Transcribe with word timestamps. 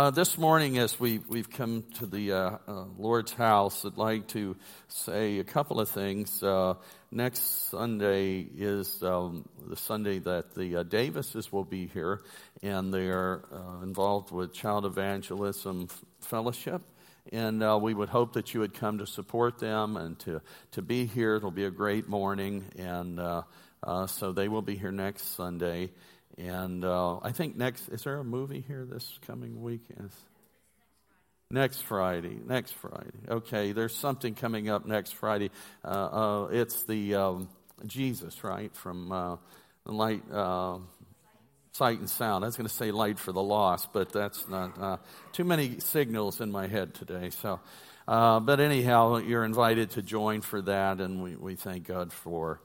Uh, 0.00 0.08
this 0.08 0.38
morning, 0.38 0.78
as 0.78 0.98
we, 0.98 1.18
we've 1.28 1.50
come 1.50 1.84
to 1.98 2.06
the 2.06 2.32
uh, 2.32 2.56
uh, 2.66 2.84
Lord's 2.96 3.34
house, 3.34 3.84
I'd 3.84 3.98
like 3.98 4.28
to 4.28 4.56
say 4.88 5.40
a 5.40 5.44
couple 5.44 5.78
of 5.78 5.90
things. 5.90 6.42
Uh, 6.42 6.76
next 7.10 7.68
Sunday 7.68 8.38
is 8.40 9.02
um, 9.02 9.46
the 9.68 9.76
Sunday 9.76 10.18
that 10.20 10.54
the 10.54 10.76
uh, 10.76 10.82
Davises 10.84 11.52
will 11.52 11.66
be 11.66 11.86
here, 11.86 12.22
and 12.62 12.94
they 12.94 13.08
are 13.08 13.44
uh, 13.52 13.84
involved 13.84 14.30
with 14.30 14.54
Child 14.54 14.86
Evangelism 14.86 15.88
Fellowship. 16.20 16.80
And 17.30 17.60
we 17.82 17.92
would 17.92 18.08
hope 18.08 18.32
that 18.32 18.54
you 18.54 18.60
would 18.60 18.72
come 18.72 18.96
to 18.98 19.06
support 19.06 19.58
them 19.58 19.98
and 19.98 20.18
to, 20.20 20.40
to 20.72 20.80
be 20.80 21.04
here. 21.04 21.36
It'll 21.36 21.50
be 21.50 21.66
a 21.66 21.70
great 21.70 22.08
morning, 22.08 22.64
and 22.78 23.20
so 24.08 24.32
they 24.32 24.48
will 24.48 24.62
be 24.62 24.76
here 24.76 24.92
next 24.92 25.36
Sunday. 25.36 25.90
And 26.40 26.86
uh, 26.86 27.18
I 27.18 27.32
think 27.32 27.56
next, 27.56 27.88
is 27.88 28.04
there 28.04 28.16
a 28.16 28.24
movie 28.24 28.64
here 28.66 28.86
this 28.86 29.18
coming 29.26 29.60
week? 29.60 29.82
Yes. 29.90 30.12
Next 31.50 31.82
Friday. 31.82 32.38
Next 32.46 32.72
Friday. 32.72 33.18
Okay, 33.28 33.72
there's 33.72 33.94
something 33.94 34.34
coming 34.34 34.70
up 34.70 34.86
next 34.86 35.14
Friday. 35.16 35.50
Uh, 35.84 35.88
uh, 35.88 36.48
it's 36.50 36.84
the 36.84 37.14
um, 37.16 37.48
Jesus, 37.84 38.42
right? 38.42 38.74
From 38.74 39.12
uh, 39.12 39.36
Light, 39.84 40.22
uh, 40.32 40.78
Sight 41.72 41.98
and 41.98 42.08
Sound. 42.08 42.44
I 42.44 42.48
was 42.48 42.56
going 42.56 42.68
to 42.68 42.74
say 42.74 42.90
Light 42.90 43.18
for 43.18 43.32
the 43.32 43.42
Lost, 43.42 43.92
but 43.92 44.10
that's 44.10 44.48
not 44.48 44.80
uh, 44.80 44.96
too 45.32 45.44
many 45.44 45.78
signals 45.80 46.40
in 46.40 46.50
my 46.50 46.68
head 46.68 46.94
today. 46.94 47.28
So, 47.30 47.60
but 48.06 48.60
anyhow, 48.60 49.18
you're 49.18 49.44
invited 49.44 49.90
to 49.90 50.02
join 50.02 50.40
for 50.40 50.62
that, 50.62 51.00
and 51.00 51.22
we, 51.22 51.36
we 51.36 51.56
thank 51.56 51.86
God 51.86 52.14
for 52.14 52.62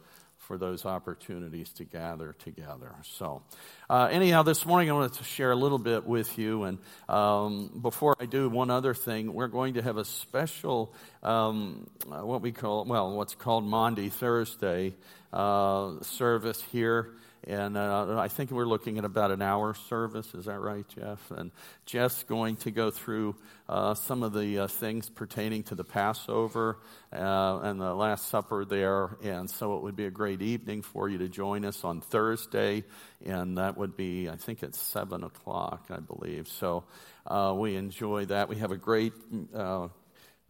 for 0.48 0.58
those 0.58 0.86
opportunities 0.86 1.70
to 1.74 1.84
gather 1.84 2.34
together. 2.34 2.94
So, 3.04 3.42
uh, 3.90 4.10
anyhow, 4.12 4.44
this 4.44 4.66
morning 4.66 4.90
I 4.90 4.94
wanted 4.94 5.14
to 5.14 5.24
share 5.24 5.52
a 5.52 5.56
little 5.56 5.80
bit 5.80 6.06
with 6.06 6.38
you. 6.38 6.64
And 6.64 6.78
um, 7.10 7.80
before 7.82 8.16
I 8.20 8.26
do, 8.26 8.50
one 8.50 8.70
other 8.70 8.94
thing, 8.94 9.34
we're 9.34 9.48
going 9.48 9.76
to 9.76 9.82
have 9.82 9.98
a 9.98 10.06
special, 10.06 10.94
um, 11.24 11.88
what 12.08 12.42
we 12.42 12.52
call, 12.52 12.86
well, 12.86 13.16
what's 13.16 13.36
called 13.36 13.66
Maundy 13.66 14.10
Thursday 14.10 14.96
uh, 15.34 16.02
service 16.02 16.62
here 16.72 17.12
and 17.48 17.78
uh, 17.78 18.18
I 18.18 18.28
think 18.28 18.50
we're 18.50 18.66
looking 18.66 18.98
at 18.98 19.06
about 19.06 19.30
an 19.30 19.42
hour 19.42 19.76
service. 19.88 20.34
Is 20.34 20.46
that 20.46 20.60
right, 20.60 20.86
Jeff? 20.88 21.20
And 21.30 21.52
Jeff's 21.86 22.24
going 22.24 22.56
to 22.58 22.72
go 22.72 22.90
through 22.90 23.36
uh, 23.70 23.94
some 23.94 24.24
of 24.24 24.34
the 24.34 24.60
uh, 24.60 24.68
things 24.68 25.10
pertaining 25.10 25.64
to 25.64 25.76
the 25.76 25.84
Passover 25.84 26.80
uh, 27.14 27.60
and 27.64 27.80
the 27.80 27.94
Last 27.94 28.30
Supper 28.30 28.66
there. 28.66 29.18
And 29.24 29.50
so 29.50 29.78
it 29.78 29.84
would 29.84 29.96
be 29.96 30.06
a 30.06 30.12
great 30.12 30.42
evening 30.42 30.82
for 30.82 31.08
you 31.08 31.20
to 31.20 31.30
join 31.30 31.66
us 31.66 31.84
on 31.84 32.02
Thursday. 32.02 32.84
And 33.24 33.60
that 33.60 33.78
would 33.78 33.96
be, 33.96 34.28
I 34.28 34.38
think, 34.38 34.64
at 34.64 34.74
7 34.74 35.24
o'clock, 35.24 35.86
I 35.92 36.00
believe. 36.00 36.48
So 36.48 36.86
uh, 37.28 37.54
we 37.56 37.76
enjoy 37.76 38.26
that. 38.26 38.50
We 38.50 38.56
have 38.58 38.72
a 38.72 38.78
great 38.78 39.14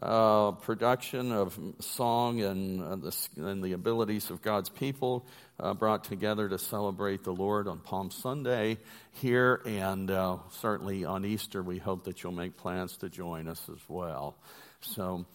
uh, 0.02 0.52
production 0.52 1.32
of 1.32 1.58
song 1.80 2.42
and, 2.42 2.82
uh, 2.82 2.96
the, 2.98 3.16
and 3.38 3.64
the 3.64 3.72
abilities 3.72 4.30
of 4.30 4.42
God's 4.42 4.70
people 4.70 5.26
uh, 5.60 5.74
brought 5.74 6.04
together 6.04 6.50
to 6.50 6.58
celebrate 6.58 7.24
the 7.24 7.32
Lord 7.32 7.68
on 7.68 7.80
Palm 7.80 8.12
Sunday 8.12 8.78
here, 9.14 9.62
and 9.66 10.12
uh, 10.12 10.38
certainly 10.60 11.06
on 11.06 11.24
Easter, 11.24 11.64
we 11.64 11.78
hope 11.78 12.04
that 12.06 12.24
you'll 12.24 12.34
make 12.34 12.58
plans 12.58 12.98
to 12.98 13.10
join 13.10 13.48
us 13.48 13.62
as 13.72 13.80
well. 13.88 14.36
So, 14.82 15.26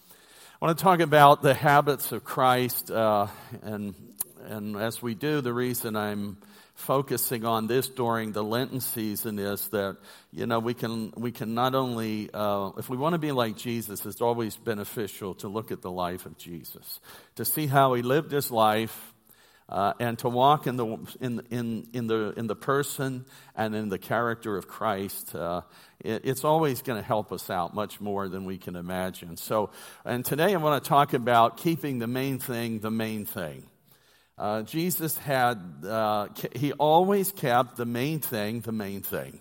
I 0.61 0.65
want 0.65 0.77
to 0.77 0.83
talk 0.83 0.99
about 0.99 1.41
the 1.41 1.55
habits 1.55 2.11
of 2.11 2.23
Christ, 2.23 2.91
uh, 2.91 3.27
and 3.63 3.95
and 4.45 4.75
as 4.75 5.01
we 5.01 5.15
do, 5.15 5.41
the 5.41 5.53
reason 5.53 5.95
I'm 5.95 6.37
focusing 6.81 7.45
on 7.45 7.67
this 7.67 7.87
during 7.87 8.31
the 8.31 8.43
Lenten 8.43 8.81
season 8.81 9.39
is 9.39 9.67
that 9.69 9.97
you 10.31 10.45
know 10.45 10.59
we 10.59 10.73
can 10.73 11.13
we 11.15 11.31
can 11.31 11.53
not 11.53 11.75
only 11.75 12.29
uh, 12.33 12.71
if 12.77 12.89
we 12.89 12.97
want 12.97 13.13
to 13.13 13.19
be 13.19 13.31
like 13.31 13.55
Jesus, 13.55 14.05
it's 14.05 14.21
always 14.21 14.57
beneficial 14.57 15.35
to 15.35 15.47
look 15.47 15.71
at 15.71 15.81
the 15.81 15.91
life 15.91 16.25
of 16.25 16.37
Jesus, 16.37 16.99
to 17.35 17.45
see 17.45 17.67
how 17.67 17.93
he 17.93 18.01
lived 18.01 18.31
his 18.31 18.51
life, 18.51 19.13
uh, 19.69 19.93
and 19.99 20.19
to 20.19 20.29
walk 20.29 20.67
in 20.67 20.75
the 20.75 20.97
in 21.21 21.41
in 21.49 21.87
in 21.93 22.07
the 22.07 22.33
in 22.35 22.47
the 22.47 22.55
person 22.55 23.25
and 23.55 23.73
in 23.75 23.89
the 23.89 23.99
character 23.99 24.57
of 24.57 24.67
Christ. 24.67 25.33
Uh, 25.33 25.61
it, 25.99 26.25
it's 26.25 26.43
always 26.43 26.81
going 26.81 26.99
to 26.99 27.07
help 27.07 27.31
us 27.31 27.49
out 27.49 27.73
much 27.73 28.01
more 28.01 28.27
than 28.27 28.43
we 28.43 28.57
can 28.57 28.75
imagine. 28.75 29.37
So, 29.37 29.69
and 30.03 30.25
today 30.25 30.53
I 30.53 30.57
want 30.57 30.83
to 30.83 30.89
talk 30.89 31.13
about 31.13 31.57
keeping 31.57 31.99
the 31.99 32.07
main 32.07 32.39
thing 32.39 32.79
the 32.79 32.91
main 32.91 33.25
thing. 33.25 33.70
Uh, 34.41 34.63
Jesus 34.63 35.15
had, 35.19 35.61
uh, 35.87 36.27
he 36.55 36.73
always 36.73 37.31
kept 37.31 37.75
the 37.77 37.85
main 37.85 38.19
thing 38.19 38.61
the 38.61 38.71
main 38.71 39.01
thing. 39.01 39.39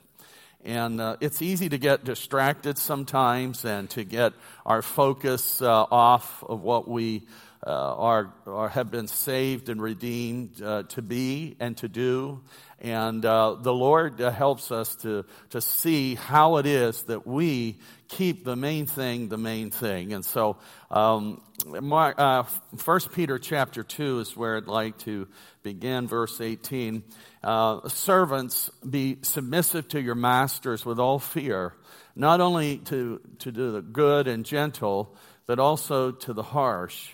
And 0.62 1.00
uh, 1.00 1.16
it's 1.22 1.40
easy 1.40 1.70
to 1.70 1.78
get 1.78 2.04
distracted 2.04 2.76
sometimes 2.76 3.64
and 3.64 3.88
to 3.90 4.04
get 4.04 4.34
our 4.66 4.82
focus 4.82 5.62
uh, 5.62 5.86
off 5.90 6.44
of 6.46 6.60
what 6.60 6.86
we 6.86 7.26
uh, 7.66 7.70
are, 7.70 8.34
are, 8.46 8.68
have 8.68 8.90
been 8.90 9.06
saved 9.06 9.70
and 9.70 9.80
redeemed 9.80 10.56
to 10.56 11.00
be 11.02 11.56
and 11.58 11.78
to 11.78 11.88
do. 11.88 12.42
And 12.78 13.22
the 13.22 13.72
Lord 13.72 14.18
helps 14.18 14.70
us 14.70 14.96
to, 14.96 15.24
to 15.50 15.62
see 15.62 16.14
how 16.14 16.58
it 16.58 16.66
is 16.66 17.04
that 17.04 17.26
we 17.26 17.78
keep 18.08 18.44
the 18.44 18.56
main 18.56 18.86
thing 18.86 19.28
the 19.28 19.38
main 19.38 19.70
thing. 19.70 20.12
And 20.12 20.24
so, 20.24 20.58
um, 20.90 21.40
my, 21.66 22.12
uh, 22.12 22.44
1 22.84 23.00
Peter 23.12 23.38
chapter 23.38 23.82
2 23.82 24.20
is 24.20 24.36
where 24.36 24.56
I'd 24.56 24.66
like 24.66 24.98
to 24.98 25.28
begin, 25.62 26.06
verse 26.06 26.40
18. 26.40 27.02
Uh, 27.42 27.88
servants, 27.88 28.70
be 28.88 29.18
submissive 29.22 29.88
to 29.88 30.00
your 30.00 30.14
masters 30.14 30.84
with 30.84 30.98
all 30.98 31.18
fear, 31.18 31.74
not 32.14 32.40
only 32.40 32.78
to, 32.78 33.20
to 33.40 33.52
do 33.52 33.72
the 33.72 33.82
good 33.82 34.28
and 34.28 34.44
gentle, 34.44 35.14
but 35.46 35.58
also 35.58 36.12
to 36.12 36.32
the 36.32 36.42
harsh. 36.42 37.10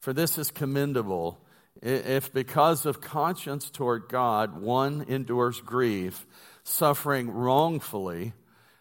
For 0.00 0.12
this 0.12 0.38
is 0.38 0.50
commendable 0.50 1.40
if 1.82 2.32
because 2.32 2.86
of 2.86 3.00
conscience 3.00 3.70
toward 3.70 4.08
God 4.08 4.60
one 4.60 5.04
endures 5.08 5.60
grief, 5.60 6.26
suffering 6.64 7.30
wrongfully, 7.30 8.32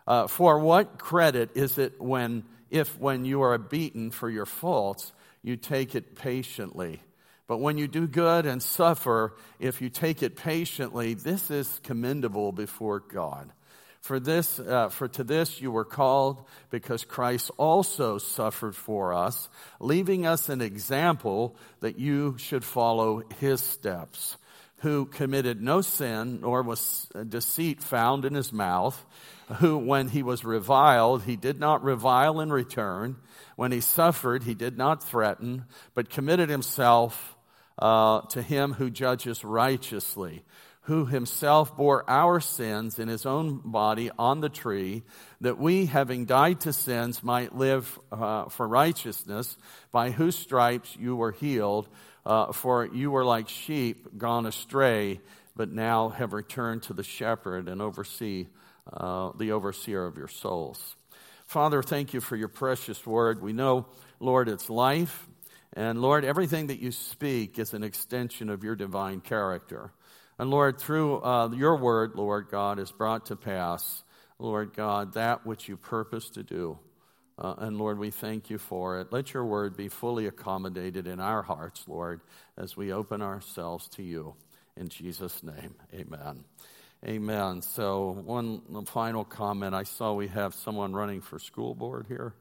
uh, 0.07 0.27
for 0.27 0.59
what 0.59 0.97
credit 0.97 1.51
is 1.55 1.77
it 1.77 2.01
when, 2.01 2.43
if 2.69 2.97
when 2.99 3.25
you 3.25 3.41
are 3.41 3.57
beaten 3.57 4.11
for 4.11 4.29
your 4.29 4.45
faults, 4.45 5.11
you 5.43 5.55
take 5.55 5.95
it 5.95 6.15
patiently? 6.15 7.01
But 7.47 7.59
when 7.59 7.77
you 7.77 7.87
do 7.87 8.07
good 8.07 8.45
and 8.45 8.61
suffer, 8.61 9.33
if 9.59 9.81
you 9.81 9.89
take 9.89 10.21
it 10.21 10.35
patiently, 10.35 11.13
this 11.13 11.49
is 11.49 11.79
commendable 11.83 12.51
before 12.51 12.99
God. 12.99 13.51
For 14.01 14.19
this, 14.19 14.59
uh, 14.59 14.89
for 14.89 15.07
to 15.07 15.23
this 15.23 15.59
you 15.61 15.71
were 15.71 15.85
called, 15.85 16.43
because 16.69 17.03
Christ 17.03 17.51
also 17.57 18.17
suffered 18.17 18.75
for 18.75 19.13
us, 19.13 19.49
leaving 19.79 20.25
us 20.25 20.49
an 20.49 20.61
example 20.61 21.55
that 21.79 21.97
you 21.97 22.37
should 22.37 22.63
follow 22.63 23.23
his 23.39 23.61
steps. 23.61 24.37
Who 24.81 25.05
committed 25.05 25.61
no 25.61 25.81
sin, 25.81 26.41
nor 26.41 26.61
was 26.61 27.07
deceit 27.27 27.81
found 27.81 28.25
in 28.25 28.33
his 28.33 28.53
mouth. 28.53 29.05
Who, 29.59 29.77
when 29.77 30.09
he 30.09 30.23
was 30.23 30.43
reviled, 30.43 31.23
he 31.23 31.35
did 31.35 31.59
not 31.59 31.83
revile 31.83 32.41
in 32.41 32.51
return. 32.51 33.15
When 33.55 33.71
he 33.71 33.81
suffered, 33.81 34.43
he 34.43 34.53
did 34.53 34.77
not 34.77 35.03
threaten, 35.03 35.65
but 35.93 36.09
committed 36.09 36.49
himself 36.49 37.35
uh, 37.79 38.21
to 38.21 38.41
him 38.41 38.73
who 38.73 38.89
judges 38.89 39.43
righteously 39.43 40.43
who 40.87 41.03
himself 41.03 41.75
bore 41.75 42.09
our 42.09 42.39
sins 42.39 42.97
in 42.97 43.09
his 43.09 43.25
own 43.25 43.57
body 43.57 44.09
on 44.17 44.39
the 44.39 44.47
tree, 44.47 45.03
that 45.41 45.57
we, 45.57 45.85
having 45.85 46.23
died 46.23 46.61
to 46.61 46.71
sins, 46.71 47.21
might 47.21 47.53
live 47.53 47.99
uh, 48.09 48.45
for 48.45 48.65
righteousness, 48.65 49.57
by 49.91 50.11
whose 50.11 50.37
stripes 50.37 50.95
you 50.97 51.13
were 51.13 51.33
healed. 51.33 51.89
Uh, 52.27 52.51
for 52.51 52.85
you 52.85 53.09
were 53.09 53.23
like 53.23 53.47
sheep 53.47 54.17
gone 54.17 54.45
astray, 54.45 55.21
but 55.55 55.71
now 55.71 56.09
have 56.09 56.33
returned 56.33 56.83
to 56.83 56.93
the 56.93 57.01
shepherd 57.01 57.69
and 57.69 57.81
oversee 57.81 58.47
uh, 58.91 59.31
the 59.37 59.53
overseer 59.53 60.05
of 60.05 60.17
your 60.17 60.27
souls. 60.27 60.97
Father, 61.45 61.81
thank 61.81 62.13
you 62.13 62.19
for 62.19 62.35
your 62.35 62.49
precious 62.49 63.05
word. 63.05 63.41
We 63.41 63.53
know, 63.53 63.85
Lord, 64.19 64.49
it's 64.49 64.69
life. 64.69 65.25
And 65.71 66.01
Lord, 66.01 66.25
everything 66.25 66.67
that 66.67 66.81
you 66.81 66.91
speak 66.91 67.59
is 67.59 67.73
an 67.73 67.81
extension 67.81 68.49
of 68.49 68.61
your 68.61 68.75
divine 68.75 69.21
character. 69.21 69.93
And 70.37 70.49
Lord, 70.49 70.79
through 70.79 71.21
uh, 71.21 71.51
your 71.51 71.77
word, 71.77 72.15
Lord 72.15 72.49
God, 72.51 72.77
is 72.77 72.91
brought 72.91 73.27
to 73.27 73.37
pass, 73.37 74.03
Lord 74.37 74.73
God, 74.75 75.13
that 75.13 75.45
which 75.45 75.69
you 75.69 75.77
purpose 75.77 76.29
to 76.31 76.43
do. 76.43 76.77
Uh, 77.39 77.53
and 77.59 77.77
Lord, 77.77 77.99
we 77.99 78.09
thank 78.09 78.49
you 78.49 78.57
for 78.57 78.99
it. 78.99 79.11
Let 79.11 79.33
your 79.33 79.45
word 79.45 79.77
be 79.77 79.89
fully 79.89 80.25
accommodated 80.25 81.05
in 81.05 81.19
our 81.19 81.43
hearts, 81.43 81.83
Lord, 81.87 82.21
as 82.57 82.75
we 82.75 82.91
open 82.91 83.21
ourselves 83.21 83.87
to 83.89 84.03
you. 84.03 84.35
In 84.75 84.89
Jesus' 84.89 85.43
name, 85.43 85.75
amen. 85.93 86.43
Amen. 87.05 87.61
So, 87.61 88.09
one 88.25 88.85
final 88.85 89.23
comment. 89.23 89.75
I 89.75 89.83
saw 89.83 90.13
we 90.13 90.29
have 90.29 90.55
someone 90.55 90.93
running 90.93 91.21
for 91.21 91.37
school 91.37 91.75
board 91.75 92.05
here. 92.07 92.33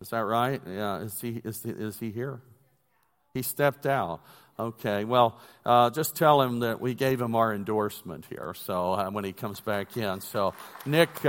Is 0.00 0.08
that 0.08 0.24
right? 0.24 0.60
Yeah. 0.66 0.98
Is 0.98 1.20
he, 1.20 1.40
is 1.44 1.64
is 1.64 2.00
he 2.00 2.10
here? 2.10 2.40
He 3.34 3.42
stepped 3.42 3.86
out. 3.86 4.20
Okay, 4.58 5.04
well, 5.04 5.40
uh, 5.64 5.90
just 5.90 6.14
tell 6.14 6.42
him 6.42 6.60
that 6.60 6.80
we 6.80 6.94
gave 6.94 7.20
him 7.20 7.34
our 7.34 7.54
endorsement 7.54 8.26
here. 8.28 8.54
So 8.54 8.92
uh, 8.92 9.10
when 9.10 9.24
he 9.24 9.32
comes 9.32 9.60
back 9.60 9.96
in, 9.96 10.20
so 10.20 10.52
Nick, 10.84 11.24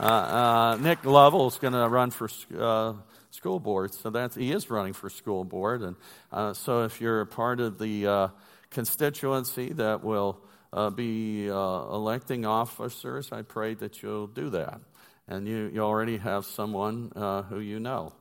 uh, 0.00 0.04
Uh, 0.04 0.76
Nick 0.80 1.04
Lovell's 1.04 1.58
going 1.58 1.74
to 1.74 1.88
run 1.88 2.10
for 2.10 2.28
uh, 2.58 2.94
school 3.30 3.60
board, 3.60 3.94
so 3.94 4.10
that's 4.10 4.34
he 4.34 4.52
is 4.52 4.70
running 4.70 4.92
for 4.94 5.10
school 5.10 5.44
board, 5.44 5.82
and 5.82 5.96
uh, 6.32 6.54
so 6.54 6.84
if 6.84 7.00
you're 7.00 7.20
a 7.20 7.26
part 7.26 7.60
of 7.60 7.78
the 7.78 8.06
uh, 8.06 8.28
constituency 8.70 9.72
that 9.74 10.02
will 10.02 10.40
uh, 10.72 10.90
be 10.90 11.46
electing 11.46 12.46
officers, 12.46 13.32
I 13.32 13.42
pray 13.42 13.74
that 13.74 14.02
you'll 14.02 14.26
do 14.28 14.50
that, 14.50 14.80
and 15.28 15.46
you 15.46 15.70
you 15.72 15.80
already 15.82 16.16
have 16.18 16.46
someone 16.46 17.12
who 17.48 17.60
you 17.60 17.78
know. 17.78 18.14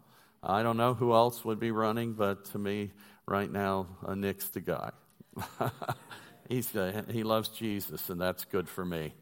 I 0.43 0.63
don't 0.63 0.77
know 0.77 0.93
who 0.95 1.13
else 1.13 1.45
would 1.45 1.59
be 1.59 1.71
running, 1.71 2.13
but 2.13 2.45
to 2.45 2.57
me, 2.57 2.91
right 3.27 3.51
now, 3.51 3.87
Nick's 4.15 4.49
the 4.49 4.61
guy. 4.61 4.91
He's, 6.49 6.71
he 7.09 7.23
loves 7.23 7.49
Jesus, 7.49 8.09
and 8.09 8.19
that's 8.19 8.43
good 8.45 8.67
for 8.67 8.83
me. 8.83 9.13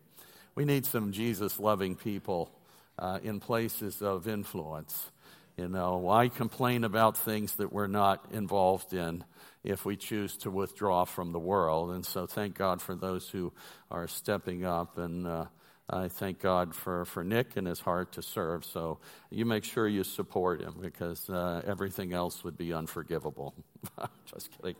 We 0.59 0.65
need 0.65 0.85
some 0.85 1.13
Jesus 1.13 1.57
loving 1.57 1.95
people 1.95 2.51
uh, 2.97 3.19
in 3.23 3.39
places 3.39 4.01
of 4.01 4.27
influence. 4.27 5.09
You 5.55 5.69
know, 5.69 5.95
why 5.95 6.27
complain 6.27 6.83
about 6.83 7.15
things 7.15 7.55
that 7.55 7.71
we're 7.71 7.87
not 7.87 8.25
involved 8.33 8.93
in 8.93 9.23
if 9.63 9.85
we 9.85 9.95
choose 9.95 10.35
to 10.39 10.51
withdraw 10.51 11.05
from 11.05 11.31
the 11.31 11.39
world? 11.39 11.91
And 11.91 12.05
so, 12.05 12.27
thank 12.27 12.57
God 12.57 12.81
for 12.81 12.93
those 12.93 13.29
who 13.29 13.53
are 13.89 14.09
stepping 14.09 14.65
up. 14.65 14.97
And 14.97 15.25
uh, 15.25 15.45
I 15.89 16.09
thank 16.09 16.41
God 16.41 16.75
for, 16.75 17.05
for 17.05 17.23
Nick 17.23 17.55
and 17.55 17.65
his 17.65 17.79
heart 17.79 18.11
to 18.15 18.21
serve. 18.21 18.65
So, 18.65 18.99
you 19.29 19.45
make 19.45 19.63
sure 19.63 19.87
you 19.87 20.03
support 20.03 20.59
him 20.59 20.75
because 20.81 21.29
uh, 21.29 21.61
everything 21.65 22.11
else 22.11 22.43
would 22.43 22.57
be 22.57 22.73
unforgivable. 22.73 23.53
just 24.25 24.49
kidding. 24.57 24.75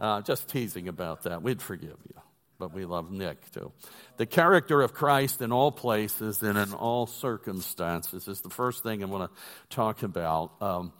Uh, 0.00 0.22
just 0.22 0.48
teasing 0.48 0.88
about 0.88 1.22
that. 1.22 1.44
We'd 1.44 1.62
forgive 1.62 1.96
you 2.08 2.20
but 2.58 2.72
we 2.72 2.84
love 2.84 3.10
Nick 3.10 3.50
too. 3.52 3.72
The 4.16 4.26
character 4.26 4.80
of 4.82 4.94
Christ 4.94 5.42
in 5.42 5.52
all 5.52 5.72
places 5.72 6.42
and 6.42 6.56
in 6.56 6.72
all 6.72 7.06
circumstances 7.06 8.28
is 8.28 8.40
the 8.40 8.50
first 8.50 8.82
thing 8.82 9.02
I 9.02 9.06
want 9.06 9.30
to 9.30 9.40
talk 9.74 10.02
about. 10.02 10.52
Um, 10.60 10.92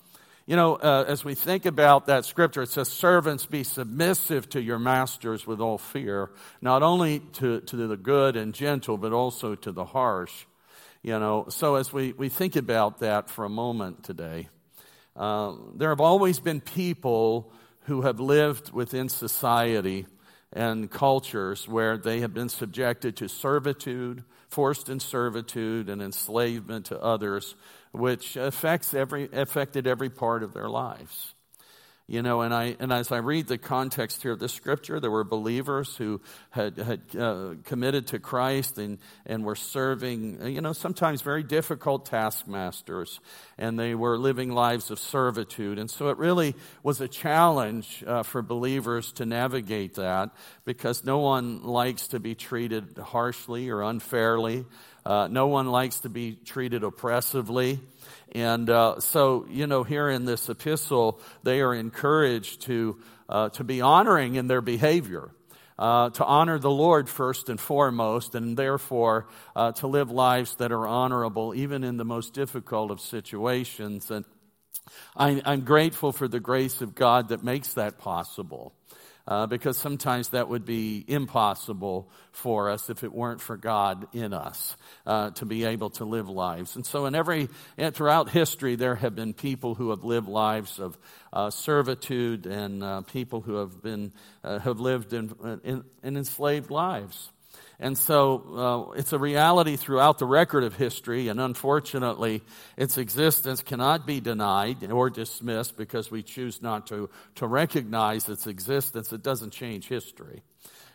you 0.46 0.54
know, 0.54 0.76
uh, 0.76 1.04
as 1.08 1.24
we 1.24 1.34
think 1.34 1.66
about 1.66 2.06
that 2.06 2.24
scripture, 2.24 2.62
it 2.62 2.68
says, 2.68 2.88
Servants, 2.88 3.46
be 3.46 3.64
submissive 3.64 4.48
to 4.50 4.62
your 4.62 4.78
masters 4.78 5.44
with 5.44 5.60
all 5.60 5.76
fear, 5.76 6.30
not 6.60 6.84
only 6.84 7.18
to, 7.34 7.60
to 7.62 7.76
the 7.88 7.96
good 7.96 8.36
and 8.36 8.54
gentle, 8.54 8.96
but 8.96 9.12
also 9.12 9.56
to 9.56 9.72
the 9.72 9.84
harsh. 9.84 10.46
You 11.02 11.18
know, 11.18 11.46
so 11.48 11.74
as 11.74 11.92
we, 11.92 12.12
we 12.12 12.28
think 12.28 12.54
about 12.54 13.00
that 13.00 13.28
for 13.28 13.44
a 13.44 13.48
moment 13.48 14.04
today, 14.04 14.48
uh, 15.16 15.54
there 15.74 15.88
have 15.88 16.00
always 16.00 16.38
been 16.38 16.60
people 16.60 17.52
who 17.82 18.02
have 18.02 18.20
lived 18.20 18.72
within 18.72 19.08
society 19.08 20.06
and 20.52 20.90
cultures 20.90 21.68
where 21.68 21.96
they 21.96 22.20
have 22.20 22.34
been 22.34 22.48
subjected 22.48 23.16
to 23.16 23.28
servitude, 23.28 24.24
forced 24.48 24.88
in 24.88 25.00
servitude, 25.00 25.88
and 25.88 26.02
enslavement 26.02 26.86
to 26.86 27.00
others, 27.00 27.54
which 27.92 28.36
affects 28.36 28.94
every, 28.94 29.28
affected 29.32 29.86
every 29.86 30.10
part 30.10 30.42
of 30.42 30.52
their 30.52 30.68
lives. 30.68 31.35
You 32.08 32.22
know, 32.22 32.42
and 32.42 32.54
I 32.54 32.76
and 32.78 32.92
as 32.92 33.10
I 33.10 33.16
read 33.16 33.48
the 33.48 33.58
context 33.58 34.22
here 34.22 34.30
of 34.30 34.38
the 34.38 34.48
scripture, 34.48 35.00
there 35.00 35.10
were 35.10 35.24
believers 35.24 35.96
who 35.96 36.20
had 36.50 36.76
had 36.76 37.00
uh, 37.18 37.54
committed 37.64 38.06
to 38.08 38.20
Christ 38.20 38.78
and 38.78 38.98
and 39.26 39.44
were 39.44 39.56
serving, 39.56 40.46
you 40.46 40.60
know, 40.60 40.72
sometimes 40.72 41.22
very 41.22 41.42
difficult 41.42 42.06
taskmasters, 42.06 43.18
and 43.58 43.76
they 43.76 43.96
were 43.96 44.18
living 44.18 44.52
lives 44.52 44.92
of 44.92 45.00
servitude. 45.00 45.80
And 45.80 45.90
so 45.90 46.08
it 46.10 46.18
really 46.18 46.54
was 46.84 47.00
a 47.00 47.08
challenge 47.08 48.04
uh, 48.06 48.22
for 48.22 48.40
believers 48.40 49.10
to 49.14 49.26
navigate 49.26 49.94
that 49.94 50.30
because 50.64 51.02
no 51.02 51.18
one 51.18 51.64
likes 51.64 52.06
to 52.08 52.20
be 52.20 52.36
treated 52.36 52.98
harshly 52.98 53.68
or 53.68 53.82
unfairly. 53.82 54.64
Uh, 55.06 55.28
no 55.28 55.46
one 55.46 55.68
likes 55.68 56.00
to 56.00 56.08
be 56.08 56.34
treated 56.34 56.82
oppressively. 56.82 57.78
And 58.32 58.68
uh, 58.68 58.98
so, 58.98 59.46
you 59.48 59.68
know, 59.68 59.84
here 59.84 60.10
in 60.10 60.24
this 60.24 60.48
epistle, 60.48 61.20
they 61.44 61.60
are 61.60 61.72
encouraged 61.72 62.62
to, 62.62 62.98
uh, 63.28 63.50
to 63.50 63.62
be 63.62 63.80
honoring 63.80 64.34
in 64.34 64.48
their 64.48 64.60
behavior. 64.60 65.30
Uh, 65.78 66.08
to 66.08 66.24
honor 66.24 66.58
the 66.58 66.70
Lord 66.70 67.06
first 67.06 67.50
and 67.50 67.60
foremost, 67.60 68.34
and 68.34 68.56
therefore 68.56 69.28
uh, 69.54 69.72
to 69.72 69.86
live 69.86 70.10
lives 70.10 70.54
that 70.54 70.72
are 70.72 70.86
honorable 70.86 71.54
even 71.54 71.84
in 71.84 71.98
the 71.98 72.04
most 72.04 72.32
difficult 72.32 72.90
of 72.90 72.98
situations. 72.98 74.10
And 74.10 74.24
I, 75.14 75.42
I'm 75.44 75.60
grateful 75.60 76.12
for 76.12 76.28
the 76.28 76.40
grace 76.40 76.80
of 76.80 76.94
God 76.94 77.28
that 77.28 77.44
makes 77.44 77.74
that 77.74 77.98
possible 77.98 78.72
uh, 79.28 79.46
because 79.46 79.76
sometimes 79.76 80.30
that 80.30 80.48
would 80.48 80.64
be 80.64 81.04
impossible 81.08 82.08
for 82.32 82.70
us 82.70 82.90
if 82.90 83.02
it 83.02 83.12
weren't 83.12 83.40
for 83.40 83.56
God 83.56 84.06
in 84.12 84.32
us 84.32 84.76
uh, 85.06 85.30
to 85.30 85.44
be 85.44 85.64
able 85.64 85.90
to 85.90 86.04
live 86.04 86.28
lives. 86.28 86.76
And 86.76 86.86
so, 86.86 87.06
in 87.06 87.14
every 87.14 87.48
throughout 87.92 88.30
history, 88.30 88.76
there 88.76 88.94
have 88.94 89.14
been 89.14 89.34
people 89.34 89.74
who 89.74 89.90
have 89.90 90.04
lived 90.04 90.28
lives 90.28 90.78
of 90.78 90.96
uh, 91.32 91.50
servitude 91.50 92.46
and 92.46 92.82
uh, 92.82 93.00
people 93.02 93.40
who 93.40 93.56
have 93.56 93.82
been 93.82 94.12
uh, 94.44 94.58
have 94.60 94.80
lived 94.80 95.12
in, 95.12 95.34
in, 95.64 95.84
in 96.02 96.16
enslaved 96.16 96.70
lives. 96.70 97.30
And 97.78 97.98
so 97.98 98.88
uh, 98.94 98.98
it's 98.98 99.12
a 99.12 99.18
reality 99.18 99.76
throughout 99.76 100.18
the 100.18 100.26
record 100.26 100.64
of 100.64 100.76
history, 100.76 101.28
and 101.28 101.38
unfortunately, 101.38 102.42
its 102.76 102.96
existence 102.96 103.62
cannot 103.62 104.06
be 104.06 104.20
denied 104.20 104.90
or 104.90 105.10
dismissed 105.10 105.76
because 105.76 106.10
we 106.10 106.22
choose 106.22 106.62
not 106.62 106.86
to, 106.86 107.10
to 107.34 107.46
recognize 107.46 108.28
its 108.28 108.46
existence. 108.46 109.12
It 109.12 109.22
doesn't 109.22 109.50
change 109.50 109.88
history. 109.88 110.42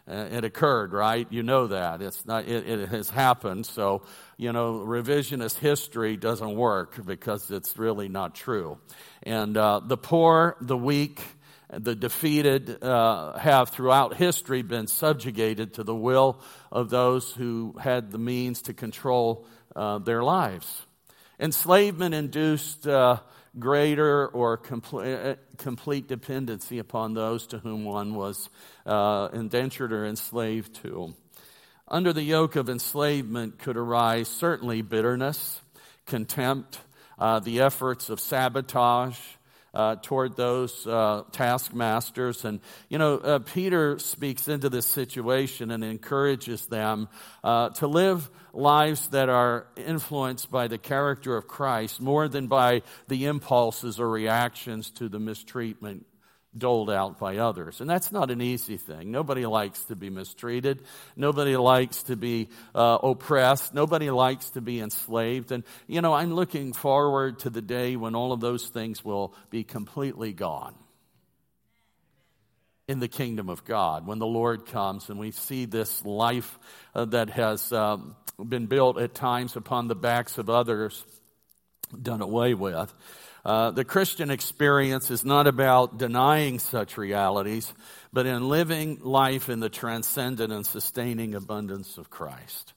Uh, 0.09 0.27
it 0.31 0.43
occurred, 0.43 0.91
right? 0.91 1.27
You 1.29 1.43
know 1.43 1.67
that. 1.67 2.01
It's 2.01 2.25
not, 2.25 2.47
it, 2.47 2.67
it, 2.67 2.89
has 2.89 3.11
happened. 3.11 3.67
So, 3.67 4.01
you 4.35 4.51
know, 4.51 4.79
revisionist 4.79 5.59
history 5.59 6.17
doesn't 6.17 6.55
work 6.55 7.05
because 7.05 7.51
it's 7.51 7.77
really 7.77 8.09
not 8.09 8.33
true. 8.33 8.79
And 9.21 9.55
uh, 9.55 9.81
the 9.85 9.97
poor, 9.97 10.57
the 10.59 10.77
weak, 10.77 11.21
the 11.71 11.95
defeated 11.95 12.83
uh, 12.83 13.37
have 13.37 13.69
throughout 13.69 14.15
history 14.15 14.61
been 14.61 14.87
subjugated 14.87 15.75
to 15.75 15.83
the 15.83 15.95
will 15.95 16.41
of 16.71 16.89
those 16.89 17.31
who 17.31 17.75
had 17.79 18.11
the 18.11 18.17
means 18.17 18.63
to 18.63 18.73
control 18.73 19.45
uh, 19.75 19.97
their 19.99 20.21
lives. 20.21 20.85
Enslavement 21.39 22.13
induced 22.13 22.85
uh, 22.85 23.17
greater 23.57 24.27
or 24.27 24.57
complete, 24.57 25.15
uh, 25.15 25.35
complete 25.57 26.07
dependency 26.07 26.79
upon 26.79 27.13
those 27.13 27.47
to 27.47 27.57
whom 27.57 27.85
one 27.85 28.15
was 28.15 28.49
uh, 28.85 29.29
indentured 29.33 29.93
or 29.93 30.05
enslaved 30.05 30.75
to. 30.83 31.13
Under 31.87 32.13
the 32.13 32.23
yoke 32.23 32.55
of 32.55 32.69
enslavement 32.69 33.59
could 33.59 33.77
arise 33.77 34.27
certainly 34.27 34.81
bitterness, 34.81 35.59
contempt, 36.05 36.79
uh, 37.17 37.39
the 37.39 37.61
efforts 37.61 38.09
of 38.09 38.19
sabotage, 38.19 39.19
uh, 39.73 39.95
toward 40.01 40.35
those 40.35 40.85
uh, 40.85 41.23
taskmasters. 41.31 42.45
And, 42.45 42.59
you 42.89 42.97
know, 42.97 43.17
uh, 43.17 43.39
Peter 43.39 43.99
speaks 43.99 44.47
into 44.47 44.69
this 44.69 44.85
situation 44.85 45.71
and 45.71 45.83
encourages 45.83 46.65
them 46.67 47.07
uh, 47.43 47.69
to 47.69 47.87
live 47.87 48.29
lives 48.53 49.07
that 49.09 49.29
are 49.29 49.67
influenced 49.77 50.51
by 50.51 50.67
the 50.67 50.77
character 50.77 51.37
of 51.37 51.47
Christ 51.47 52.01
more 52.01 52.27
than 52.27 52.47
by 52.47 52.81
the 53.07 53.25
impulses 53.25 53.99
or 53.99 54.09
reactions 54.09 54.89
to 54.91 55.07
the 55.07 55.19
mistreatment 55.19 56.05
doled 56.57 56.89
out 56.89 57.19
by 57.19 57.37
others. 57.37 57.79
And 57.79 57.89
that's 57.89 58.11
not 58.11 58.29
an 58.29 58.41
easy 58.41 58.77
thing. 58.77 59.11
Nobody 59.11 59.45
likes 59.45 59.83
to 59.85 59.95
be 59.95 60.09
mistreated. 60.09 60.81
Nobody 61.15 61.55
likes 61.55 62.03
to 62.03 62.15
be 62.15 62.49
uh, 62.75 62.97
oppressed. 63.01 63.73
Nobody 63.73 64.09
likes 64.09 64.49
to 64.51 64.61
be 64.61 64.79
enslaved. 64.79 65.51
And, 65.51 65.63
you 65.87 66.01
know, 66.01 66.13
I'm 66.13 66.33
looking 66.33 66.73
forward 66.73 67.39
to 67.39 67.49
the 67.49 67.61
day 67.61 67.95
when 67.95 68.15
all 68.15 68.33
of 68.33 68.41
those 68.41 68.67
things 68.67 69.03
will 69.03 69.33
be 69.49 69.63
completely 69.63 70.33
gone 70.33 70.75
in 72.87 72.99
the 72.99 73.07
kingdom 73.07 73.47
of 73.47 73.63
God 73.63 74.05
when 74.05 74.19
the 74.19 74.27
Lord 74.27 74.65
comes 74.65 75.09
and 75.09 75.17
we 75.17 75.31
see 75.31 75.63
this 75.63 76.03
life 76.03 76.59
uh, 76.93 77.05
that 77.05 77.29
has 77.29 77.71
um, 77.71 78.17
been 78.37 78.65
built 78.65 78.99
at 78.99 79.13
times 79.13 79.55
upon 79.55 79.87
the 79.87 79.95
backs 79.95 80.37
of 80.37 80.49
others 80.49 81.05
done 81.99 82.21
away 82.21 82.53
with. 82.53 82.93
Uh, 83.43 83.71
the 83.71 83.85
Christian 83.85 84.29
experience 84.29 85.09
is 85.09 85.25
not 85.25 85.47
about 85.47 85.97
denying 85.97 86.59
such 86.59 86.97
realities, 86.97 87.73
but 88.13 88.25
in 88.25 88.49
living 88.49 88.99
life 89.01 89.49
in 89.49 89.59
the 89.59 89.69
transcendent 89.69 90.53
and 90.53 90.65
sustaining 90.65 91.33
abundance 91.33 91.97
of 91.97 92.09
Christ. 92.09 92.73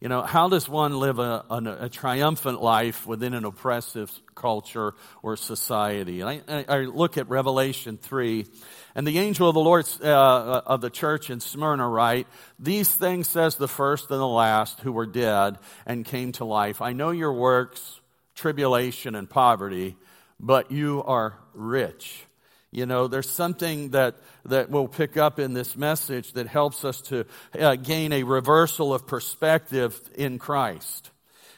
You 0.00 0.08
know, 0.08 0.22
how 0.22 0.48
does 0.48 0.66
one 0.66 0.98
live 0.98 1.18
a, 1.18 1.44
a, 1.50 1.76
a 1.80 1.88
triumphant 1.90 2.62
life 2.62 3.06
within 3.06 3.34
an 3.34 3.44
oppressive 3.44 4.10
culture 4.34 4.94
or 5.22 5.36
society? 5.36 6.22
And 6.22 6.42
I, 6.48 6.64
I, 6.66 6.78
look 6.84 7.18
at 7.18 7.28
Revelation 7.28 7.98
3, 7.98 8.46
and 8.94 9.06
the 9.06 9.18
angel 9.18 9.50
of 9.50 9.52
the 9.52 9.60
Lord 9.60 9.86
uh, 10.02 10.62
of 10.64 10.80
the 10.80 10.88
church 10.88 11.28
in 11.28 11.40
Smyrna 11.40 11.86
write, 11.86 12.26
These 12.58 12.88
things 12.88 13.28
says 13.28 13.56
the 13.56 13.68
first 13.68 14.10
and 14.10 14.18
the 14.18 14.26
last 14.26 14.80
who 14.80 14.92
were 14.92 15.04
dead 15.04 15.58
and 15.84 16.02
came 16.02 16.32
to 16.32 16.46
life. 16.46 16.80
I 16.80 16.94
know 16.94 17.10
your 17.10 17.34
works 17.34 17.99
tribulation 18.40 19.14
and 19.14 19.28
poverty, 19.28 19.96
but 20.40 20.72
you 20.72 21.02
are 21.04 21.38
rich. 21.52 22.24
You 22.72 22.86
know, 22.86 23.06
there's 23.06 23.28
something 23.28 23.90
that, 23.90 24.16
that 24.46 24.70
we'll 24.70 24.88
pick 24.88 25.16
up 25.16 25.38
in 25.38 25.52
this 25.52 25.76
message 25.76 26.32
that 26.32 26.46
helps 26.46 26.84
us 26.84 27.02
to 27.02 27.26
uh, 27.58 27.76
gain 27.76 28.12
a 28.12 28.22
reversal 28.22 28.94
of 28.94 29.06
perspective 29.06 30.00
in 30.14 30.38
Christ. 30.38 31.10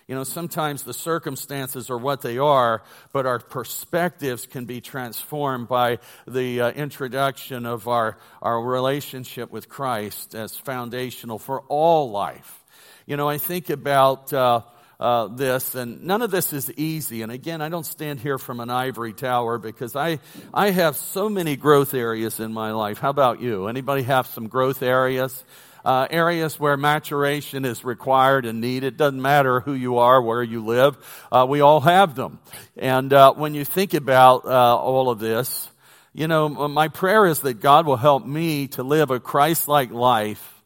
You 0.08 0.16
know, 0.16 0.24
sometimes 0.24 0.82
the 0.82 0.94
circumstances 0.94 1.88
are 1.88 1.98
what 1.98 2.22
they 2.22 2.38
are, 2.38 2.82
but 3.12 3.26
our 3.26 3.38
perspectives 3.38 4.46
can 4.46 4.64
be 4.64 4.80
transformed 4.80 5.68
by 5.68 6.00
the 6.26 6.62
uh, 6.62 6.70
introduction 6.72 7.64
of 7.64 7.86
our, 7.86 8.18
our 8.40 8.60
relationship 8.60 9.52
with 9.52 9.68
Christ 9.68 10.34
as 10.34 10.56
foundational 10.56 11.38
for 11.38 11.60
all 11.68 12.10
life. 12.10 12.64
You 13.06 13.16
know, 13.16 13.28
I 13.28 13.38
think 13.38 13.70
about 13.70 14.32
uh, 14.32 14.62
uh, 15.02 15.26
this, 15.28 15.74
and 15.74 16.04
none 16.04 16.22
of 16.22 16.30
this 16.30 16.52
is 16.52 16.70
easy. 16.76 17.22
And 17.22 17.32
again, 17.32 17.60
I 17.60 17.68
don't 17.68 17.86
stand 17.86 18.20
here 18.20 18.38
from 18.38 18.60
an 18.60 18.70
ivory 18.70 19.12
tower 19.12 19.58
because 19.58 19.96
I 19.96 20.20
I 20.54 20.70
have 20.70 20.96
so 20.96 21.28
many 21.28 21.56
growth 21.56 21.92
areas 21.94 22.40
in 22.40 22.52
my 22.52 22.70
life. 22.70 22.98
How 22.98 23.10
about 23.10 23.40
you? 23.40 23.66
Anybody 23.66 24.02
have 24.02 24.26
some 24.26 24.48
growth 24.48 24.82
areas? 24.82 25.44
uh, 25.84 26.06
areas 26.10 26.58
where 26.58 26.76
maturation 26.76 27.64
is 27.64 27.84
required 27.84 28.46
and 28.46 28.60
needed. 28.60 28.96
Doesn't 28.96 29.20
matter 29.20 29.60
who 29.60 29.72
you 29.72 29.98
are, 29.98 30.20
where 30.22 30.42
you 30.42 30.64
live. 30.64 30.96
Uh, 31.30 31.46
we 31.48 31.60
all 31.60 31.80
have 31.80 32.14
them. 32.14 32.40
And 32.76 33.12
uh, 33.12 33.34
when 33.34 33.54
you 33.54 33.64
think 33.64 33.94
about 33.94 34.44
uh, 34.44 34.76
all 34.76 35.10
of 35.10 35.18
this, 35.18 35.68
you 36.14 36.28
know, 36.28 36.48
my 36.48 36.88
prayer 36.88 37.26
is 37.26 37.40
that 37.40 37.54
God 37.54 37.86
will 37.86 37.96
help 37.96 38.24
me 38.26 38.68
to 38.68 38.82
live 38.82 39.10
a 39.10 39.18
Christ-like 39.18 39.90
life, 39.90 40.62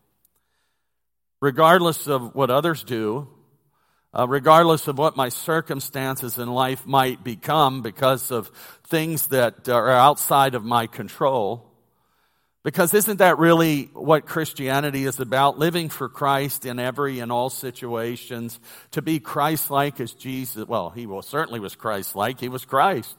regardless 1.41 2.09
of 2.09 2.35
what 2.35 2.51
others 2.51 2.83
do, 2.83 3.29
uh, 4.17 4.27
regardless 4.27 4.89
of 4.89 4.97
what 4.97 5.17
my 5.17 5.29
circumstances 5.29 6.39
in 6.39 6.49
life 6.49 6.87
might 6.87 7.23
become 7.23 7.83
because 7.83 8.31
of 8.31 8.49
things 8.85 9.27
that 9.27 9.69
are 9.69 9.91
outside 9.91 10.55
of 10.55 10.65
my 10.65 10.87
control. 10.87 11.71
Because 12.63 12.95
isn't 12.95 13.19
that 13.19 13.39
really 13.39 13.91
what 13.93 14.27
Christianity 14.27 15.05
is 15.05 15.21
about? 15.21 15.59
Living 15.59 15.89
for 15.91 16.09
Christ 16.09 16.65
in 16.65 16.79
every 16.79 17.21
and 17.21 17.31
all 17.31 17.51
situations, 17.51 18.59
to 18.93 19.03
be 19.03 19.21
Christ-like 19.21 20.01
as 20.01 20.13
Jesus. 20.13 20.67
Well, 20.67 20.91
he 20.91 21.07
was, 21.07 21.29
certainly 21.29 21.61
was 21.61 21.77
Christ-like. 21.77 22.41
He 22.41 22.49
was 22.49 22.65
Christ. 22.65 23.15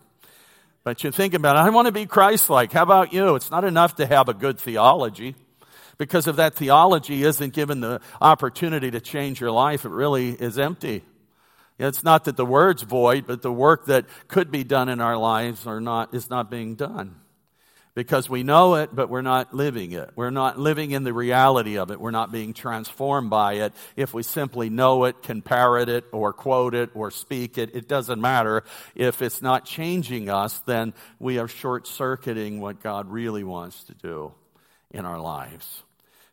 But 0.84 1.04
you 1.04 1.12
think 1.12 1.34
about 1.34 1.58
it, 1.58 1.60
I 1.60 1.70
want 1.70 1.86
to 1.86 1.92
be 1.92 2.06
Christ-like. 2.06 2.74
How 2.74 2.84
about 2.84 3.14
you? 3.14 3.36
It's 3.36 3.52
not 3.52 3.64
enough 3.64 3.96
to 3.98 4.06
have 4.06 4.30
a 4.30 4.34
good 4.34 4.60
theology. 4.60 5.36
Because 5.98 6.28
if 6.28 6.36
that 6.36 6.56
theology 6.56 7.24
isn't 7.24 7.54
given 7.54 7.80
the 7.80 8.02
opportunity 8.22 8.92
to 8.92 9.00
change 9.00 9.42
your 9.42 9.52
life, 9.52 9.86
it 9.86 9.90
really 9.90 10.30
is 10.30 10.60
empty. 10.60 11.04
It's 11.80 12.04
not 12.04 12.26
that 12.26 12.38
the 12.38 12.46
word's 12.46 12.84
void, 12.84 13.26
but 13.28 13.42
the 13.42 13.52
work 13.52 13.86
that 13.86 14.06
could 14.28 14.52
be 14.52 14.64
done 14.64 14.90
in 14.90 15.02
our 15.02 15.18
lives 15.18 15.68
are 15.68 15.82
not, 15.82 16.14
is 16.14 16.30
not 16.30 16.50
being 16.50 16.76
done 16.76 17.16
because 17.98 18.30
we 18.30 18.44
know 18.44 18.76
it, 18.76 18.96
but 18.96 19.10
we're 19.10 19.24
not 19.24 19.56
living 19.56 19.92
it. 19.92 20.12
We're 20.16 20.30
not 20.30 20.60
living 20.60 20.92
in 20.92 21.04
the 21.04 21.14
reality 21.14 21.80
of 21.80 21.90
it. 21.90 22.00
We're 22.00 22.12
not 22.12 22.32
being 22.32 22.54
transformed 22.54 23.32
by 23.32 23.54
it. 23.54 23.74
If 23.96 24.14
we 24.14 24.22
simply 24.22 24.70
know 24.70 25.06
it, 25.06 25.24
can 25.24 25.42
parrot 25.42 25.90
it, 25.90 26.06
or 26.12 26.32
quote 26.32 26.76
it, 26.76 26.92
or 26.94 27.10
speak 27.10 27.58
it, 27.58 27.76
it 27.76 27.88
doesn't 27.88 28.22
matter. 28.22 28.64
If 28.94 29.24
it's 29.24 29.42
not 29.42 29.66
changing 29.66 30.30
us, 30.30 30.60
then 30.68 30.94
we 31.18 31.40
are 31.40 31.48
short 31.48 31.88
circuiting 31.88 32.62
what 32.62 32.84
God 32.84 33.10
really 33.10 33.44
wants 33.44 33.84
to 33.86 33.96
do 33.96 34.32
in 34.92 35.04
our 35.04 35.20
lives. 35.20 35.84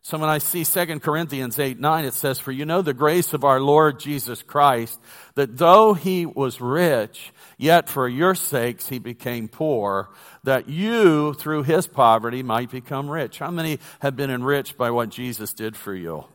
So 0.04 0.18
when 0.18 0.28
I 0.28 0.36
see 0.36 0.66
2 0.66 1.00
Corinthians 1.00 1.58
8, 1.58 1.80
9, 1.80 2.04
it 2.04 2.12
says, 2.12 2.38
For 2.38 2.52
you 2.52 2.66
know 2.66 2.82
the 2.82 2.92
grace 2.92 3.32
of 3.32 3.42
our 3.42 3.58
Lord 3.58 3.98
Jesus 3.98 4.42
Christ, 4.42 5.00
that 5.34 5.56
though 5.56 5.94
he 5.94 6.26
was 6.26 6.60
rich, 6.60 7.32
yet 7.56 7.88
for 7.88 8.06
your 8.06 8.34
sakes 8.34 8.86
he 8.86 8.98
became 8.98 9.48
poor, 9.48 10.10
that 10.42 10.68
you, 10.68 11.32
through 11.32 11.62
his 11.62 11.86
poverty, 11.86 12.42
might 12.42 12.70
become 12.70 13.08
rich. 13.08 13.38
How 13.38 13.50
many 13.50 13.78
have 14.00 14.14
been 14.14 14.28
enriched 14.28 14.76
by 14.76 14.90
what 14.90 15.08
Jesus 15.08 15.54
did 15.54 15.74
for 15.74 15.94
you? 15.94 16.26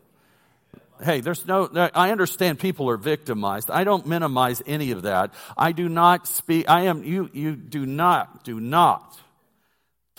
Hey, 1.04 1.22
there's 1.22 1.46
no, 1.46 1.70
I 1.94 2.10
understand 2.10 2.58
people 2.58 2.90
are 2.90 2.98
victimized. 2.98 3.70
I 3.70 3.84
don't 3.84 4.08
minimize 4.08 4.64
any 4.66 4.90
of 4.90 5.04
that. 5.04 5.32
I 5.56 5.74
do 5.74 5.88
not 5.88 6.28
speak, 6.28 6.68
I 6.68 6.86
am, 6.86 7.04
you, 7.04 7.30
you 7.34 7.56
do 7.56 7.86
not, 7.86 8.44
do 8.44 8.60
not 8.60 9.16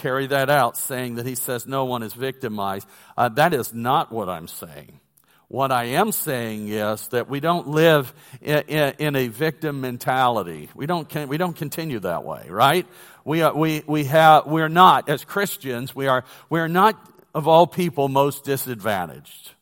carry 0.00 0.26
that 0.28 0.50
out 0.50 0.76
saying 0.76 1.16
that 1.16 1.26
he 1.26 1.34
says 1.34 1.66
no 1.66 1.84
one 1.84 2.02
is 2.02 2.12
victimized. 2.12 2.88
Uh, 3.16 3.28
that 3.30 3.54
is 3.54 3.74
not 3.74 4.10
what 4.10 4.28
I'm 4.28 4.48
saying. 4.48 5.00
What 5.48 5.72
I 5.72 5.84
am 5.84 6.12
saying 6.12 6.68
is 6.68 7.08
that 7.08 7.28
we 7.28 7.40
don't 7.40 7.68
live 7.68 8.14
in, 8.40 8.58
in, 8.68 8.94
in 8.98 9.16
a 9.16 9.26
victim 9.28 9.80
mentality. 9.80 10.68
We 10.74 10.86
don't, 10.86 11.12
we 11.28 11.38
don't 11.38 11.56
continue 11.56 11.98
that 12.00 12.24
way, 12.24 12.46
right? 12.48 12.86
We 13.24 13.42
are, 13.42 13.52
we, 13.52 13.82
we 13.86 14.04
have, 14.04 14.46
we're 14.46 14.68
not, 14.68 15.08
as 15.08 15.24
Christians, 15.24 15.94
we 15.94 16.06
are, 16.06 16.24
we're 16.48 16.68
not 16.68 16.94
of 17.34 17.48
all 17.48 17.66
people 17.66 18.08
most 18.08 18.44
disadvantaged. 18.44 19.52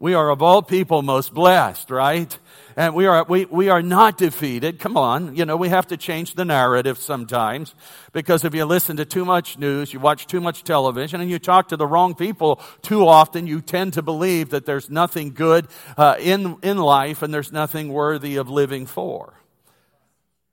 We 0.00 0.14
are 0.14 0.30
of 0.30 0.40
all 0.40 0.62
people 0.62 1.02
most 1.02 1.34
blessed, 1.34 1.90
right? 1.90 2.36
And 2.74 2.94
we 2.94 3.04
are, 3.04 3.22
we, 3.28 3.44
we 3.44 3.68
are 3.68 3.82
not 3.82 4.16
defeated. 4.16 4.78
Come 4.78 4.96
on. 4.96 5.36
You 5.36 5.44
know, 5.44 5.58
we 5.58 5.68
have 5.68 5.88
to 5.88 5.98
change 5.98 6.34
the 6.34 6.46
narrative 6.46 6.96
sometimes 6.96 7.74
because 8.14 8.42
if 8.46 8.54
you 8.54 8.64
listen 8.64 8.96
to 8.96 9.04
too 9.04 9.26
much 9.26 9.58
news, 9.58 9.92
you 9.92 10.00
watch 10.00 10.26
too 10.26 10.40
much 10.40 10.64
television, 10.64 11.20
and 11.20 11.28
you 11.28 11.38
talk 11.38 11.68
to 11.68 11.76
the 11.76 11.86
wrong 11.86 12.14
people 12.14 12.62
too 12.80 13.06
often, 13.06 13.46
you 13.46 13.60
tend 13.60 13.92
to 13.92 14.00
believe 14.00 14.48
that 14.50 14.64
there's 14.64 14.88
nothing 14.88 15.34
good 15.34 15.68
uh, 15.98 16.16
in, 16.18 16.56
in 16.62 16.78
life 16.78 17.20
and 17.20 17.34
there's 17.34 17.52
nothing 17.52 17.92
worthy 17.92 18.36
of 18.36 18.48
living 18.48 18.86
for. 18.86 19.34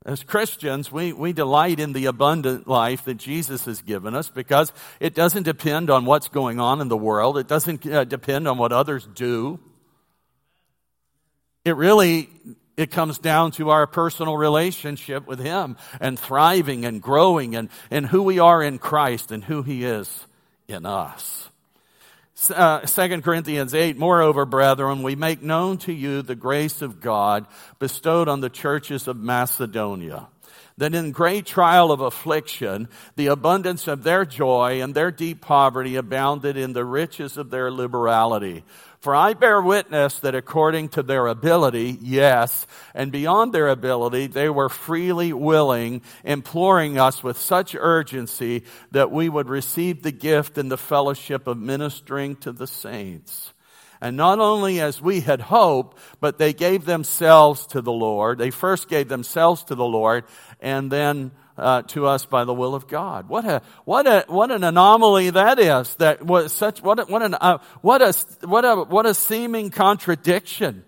As 0.08 0.22
Christians, 0.22 0.90
we, 0.90 1.12
we 1.12 1.34
delight 1.34 1.78
in 1.78 1.92
the 1.92 2.06
abundant 2.06 2.66
life 2.66 3.04
that 3.04 3.18
Jesus 3.18 3.66
has 3.66 3.82
given 3.82 4.14
us 4.14 4.30
because 4.30 4.72
it 5.00 5.14
doesn't 5.14 5.42
depend 5.42 5.90
on 5.90 6.06
what's 6.06 6.28
going 6.28 6.58
on 6.58 6.80
in 6.80 6.88
the 6.88 6.96
world. 6.96 7.36
It 7.36 7.46
doesn't 7.46 7.86
uh, 7.86 8.04
depend 8.04 8.48
on 8.48 8.56
what 8.56 8.72
others 8.72 9.06
do. 9.14 9.60
It 11.66 11.76
really, 11.76 12.30
it 12.78 12.90
comes 12.90 13.18
down 13.18 13.50
to 13.52 13.68
our 13.68 13.86
personal 13.86 14.38
relationship 14.38 15.26
with 15.26 15.40
Him 15.40 15.76
and 16.00 16.18
thriving 16.18 16.86
and 16.86 17.02
growing 17.02 17.54
and, 17.54 17.68
and 17.90 18.06
who 18.06 18.22
we 18.22 18.38
are 18.38 18.62
in 18.62 18.78
Christ 18.78 19.30
and 19.30 19.44
who 19.44 19.62
He 19.62 19.84
is 19.84 20.08
in 20.68 20.86
us. 20.86 21.50
Uh, 22.50 22.80
2 22.80 23.22
Corinthians 23.22 23.74
8, 23.74 23.98
moreover, 23.98 24.44
brethren, 24.44 25.02
we 25.02 25.16
make 25.16 25.42
known 25.42 25.76
to 25.78 25.92
you 25.92 26.22
the 26.22 26.36
grace 26.36 26.82
of 26.82 27.00
God 27.00 27.46
bestowed 27.80 28.28
on 28.28 28.40
the 28.40 28.48
churches 28.48 29.08
of 29.08 29.16
Macedonia 29.16 30.28
that 30.78 30.94
in 30.94 31.10
great 31.10 31.44
trial 31.44 31.90
of 31.90 32.00
affliction, 32.00 32.88
the 33.16 33.26
abundance 33.26 33.88
of 33.88 34.04
their 34.04 34.24
joy 34.24 34.80
and 34.80 34.94
their 34.94 35.10
deep 35.10 35.40
poverty 35.40 35.96
abounded 35.96 36.56
in 36.56 36.72
the 36.72 36.84
riches 36.84 37.36
of 37.36 37.50
their 37.50 37.70
liberality. 37.70 38.64
For 39.00 39.14
I 39.14 39.34
bear 39.34 39.62
witness 39.62 40.18
that 40.20 40.34
according 40.34 40.88
to 40.90 41.04
their 41.04 41.28
ability, 41.28 41.98
yes, 42.00 42.66
and 42.94 43.12
beyond 43.12 43.52
their 43.52 43.68
ability, 43.68 44.26
they 44.26 44.48
were 44.50 44.68
freely 44.68 45.32
willing, 45.32 46.02
imploring 46.24 46.98
us 46.98 47.22
with 47.22 47.38
such 47.38 47.76
urgency 47.78 48.64
that 48.90 49.12
we 49.12 49.28
would 49.28 49.48
receive 49.48 50.02
the 50.02 50.10
gift 50.10 50.58
and 50.58 50.70
the 50.70 50.76
fellowship 50.76 51.46
of 51.46 51.58
ministering 51.58 52.34
to 52.36 52.50
the 52.50 52.66
saints. 52.66 53.52
And 54.00 54.16
not 54.16 54.40
only 54.40 54.80
as 54.80 55.00
we 55.00 55.20
had 55.20 55.40
hoped, 55.40 55.98
but 56.20 56.38
they 56.38 56.52
gave 56.52 56.84
themselves 56.84 57.66
to 57.68 57.80
the 57.80 57.92
Lord. 57.92 58.38
They 58.38 58.50
first 58.50 58.88
gave 58.88 59.08
themselves 59.08 59.64
to 59.64 59.74
the 59.74 59.84
Lord 59.84 60.24
and 60.60 60.90
then 60.90 61.32
uh, 61.58 61.82
to 61.82 62.06
us 62.06 62.24
by 62.24 62.44
the 62.44 62.54
will 62.54 62.74
of 62.74 62.86
God. 62.86 63.28
What 63.28 63.44
a 63.44 63.62
what 63.84 64.06
a 64.06 64.24
what 64.28 64.50
an 64.50 64.64
anomaly 64.64 65.30
that 65.30 65.58
is. 65.58 65.94
That 65.96 66.24
was 66.24 66.52
such 66.52 66.82
what 66.82 67.00
a, 67.00 67.04
what 67.04 67.22
an 67.22 67.34
uh, 67.34 67.58
what 67.82 68.00
a 68.00 68.14
what 68.46 68.64
a 68.64 68.76
what 68.76 69.06
a 69.06 69.14
seeming 69.14 69.70
contradiction. 69.70 70.84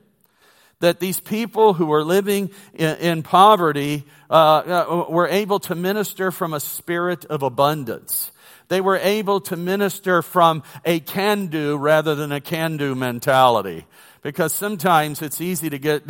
That 0.80 1.00
these 1.00 1.20
people 1.20 1.74
who 1.74 1.86
were 1.86 2.04
living 2.04 2.50
in, 2.74 2.96
in 2.96 3.22
poverty 3.22 4.04
uh, 4.28 4.34
uh, 4.34 5.06
were 5.08 5.28
able 5.28 5.60
to 5.60 5.74
minister 5.74 6.30
from 6.30 6.52
a 6.52 6.60
spirit 6.60 7.24
of 7.26 7.42
abundance. 7.42 8.30
They 8.68 8.80
were 8.80 8.98
able 8.98 9.40
to 9.42 9.56
minister 9.56 10.22
from 10.22 10.62
a 10.84 11.00
can 11.00 11.48
do 11.48 11.76
rather 11.76 12.14
than 12.14 12.32
a 12.32 12.40
can 12.40 12.76
do 12.76 12.94
mentality 12.94 13.84
because 14.22 14.52
sometimes 14.52 15.22
it's 15.22 15.40
easy 15.40 15.70
to 15.70 15.78
get 15.78 16.06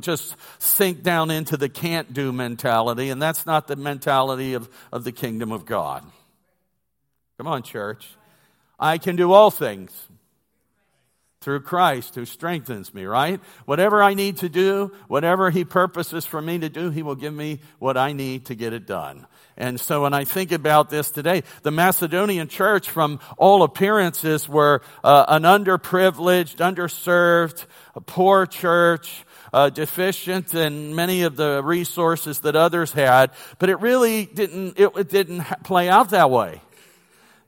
just 0.00 0.36
sink 0.58 1.02
down 1.02 1.30
into 1.30 1.56
the 1.56 1.68
can't 1.68 2.12
do 2.12 2.32
mentality, 2.32 3.10
and 3.10 3.20
that's 3.20 3.46
not 3.46 3.66
the 3.68 3.76
mentality 3.76 4.54
of, 4.54 4.68
of 4.92 5.04
the 5.04 5.12
kingdom 5.12 5.52
of 5.52 5.64
God. 5.64 6.04
Come 7.38 7.46
on, 7.46 7.62
church. 7.62 8.08
I 8.78 8.98
can 8.98 9.16
do 9.16 9.32
all 9.32 9.50
things 9.50 9.92
through 11.42 11.60
Christ 11.60 12.14
who 12.14 12.24
strengthens 12.24 12.94
me, 12.94 13.04
right? 13.04 13.40
Whatever 13.66 14.02
I 14.02 14.14
need 14.14 14.38
to 14.38 14.48
do, 14.48 14.92
whatever 15.08 15.50
He 15.50 15.64
purposes 15.64 16.24
for 16.24 16.40
me 16.40 16.58
to 16.60 16.68
do, 16.68 16.90
He 16.90 17.02
will 17.02 17.16
give 17.16 17.34
me 17.34 17.60
what 17.78 17.96
I 17.96 18.12
need 18.12 18.46
to 18.46 18.54
get 18.54 18.72
it 18.72 18.86
done. 18.86 19.26
And 19.56 19.78
so 19.78 20.02
when 20.02 20.14
I 20.14 20.24
think 20.24 20.50
about 20.50 20.88
this 20.88 21.10
today, 21.10 21.42
the 21.62 21.70
Macedonian 21.70 22.48
church, 22.48 22.88
from 22.88 23.20
all 23.36 23.62
appearances, 23.62 24.48
were 24.48 24.80
uh, 25.04 25.26
an 25.28 25.42
underprivileged, 25.42 26.56
underserved, 26.56 27.66
poor 28.06 28.46
church, 28.46 29.24
uh, 29.52 29.68
deficient 29.68 30.54
in 30.54 30.94
many 30.94 31.22
of 31.22 31.36
the 31.36 31.62
resources 31.62 32.40
that 32.40 32.56
others 32.56 32.92
had. 32.92 33.30
But 33.58 33.68
it 33.68 33.80
really 33.80 34.24
didn't, 34.24 34.78
it, 34.78 34.90
it 34.96 35.08
didn't 35.10 35.42
play 35.64 35.88
out 35.88 36.10
that 36.10 36.30
way. 36.30 36.62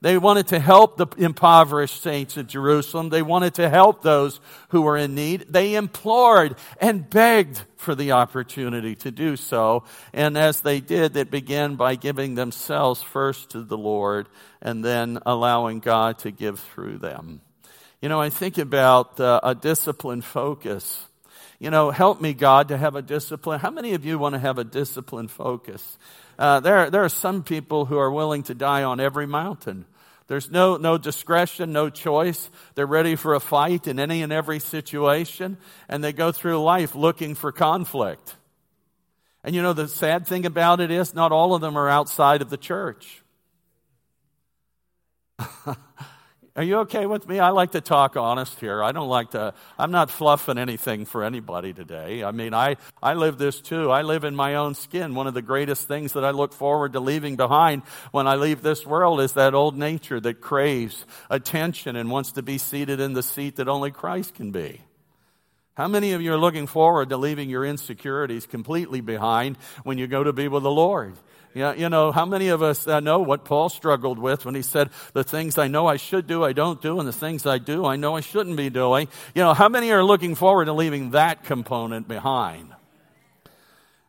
They 0.05 0.19
wanted 0.19 0.49
to 0.49 0.59
help 0.59 0.99
the 0.99 1.07
impoverished 1.17 2.03
saints 2.03 2.37
of 2.37 2.47
Jerusalem. 2.47 3.09
They 3.09 3.23
wanted 3.23 3.55
to 3.55 3.71
help 3.71 4.03
those 4.03 4.39
who 4.69 4.83
were 4.83 4.99
in 4.99 5.15
need. 5.15 5.47
They 5.49 5.77
implored 5.77 6.57
and 6.79 7.09
begged 7.09 7.63
for 7.79 7.95
the 7.95 8.13
opportunity 8.13 8.97
to 8.97 9.11
do 9.11 9.37
so. 9.37 9.85
And 10.13 10.37
as 10.37 10.61
they 10.61 10.81
did, 10.81 11.17
it 11.17 11.31
began 11.31 11.77
by 11.77 11.95
giving 11.95 12.35
themselves 12.35 13.01
first 13.01 13.53
to 13.53 13.63
the 13.63 13.79
Lord 13.79 14.29
and 14.61 14.85
then 14.85 15.21
allowing 15.25 15.81
God 15.81 16.19
to 16.19 16.31
give 16.31 16.61
through 16.61 16.99
them. 16.99 17.41
You 18.03 18.11
know, 18.11 18.21
I 18.21 18.29
think 18.29 18.59
about 18.59 19.19
uh, 19.19 19.41
a 19.43 19.55
disciplined 19.55 20.27
focus. 20.27 21.03
You 21.59 21.71
know, 21.71 21.91
help 21.91 22.21
me, 22.21 22.35
God, 22.35 22.69
to 22.69 22.77
have 22.77 22.95
a 22.95 23.01
discipline. 23.01 23.59
How 23.59 23.71
many 23.71 23.95
of 23.95 24.05
you 24.05 24.19
want 24.19 24.35
to 24.35 24.39
have 24.39 24.59
a 24.59 24.65
disciplined 24.65 25.31
focus? 25.31 25.97
Uh, 26.39 26.61
there, 26.61 26.91
there 26.91 27.05
are 27.05 27.09
some 27.09 27.43
people 27.43 27.87
who 27.87 27.97
are 27.97 28.11
willing 28.11 28.43
to 28.43 28.55
die 28.55 28.83
on 28.83 29.01
every 29.01 29.27
mountain. 29.27 29.87
There's 30.27 30.51
no, 30.51 30.77
no 30.77 30.97
discretion, 30.97 31.73
no 31.73 31.91
choice. 31.91 32.49
They're 32.75 32.87
ready 32.87 33.15
for 33.15 33.35
a 33.35 33.41
fight 33.41 33.87
in 33.87 33.99
any 33.99 34.23
and 34.23 34.33
every 34.33 34.59
situation, 34.59 35.59
and 35.89 36.03
they 36.03 36.13
go 36.13 36.33
through 36.33 36.63
life 36.63 36.95
looking 36.95 37.35
for 37.35 37.53
conflict. 37.53 38.37
And 39.43 39.55
you 39.55 39.61
know, 39.61 39.75
the 39.75 39.89
sad 39.89 40.27
thing 40.27 40.47
about 40.47 40.81
it 40.81 40.91
is, 40.91 41.15
not 41.15 41.31
all 41.31 41.55
of 41.55 41.61
them 41.61 41.77
are 41.77 41.89
outside 41.89 42.41
of 42.41 42.49
the 42.49 42.57
church. 42.57 43.23
Are 46.57 46.63
you 46.63 46.79
okay 46.81 47.07
with 47.07 47.29
me? 47.29 47.41
I 47.41 47.49
like 47.49 47.73
to 47.73 47.81
talk 47.81 48.17
honest 48.17 48.61
here. 48.61 48.81
I 48.81 48.93
don't 48.93 49.09
like 49.09 49.33
to, 49.33 49.55
I'm 49.77 49.91
not 49.91 50.09
fluffing 50.09 50.57
anything 50.57 51.05
for 51.05 51.25
anybody 51.25 51.73
today. 51.73 52.23
I 52.23 52.31
mean, 52.31 52.55
I, 52.55 52.77
I 53.03 53.15
live 53.15 53.39
this 53.39 53.61
too. 53.61 53.91
I 53.91 54.03
live 54.03 54.23
in 54.23 54.37
my 54.37 54.55
own 54.55 54.77
skin. 54.77 55.17
One 55.17 55.27
of 55.27 55.35
the 55.35 55.43
greatest 55.43 55.89
things 55.89 56.13
that 56.13 56.25
I 56.25 56.31
look 56.31 56.53
forward 56.53 56.93
to 56.93 57.01
leaving 57.01 57.35
behind 57.35 57.83
when 58.13 58.29
I 58.29 58.37
leave 58.37 58.63
this 58.63 58.87
world 58.87 59.21
is 59.21 59.33
that 59.33 59.53
old 59.53 59.77
nature 59.77 60.21
that 60.21 60.41
craves 60.41 61.05
attention 61.29 61.97
and 61.97 62.09
wants 62.09 62.31
to 62.33 62.43
be 62.43 62.59
seated 62.59 63.01
in 63.01 63.15
the 63.15 63.23
seat 63.25 63.57
that 63.57 63.67
only 63.67 63.91
Christ 63.91 64.35
can 64.35 64.53
be. 64.53 64.81
How 65.77 65.89
many 65.89 66.13
of 66.13 66.23
you 66.23 66.33
are 66.33 66.39
looking 66.39 66.69
forward 66.69 67.09
to 67.09 67.17
leaving 67.17 67.51
your 67.51 67.65
insecurities 67.65 68.47
completely 68.47 69.01
behind 69.01 69.59
when 69.83 69.99
you 69.99 70.07
go 70.07 70.23
to 70.23 70.33
be 70.33 70.47
with 70.47 70.63
the 70.63 70.71
Lord? 70.71 71.17
Yeah, 71.55 71.73
you 71.75 71.89
know, 71.89 72.11
how 72.11 72.27
many 72.27 72.49
of 72.49 72.63
us 72.63 72.89
uh, 72.89 72.99
know 72.99 73.21
what 73.21 73.45
Paul 73.45 73.69
struggled 73.69 74.19
with 74.19 74.45
when 74.45 74.57
he 74.57 74.63
said, 74.63 74.91
the 75.13 75.23
things 75.23 75.57
I 75.57 75.69
know 75.69 75.87
I 75.87 75.97
should 75.97 76.27
do, 76.27 76.43
I 76.43 76.53
don't 76.53 76.83
do, 76.83 76.99
and 76.99 77.07
the 77.07 77.13
things 77.13 77.47
I 77.47 77.59
do, 77.59 77.85
I 77.87 77.95
know 77.95 78.17
I 78.17 78.21
shouldn't 78.21 78.57
be 78.57 78.71
doing. 78.71 79.07
You 79.37 79.43
know, 79.43 79.55
how 79.55 79.69
many 79.69 79.93
are 79.93 80.05
looking 80.05 80.35
forward 80.35 80.65
to 80.65 80.73
leaving 80.73 81.11
that 81.11 81.45
component 81.45 82.09
behind? 82.09 82.75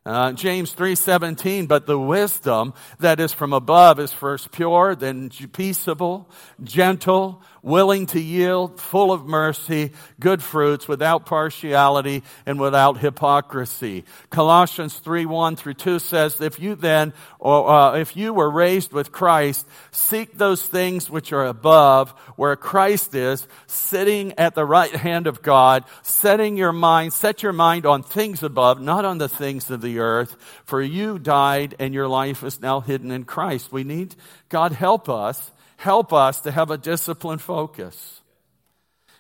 Uh, 0.07 0.31
James 0.33 0.71
3:17 0.71 1.67
but 1.67 1.87
the 1.87 1.97
wisdom 1.97 2.75
that 2.99 3.19
is 3.19 3.33
from 3.33 3.53
above 3.53 3.99
is 3.99 4.13
first 4.13 4.51
pure 4.51 4.93
then 4.93 5.31
peaceable 5.51 6.29
gentle 6.63 7.41
willing 7.65 8.05
to 8.05 8.19
yield 8.19 8.79
full 8.79 9.12
of 9.12 9.25
mercy 9.25 9.91
good 10.19 10.41
fruits 10.41 10.88
without 10.88 11.25
partiality 11.25 12.24
and 12.45 12.60
without 12.60 13.00
hypocrisy 13.00 14.05
Colossians 14.29 14.98
3:1 15.00 15.57
through 15.57 15.74
2 15.74 16.00
says 16.00 16.39
if 16.39 16.60
you 16.60 16.75
then 16.75 17.12
or 17.39 17.69
uh, 17.69 17.95
if 17.98 18.15
you 18.15 18.34
were 18.34 18.50
raised 18.50 18.93
with 18.93 19.12
Christ 19.12 19.67
seek 19.91 20.38
those 20.38 20.65
things 20.65 21.10
which 21.10 21.34
are 21.34 21.45
above 21.45 22.12
where 22.38 22.55
Christ 22.55 23.13
is 23.13 23.45
sitting 23.67 24.34
at 24.38 24.55
the 24.55 24.65
right 24.65 24.95
hand 24.95 25.27
of 25.27 25.41
God 25.41 25.84
setting 26.03 26.55
your 26.55 26.72
mind 26.72 27.12
set 27.12 27.43
your 27.43 27.53
mind 27.53 27.86
on 27.86 28.01
things 28.01 28.41
above 28.41 28.79
not 28.79 29.03
on 29.03 29.17
the 29.17 29.27
things 29.27 29.69
of 29.72 29.81
the 29.81 30.00
earth, 30.00 30.36
for 30.63 30.81
you 30.81 31.19
died 31.19 31.75
and 31.79 31.93
your 31.93 32.07
life 32.07 32.43
is 32.43 32.62
now 32.62 32.79
hidden 32.79 33.12
in 33.12 33.25
Christ. 33.25 33.72
We 33.72 33.84
need 33.84 34.15
God 34.50 34.72
help 34.72 35.10
us, 35.10 35.51
help 35.77 36.13
us 36.13 36.41
to 36.41 36.51
have 36.51 36.72
a 36.72 36.77
disciplined 36.77 37.41
focus. 37.41 38.22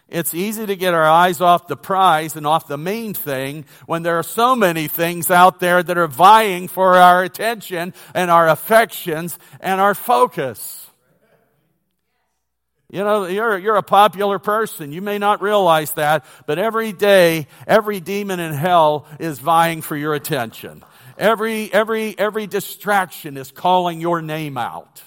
It's 0.07 0.35
easy 0.35 0.65
to 0.67 0.75
get 0.75 0.93
our 0.93 1.05
eyes 1.05 1.41
off 1.41 1.67
the 1.67 1.75
prize 1.75 2.35
and 2.35 2.45
off 2.45 2.67
the 2.67 2.77
main 2.77 3.15
thing 3.15 3.65
when 3.87 4.03
there 4.03 4.19
are 4.19 4.23
so 4.23 4.55
many 4.55 4.87
things 4.87 5.31
out 5.31 5.59
there 5.59 5.81
that 5.81 5.97
are 5.97 6.07
vying 6.07 6.67
for 6.67 6.95
our 6.95 7.23
attention 7.23 7.93
and 8.13 8.29
our 8.29 8.47
affections 8.47 9.39
and 9.59 9.81
our 9.81 9.95
focus. 9.95 10.87
You 12.91 13.03
know, 13.03 13.25
you're, 13.25 13.57
you're 13.57 13.75
a 13.77 13.83
popular 13.83 14.37
person. 14.37 14.91
You 14.91 15.01
may 15.01 15.17
not 15.17 15.41
realize 15.41 15.91
that, 15.93 16.23
but 16.45 16.59
every 16.59 16.93
day, 16.93 17.47
every 17.65 17.99
demon 17.99 18.39
in 18.39 18.53
hell 18.53 19.07
is 19.19 19.39
vying 19.39 19.81
for 19.81 19.97
your 19.97 20.13
attention. 20.13 20.83
Every, 21.17 21.73
every, 21.73 22.17
every 22.17 22.45
distraction 22.45 23.37
is 23.37 23.51
calling 23.51 23.99
your 24.01 24.21
name 24.21 24.57
out. 24.57 25.01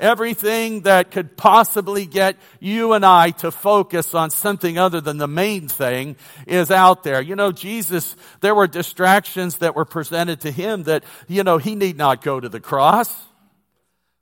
Everything 0.00 0.82
that 0.82 1.10
could 1.10 1.36
possibly 1.36 2.06
get 2.06 2.36
you 2.60 2.92
and 2.92 3.04
I 3.04 3.30
to 3.30 3.50
focus 3.50 4.14
on 4.14 4.30
something 4.30 4.78
other 4.78 5.00
than 5.00 5.18
the 5.18 5.28
main 5.28 5.68
thing 5.68 6.16
is 6.46 6.70
out 6.70 7.02
there. 7.02 7.20
You 7.20 7.36
know, 7.36 7.52
Jesus, 7.52 8.16
there 8.40 8.54
were 8.54 8.66
distractions 8.66 9.58
that 9.58 9.74
were 9.74 9.84
presented 9.84 10.42
to 10.42 10.50
him 10.50 10.84
that, 10.84 11.04
you 11.28 11.44
know, 11.44 11.58
he 11.58 11.74
need 11.74 11.96
not 11.96 12.22
go 12.22 12.38
to 12.38 12.48
the 12.48 12.60
cross. 12.60 13.14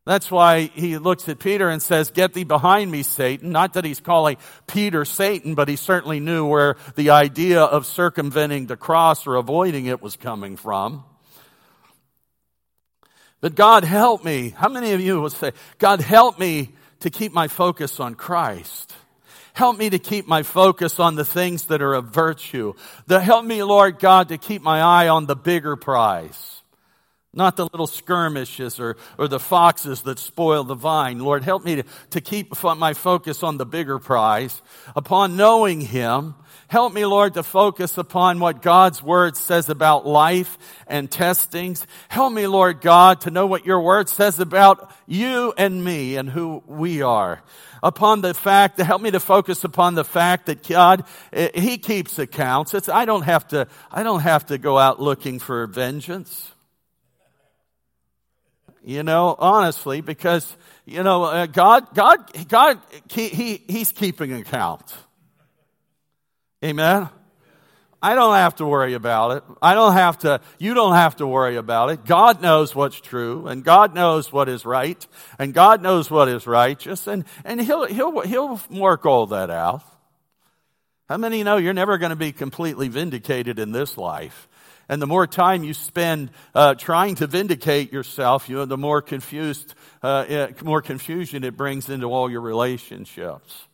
That's 0.06 0.30
why 0.30 0.70
he 0.74 0.98
looks 0.98 1.30
at 1.30 1.38
Peter 1.38 1.70
and 1.70 1.80
says, 1.80 2.10
Get 2.10 2.34
thee 2.34 2.44
behind 2.44 2.90
me, 2.90 3.02
Satan. 3.02 3.52
Not 3.52 3.72
that 3.72 3.86
he's 3.86 4.00
calling 4.00 4.36
Peter 4.66 5.06
Satan, 5.06 5.54
but 5.54 5.66
he 5.66 5.76
certainly 5.76 6.20
knew 6.20 6.46
where 6.46 6.76
the 6.94 7.10
idea 7.10 7.62
of 7.62 7.86
circumventing 7.86 8.66
the 8.66 8.76
cross 8.76 9.26
or 9.26 9.36
avoiding 9.36 9.86
it 9.86 10.02
was 10.02 10.16
coming 10.16 10.56
from. 10.56 11.04
But 13.44 13.56
God 13.56 13.84
help 13.84 14.24
me. 14.24 14.54
How 14.56 14.70
many 14.70 14.92
of 14.92 15.02
you 15.02 15.20
will 15.20 15.28
say, 15.28 15.52
God 15.76 16.00
help 16.00 16.38
me 16.38 16.70
to 17.00 17.10
keep 17.10 17.34
my 17.34 17.46
focus 17.46 18.00
on 18.00 18.14
Christ? 18.14 18.94
Help 19.52 19.76
me 19.76 19.90
to 19.90 19.98
keep 19.98 20.26
my 20.26 20.42
focus 20.42 20.98
on 20.98 21.14
the 21.14 21.26
things 21.26 21.66
that 21.66 21.82
are 21.82 21.92
of 21.92 22.06
virtue. 22.06 22.72
The, 23.06 23.20
help 23.20 23.44
me, 23.44 23.62
Lord 23.62 23.98
God, 23.98 24.30
to 24.30 24.38
keep 24.38 24.62
my 24.62 24.80
eye 24.80 25.08
on 25.08 25.26
the 25.26 25.36
bigger 25.36 25.76
prize. 25.76 26.62
Not 27.34 27.56
the 27.56 27.64
little 27.64 27.86
skirmishes 27.86 28.80
or, 28.80 28.96
or 29.18 29.28
the 29.28 29.38
foxes 29.38 30.00
that 30.02 30.18
spoil 30.18 30.64
the 30.64 30.74
vine. 30.74 31.18
Lord, 31.18 31.44
help 31.44 31.66
me 31.66 31.76
to, 31.76 31.84
to 32.12 32.22
keep 32.22 32.54
my 32.62 32.94
focus 32.94 33.42
on 33.42 33.58
the 33.58 33.66
bigger 33.66 33.98
prize, 33.98 34.62
upon 34.96 35.36
knowing 35.36 35.82
Him. 35.82 36.34
Help 36.68 36.92
me, 36.92 37.04
Lord, 37.04 37.34
to 37.34 37.42
focus 37.42 37.98
upon 37.98 38.40
what 38.40 38.62
God's 38.62 39.02
Word 39.02 39.36
says 39.36 39.68
about 39.68 40.06
life 40.06 40.58
and 40.86 41.10
testings. 41.10 41.86
Help 42.08 42.32
me, 42.32 42.46
Lord 42.46 42.80
God, 42.80 43.22
to 43.22 43.30
know 43.30 43.46
what 43.46 43.66
your 43.66 43.80
Word 43.80 44.08
says 44.08 44.40
about 44.40 44.90
you 45.06 45.52
and 45.58 45.84
me 45.84 46.16
and 46.16 46.28
who 46.28 46.62
we 46.66 47.02
are. 47.02 47.42
Upon 47.82 48.22
the 48.22 48.32
fact, 48.32 48.78
to 48.78 48.84
help 48.84 49.02
me 49.02 49.10
to 49.10 49.20
focus 49.20 49.62
upon 49.62 49.94
the 49.94 50.04
fact 50.04 50.46
that 50.46 50.66
God, 50.66 51.04
eh, 51.34 51.50
He 51.54 51.76
keeps 51.76 52.18
accounts. 52.18 52.72
It's, 52.72 52.88
I 52.88 53.04
don't 53.04 53.22
have 53.22 53.46
to, 53.48 53.68
I 53.90 54.02
don't 54.02 54.20
have 54.20 54.46
to 54.46 54.56
go 54.56 54.78
out 54.78 55.00
looking 55.00 55.38
for 55.38 55.66
vengeance. 55.66 56.50
You 58.82 59.02
know, 59.02 59.34
honestly, 59.38 60.00
because, 60.00 60.56
you 60.86 61.02
know, 61.02 61.24
uh, 61.24 61.46
God, 61.46 61.94
God, 61.94 62.48
God, 62.48 62.80
he, 63.10 63.28
he, 63.28 63.62
He's 63.66 63.92
keeping 63.92 64.32
account. 64.32 64.94
Amen? 66.64 67.10
I 68.00 68.14
don't 68.14 68.34
have 68.34 68.56
to 68.56 68.66
worry 68.66 68.94
about 68.94 69.36
it. 69.36 69.44
I 69.62 69.74
don't 69.74 69.94
have 69.94 70.18
to, 70.18 70.40
you 70.58 70.74
don't 70.74 70.94
have 70.94 71.16
to 71.16 71.26
worry 71.26 71.56
about 71.56 71.90
it. 71.90 72.04
God 72.04 72.42
knows 72.42 72.74
what's 72.74 73.00
true 73.00 73.46
and 73.46 73.64
God 73.64 73.94
knows 73.94 74.32
what 74.32 74.48
is 74.48 74.64
right 74.64 75.06
and 75.38 75.54
God 75.54 75.82
knows 75.82 76.10
what 76.10 76.28
is 76.28 76.46
righteous 76.46 77.06
and, 77.06 77.24
and 77.44 77.60
he'll, 77.60 77.86
he'll, 77.86 78.20
he'll 78.20 78.60
work 78.70 79.06
all 79.06 79.26
that 79.28 79.50
out. 79.50 79.82
How 81.08 81.18
many 81.18 81.42
know 81.44 81.58
you're 81.58 81.74
never 81.74 81.98
going 81.98 82.10
to 82.10 82.16
be 82.16 82.32
completely 82.32 82.88
vindicated 82.88 83.58
in 83.58 83.72
this 83.72 83.98
life? 83.98 84.48
And 84.88 85.00
the 85.00 85.06
more 85.06 85.26
time 85.26 85.64
you 85.64 85.72
spend 85.74 86.30
uh, 86.54 86.74
trying 86.74 87.14
to 87.16 87.26
vindicate 87.26 87.92
yourself, 87.92 88.48
you 88.48 88.56
know, 88.56 88.64
the 88.64 88.78
more 88.78 89.00
confused, 89.00 89.74
uh, 90.02 90.48
more 90.62 90.82
confusion 90.82 91.44
it 91.44 91.56
brings 91.56 91.88
into 91.88 92.06
all 92.06 92.30
your 92.30 92.42
relationships. 92.42 93.66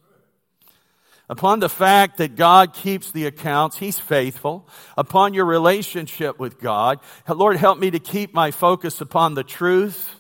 Upon 1.31 1.61
the 1.61 1.69
fact 1.69 2.19
that 2.19 2.37
God 2.37 2.75
keeps 2.75 3.11
the 3.13 3.25
accounts, 3.27 3.79
He's 3.79 3.99
faithful. 3.99 4.69
Upon 4.99 5.33
your 5.33 5.47
relationship 5.47 6.39
with 6.39 6.61
God, 6.61 6.99
Lord, 7.27 7.57
help 7.57 7.79
me 7.79 7.91
to 7.93 7.99
keep 7.99 8.35
my 8.35 8.51
focus 8.51 9.01
upon 9.01 9.35
the 9.35 9.45
truth, 9.45 10.15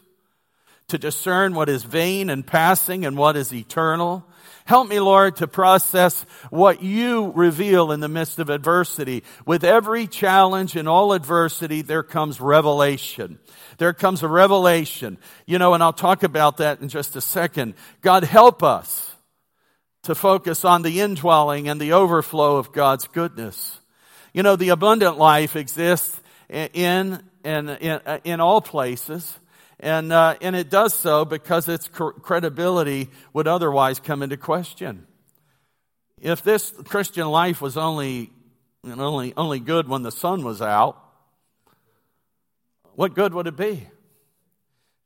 to 0.88 0.96
discern 0.96 1.54
what 1.54 1.68
is 1.68 1.82
vain 1.82 2.30
and 2.30 2.46
passing 2.46 3.04
and 3.04 3.18
what 3.18 3.36
is 3.36 3.52
eternal, 3.52 4.24
Help 4.70 4.88
me, 4.88 5.00
Lord, 5.00 5.34
to 5.36 5.48
process 5.48 6.22
what 6.50 6.80
you 6.80 7.32
reveal 7.34 7.90
in 7.90 7.98
the 7.98 8.08
midst 8.08 8.38
of 8.38 8.50
adversity. 8.50 9.24
With 9.44 9.64
every 9.64 10.06
challenge 10.06 10.76
and 10.76 10.88
all 10.88 11.12
adversity, 11.12 11.82
there 11.82 12.04
comes 12.04 12.40
revelation. 12.40 13.40
There 13.78 13.92
comes 13.92 14.22
a 14.22 14.28
revelation. 14.28 15.18
You 15.44 15.58
know, 15.58 15.74
and 15.74 15.82
I'll 15.82 15.92
talk 15.92 16.22
about 16.22 16.58
that 16.58 16.80
in 16.80 16.88
just 16.88 17.16
a 17.16 17.20
second. 17.20 17.74
God 18.00 18.22
help 18.22 18.62
us 18.62 19.09
to 20.02 20.14
focus 20.14 20.64
on 20.64 20.82
the 20.82 21.00
indwelling 21.00 21.68
and 21.68 21.80
the 21.80 21.92
overflow 21.92 22.56
of 22.56 22.72
God's 22.72 23.06
goodness. 23.08 23.78
You 24.32 24.42
know, 24.42 24.56
the 24.56 24.70
abundant 24.70 25.18
life 25.18 25.56
exists 25.56 26.20
in, 26.48 27.20
in, 27.44 27.68
in, 27.68 28.00
in 28.24 28.40
all 28.40 28.60
places. 28.60 29.38
And, 29.78 30.12
uh, 30.12 30.36
and 30.40 30.54
it 30.54 30.68
does 30.70 30.94
so 30.94 31.24
because 31.24 31.68
its 31.68 31.88
credibility 31.88 33.08
would 33.32 33.48
otherwise 33.48 33.98
come 33.98 34.22
into 34.22 34.36
question. 34.36 35.06
If 36.20 36.42
this 36.42 36.70
Christian 36.84 37.28
life 37.28 37.62
was 37.62 37.78
only, 37.78 38.30
only, 38.84 39.32
only 39.36 39.58
good 39.58 39.88
when 39.88 40.02
the 40.02 40.12
sun 40.12 40.44
was 40.44 40.60
out, 40.60 41.02
what 42.94 43.14
good 43.14 43.32
would 43.32 43.46
it 43.46 43.56
be? 43.56 43.88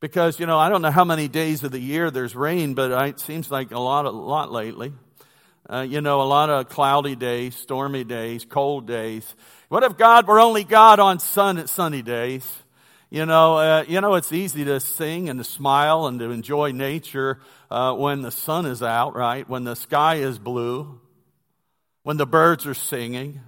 Because, 0.04 0.38
you 0.38 0.44
know, 0.44 0.58
I 0.58 0.68
don't 0.68 0.82
know 0.82 0.90
how 0.90 1.06
many 1.06 1.28
days 1.28 1.64
of 1.64 1.72
the 1.72 1.80
year 1.80 2.10
there's 2.10 2.36
rain, 2.36 2.74
but 2.74 3.08
it 3.08 3.18
seems 3.20 3.50
like 3.50 3.70
a 3.70 3.78
lot, 3.78 4.04
a 4.04 4.10
lot 4.10 4.52
lately. 4.52 4.92
Uh, 5.66 5.80
you 5.80 6.02
know, 6.02 6.20
a 6.20 6.28
lot 6.28 6.50
of 6.50 6.68
cloudy 6.68 7.16
days, 7.16 7.54
stormy 7.54 8.04
days, 8.04 8.44
cold 8.44 8.86
days. 8.86 9.34
What 9.70 9.82
if 9.82 9.96
God 9.96 10.26
were 10.26 10.38
only 10.38 10.62
God 10.62 11.00
on 11.00 11.20
sun, 11.20 11.66
sunny 11.68 12.02
days? 12.02 12.46
You 13.08 13.24
know, 13.24 13.56
uh, 13.56 13.84
you 13.88 14.02
know, 14.02 14.16
it's 14.16 14.30
easy 14.30 14.66
to 14.66 14.78
sing 14.78 15.30
and 15.30 15.40
to 15.40 15.44
smile 15.44 16.06
and 16.06 16.18
to 16.18 16.32
enjoy 16.32 16.72
nature 16.72 17.40
uh, 17.70 17.94
when 17.94 18.20
the 18.20 18.30
sun 18.30 18.66
is 18.66 18.82
out, 18.82 19.16
right? 19.16 19.48
When 19.48 19.64
the 19.64 19.74
sky 19.74 20.16
is 20.16 20.38
blue, 20.38 21.00
when 22.02 22.18
the 22.18 22.26
birds 22.26 22.66
are 22.66 22.74
singing. 22.74 23.40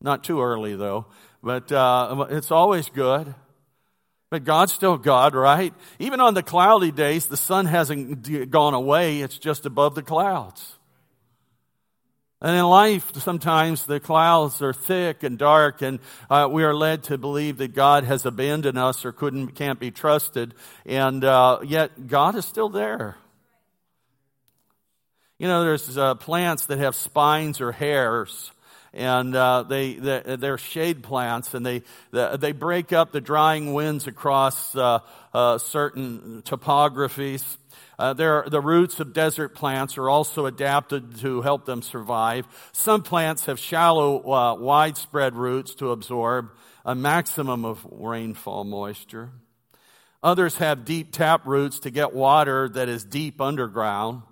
Not 0.00 0.24
too 0.24 0.40
early 0.40 0.76
though, 0.76 1.08
but 1.42 1.70
uh, 1.70 2.28
it's 2.30 2.50
always 2.50 2.88
good. 2.88 3.34
But 4.32 4.44
God's 4.44 4.72
still 4.72 4.96
God, 4.96 5.34
right? 5.34 5.74
Even 5.98 6.22
on 6.22 6.32
the 6.32 6.42
cloudy 6.42 6.90
days, 6.90 7.26
the 7.26 7.36
sun 7.36 7.66
hasn't 7.66 8.50
gone 8.50 8.72
away; 8.72 9.20
it's 9.20 9.36
just 9.36 9.66
above 9.66 9.94
the 9.94 10.02
clouds. 10.02 10.78
And 12.40 12.56
in 12.56 12.64
life, 12.64 13.12
sometimes 13.12 13.84
the 13.84 14.00
clouds 14.00 14.62
are 14.62 14.72
thick 14.72 15.22
and 15.22 15.36
dark, 15.36 15.82
and 15.82 15.98
uh, 16.30 16.48
we 16.50 16.64
are 16.64 16.74
led 16.74 17.02
to 17.04 17.18
believe 17.18 17.58
that 17.58 17.74
God 17.74 18.04
has 18.04 18.24
abandoned 18.24 18.78
us 18.78 19.04
or 19.04 19.12
couldn't, 19.12 19.48
can't 19.48 19.78
be 19.78 19.90
trusted. 19.90 20.54
And 20.86 21.22
uh, 21.24 21.58
yet, 21.62 22.06
God 22.06 22.34
is 22.34 22.46
still 22.46 22.70
there. 22.70 23.18
You 25.38 25.46
know, 25.46 25.62
there's 25.62 25.98
uh, 25.98 26.14
plants 26.14 26.64
that 26.66 26.78
have 26.78 26.94
spines 26.94 27.60
or 27.60 27.70
hairs, 27.70 28.50
and 28.94 29.34
uh, 29.34 29.62
they, 29.62 29.94
they 29.94 30.48
are 30.48 30.58
shade 30.58 31.02
plants, 31.02 31.54
and 31.54 31.64
they 31.64 31.82
they 32.10 32.52
break 32.52 32.92
up 32.92 33.12
the 33.12 33.20
drying 33.20 33.72
winds 33.72 34.06
across 34.06 34.74
uh, 34.76 35.00
uh, 35.32 35.58
certain 35.58 36.42
topographies. 36.44 37.56
Uh, 37.98 38.12
the 38.14 38.60
roots 38.60 39.00
of 39.00 39.12
desert 39.12 39.50
plants 39.50 39.96
are 39.96 40.08
also 40.08 40.46
adapted 40.46 41.18
to 41.18 41.40
help 41.42 41.64
them 41.66 41.82
survive. 41.82 42.46
Some 42.72 43.02
plants 43.02 43.46
have 43.46 43.58
shallow, 43.58 44.18
uh, 44.30 44.54
widespread 44.56 45.36
roots 45.36 45.74
to 45.76 45.90
absorb 45.92 46.50
a 46.84 46.94
maximum 46.94 47.64
of 47.64 47.86
rainfall 47.90 48.64
moisture. 48.64 49.30
Others 50.22 50.56
have 50.56 50.84
deep 50.84 51.12
tap 51.12 51.46
roots 51.46 51.80
to 51.80 51.90
get 51.90 52.12
water 52.12 52.68
that 52.70 52.88
is 52.88 53.04
deep 53.04 53.40
underground. 53.40 54.22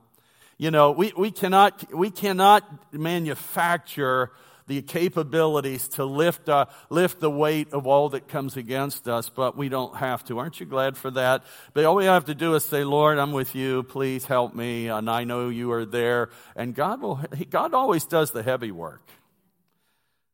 You 0.57 0.71
know, 0.71 0.91
we, 0.93 1.13
we 1.17 1.31
cannot, 1.31 1.93
we 1.95 2.11
cannot 2.11 2.93
manufacture 2.93 4.31
the 4.71 4.83
capabilities 4.83 5.89
to 5.89 6.05
lift, 6.05 6.49
uh, 6.49 6.67
lift 6.91 7.19
the 7.19 7.29
weight 7.29 7.73
of 7.73 7.89
all 7.89 8.11
that 8.11 8.29
comes 8.29 8.57
against 8.57 9.09
us, 9.09 9.29
but 9.29 9.57
we 9.57 9.69
don't 9.69 9.97
have 9.97 10.25
to. 10.27 10.39
Aren't 10.39 10.61
you 10.61 10.67
glad 10.67 10.97
for 10.97 11.11
that? 11.11 11.43
But 11.75 11.87
all 11.87 11.97
we 11.97 12.05
have 12.05 12.27
to 12.27 12.37
do 12.37 12.55
is 12.55 12.65
say, 12.65 12.85
Lord, 12.85 13.19
I'm 13.19 13.33
with 13.33 13.57
you. 13.57 13.83
Please 13.83 14.27
help 14.27 14.55
me. 14.55 14.87
And 14.87 15.11
I 15.11 15.25
know 15.25 15.49
you 15.49 15.73
are 15.73 15.85
there. 15.85 16.31
And 16.55 16.73
God 16.73 17.03
will, 17.03 17.21
God 17.51 17.75
always 17.75 18.05
does 18.05 18.31
the 18.31 18.45
heavy 18.45 18.71
work. 18.71 19.03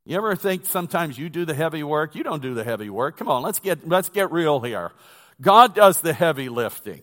You 0.05 0.19
ever 0.19 0.37
think 0.37 0.67
sometimes 0.67 1.17
you 1.17 1.31
do 1.31 1.47
the 1.47 1.55
heavy 1.55 1.83
work? 1.83 2.15
You 2.15 2.23
don't 2.23 2.43
do 2.43 2.53
the 2.53 2.63
heavy 2.63 2.91
work. 2.91 3.17
Come 3.17 3.29
on, 3.29 3.43
let's 3.43 3.59
get, 3.59 3.89
let's 3.89 4.11
get 4.11 4.31
real 4.33 4.61
here. 4.61 4.93
God 5.41 5.75
does 5.75 6.03
the 6.03 6.13
heavy 6.13 6.51
lifting. 6.51 7.01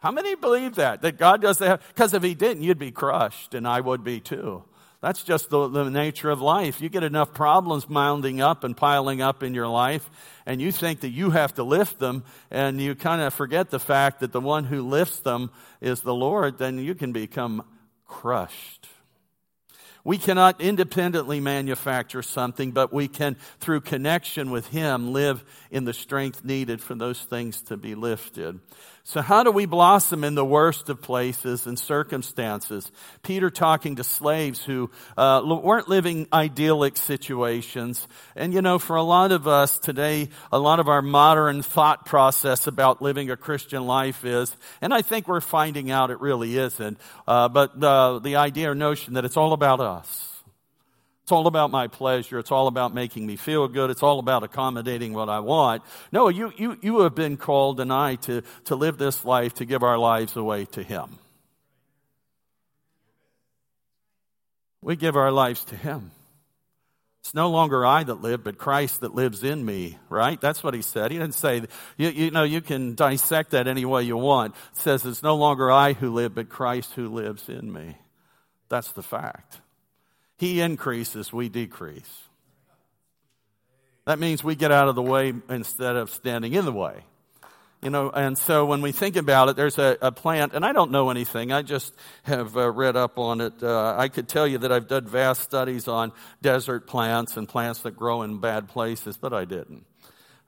How 0.00 0.10
many 0.10 0.34
believe 0.34 0.74
that? 0.74 1.00
That 1.00 1.16
God 1.16 1.40
does 1.40 1.56
the 1.56 1.80
because 1.88 2.12
if 2.12 2.22
he 2.22 2.34
didn't, 2.34 2.62
you'd 2.62 2.78
be 2.78 2.92
crushed, 2.92 3.54
and 3.54 3.66
I 3.66 3.80
would 3.80 4.04
be 4.04 4.20
too. 4.20 4.64
That's 5.00 5.22
just 5.22 5.48
the, 5.50 5.68
the 5.68 5.90
nature 5.90 6.28
of 6.28 6.40
life. 6.40 6.80
You 6.80 6.88
get 6.88 7.04
enough 7.04 7.32
problems 7.32 7.86
mounding 7.86 8.40
up 8.40 8.64
and 8.64 8.76
piling 8.76 9.22
up 9.22 9.44
in 9.44 9.54
your 9.54 9.68
life, 9.68 10.10
and 10.44 10.60
you 10.60 10.72
think 10.72 11.00
that 11.00 11.10
you 11.10 11.30
have 11.30 11.54
to 11.54 11.62
lift 11.62 12.00
them, 12.00 12.24
and 12.50 12.80
you 12.80 12.96
kind 12.96 13.22
of 13.22 13.32
forget 13.32 13.70
the 13.70 13.78
fact 13.78 14.20
that 14.20 14.32
the 14.32 14.40
one 14.40 14.64
who 14.64 14.82
lifts 14.82 15.20
them 15.20 15.50
is 15.80 16.00
the 16.00 16.14
Lord, 16.14 16.58
then 16.58 16.78
you 16.78 16.96
can 16.96 17.12
become 17.12 17.62
crushed. 18.06 18.88
We 20.02 20.18
cannot 20.18 20.60
independently 20.60 21.38
manufacture 21.38 22.22
something, 22.22 22.70
but 22.70 22.92
we 22.92 23.08
can, 23.08 23.36
through 23.60 23.82
connection 23.82 24.50
with 24.50 24.68
Him, 24.68 25.12
live 25.12 25.44
in 25.70 25.84
the 25.84 25.92
strength 25.92 26.44
needed 26.44 26.80
for 26.80 26.94
those 26.94 27.20
things 27.20 27.62
to 27.62 27.76
be 27.76 27.94
lifted. 27.94 28.60
So 29.04 29.22
how 29.22 29.42
do 29.42 29.50
we 29.50 29.64
blossom 29.64 30.22
in 30.22 30.34
the 30.34 30.44
worst 30.44 30.90
of 30.90 31.00
places 31.00 31.66
and 31.66 31.78
circumstances? 31.78 32.92
Peter 33.22 33.48
talking 33.48 33.96
to 33.96 34.04
slaves 34.04 34.62
who 34.62 34.90
uh, 35.16 35.40
weren't 35.44 35.88
living 35.88 36.28
idyllic 36.30 36.98
situations. 36.98 38.06
And 38.36 38.52
you 38.52 38.60
know, 38.60 38.78
for 38.78 38.96
a 38.96 39.02
lot 39.02 39.32
of 39.32 39.48
us 39.48 39.78
today, 39.78 40.28
a 40.52 40.58
lot 40.58 40.78
of 40.78 40.88
our 40.88 41.00
modern 41.00 41.62
thought 41.62 42.04
process 42.04 42.66
about 42.66 43.00
living 43.00 43.30
a 43.30 43.36
Christian 43.38 43.86
life 43.86 44.26
is, 44.26 44.54
and 44.82 44.92
I 44.92 45.00
think 45.00 45.26
we're 45.26 45.40
finding 45.40 45.90
out 45.90 46.10
it 46.10 46.20
really 46.20 46.58
isn't, 46.58 46.98
uh, 47.26 47.48
but 47.48 47.82
uh, 47.82 48.18
the 48.18 48.36
idea 48.36 48.70
or 48.70 48.74
notion 48.74 49.14
that 49.14 49.24
it's 49.24 49.38
all 49.38 49.54
about 49.54 49.80
us. 49.80 50.37
It's 51.28 51.32
all 51.34 51.46
about 51.46 51.70
my 51.70 51.88
pleasure. 51.88 52.38
It's 52.38 52.50
all 52.50 52.68
about 52.68 52.94
making 52.94 53.26
me 53.26 53.36
feel 53.36 53.68
good. 53.68 53.90
It's 53.90 54.02
all 54.02 54.18
about 54.18 54.44
accommodating 54.44 55.12
what 55.12 55.28
I 55.28 55.40
want. 55.40 55.82
No, 56.10 56.30
you, 56.30 56.54
you, 56.56 56.78
you 56.80 57.00
have 57.00 57.14
been 57.14 57.36
called 57.36 57.80
and 57.80 57.92
I 57.92 58.14
to, 58.14 58.42
to 58.64 58.76
live 58.76 58.96
this 58.96 59.26
life, 59.26 59.52
to 59.56 59.66
give 59.66 59.82
our 59.82 59.98
lives 59.98 60.36
away 60.36 60.64
to 60.72 60.82
Him. 60.82 61.18
We 64.80 64.96
give 64.96 65.16
our 65.16 65.30
lives 65.30 65.62
to 65.66 65.76
Him. 65.76 66.12
It's 67.20 67.34
no 67.34 67.50
longer 67.50 67.84
I 67.84 68.04
that 68.04 68.22
live, 68.22 68.42
but 68.42 68.56
Christ 68.56 69.02
that 69.02 69.14
lives 69.14 69.44
in 69.44 69.62
me, 69.62 69.98
right? 70.08 70.40
That's 70.40 70.64
what 70.64 70.72
he 70.72 70.80
said. 70.80 71.10
He 71.10 71.18
didn't 71.18 71.34
say, 71.34 71.60
you, 71.98 72.08
you 72.08 72.30
know, 72.30 72.44
you 72.44 72.62
can 72.62 72.94
dissect 72.94 73.50
that 73.50 73.68
any 73.68 73.84
way 73.84 74.02
you 74.04 74.16
want. 74.16 74.54
It 74.72 74.78
says 74.78 75.04
it's 75.04 75.22
no 75.22 75.36
longer 75.36 75.70
I 75.70 75.92
who 75.92 76.10
live, 76.14 76.34
but 76.34 76.48
Christ 76.48 76.94
who 76.94 77.10
lives 77.10 77.50
in 77.50 77.70
me. 77.70 77.98
That's 78.70 78.92
the 78.92 79.02
fact. 79.02 79.60
He 80.38 80.60
increases, 80.60 81.32
we 81.32 81.48
decrease. 81.48 82.22
That 84.06 84.18
means 84.18 84.42
we 84.42 84.54
get 84.54 84.72
out 84.72 84.88
of 84.88 84.94
the 84.94 85.02
way 85.02 85.34
instead 85.50 85.96
of 85.96 86.08
standing 86.10 86.54
in 86.54 86.64
the 86.64 86.72
way. 86.72 87.04
You 87.82 87.90
know, 87.90 88.10
and 88.10 88.36
so 88.38 88.64
when 88.64 88.80
we 88.80 88.90
think 88.90 89.16
about 89.16 89.50
it, 89.50 89.56
there's 89.56 89.78
a, 89.78 89.98
a 90.00 90.10
plant, 90.10 90.52
and 90.52 90.64
I 90.64 90.72
don't 90.72 90.90
know 90.90 91.10
anything. 91.10 91.52
I 91.52 91.62
just 91.62 91.94
have 92.22 92.56
uh, 92.56 92.70
read 92.70 92.96
up 92.96 93.18
on 93.18 93.40
it. 93.40 93.62
Uh, 93.62 93.94
I 93.96 94.08
could 94.08 94.28
tell 94.28 94.48
you 94.48 94.58
that 94.58 94.72
I've 94.72 94.88
done 94.88 95.06
vast 95.06 95.42
studies 95.42 95.86
on 95.86 96.12
desert 96.42 96.86
plants 96.86 97.36
and 97.36 97.48
plants 97.48 97.82
that 97.82 97.96
grow 97.96 98.22
in 98.22 98.38
bad 98.38 98.68
places, 98.68 99.16
but 99.16 99.32
I 99.32 99.44
didn't. 99.44 99.84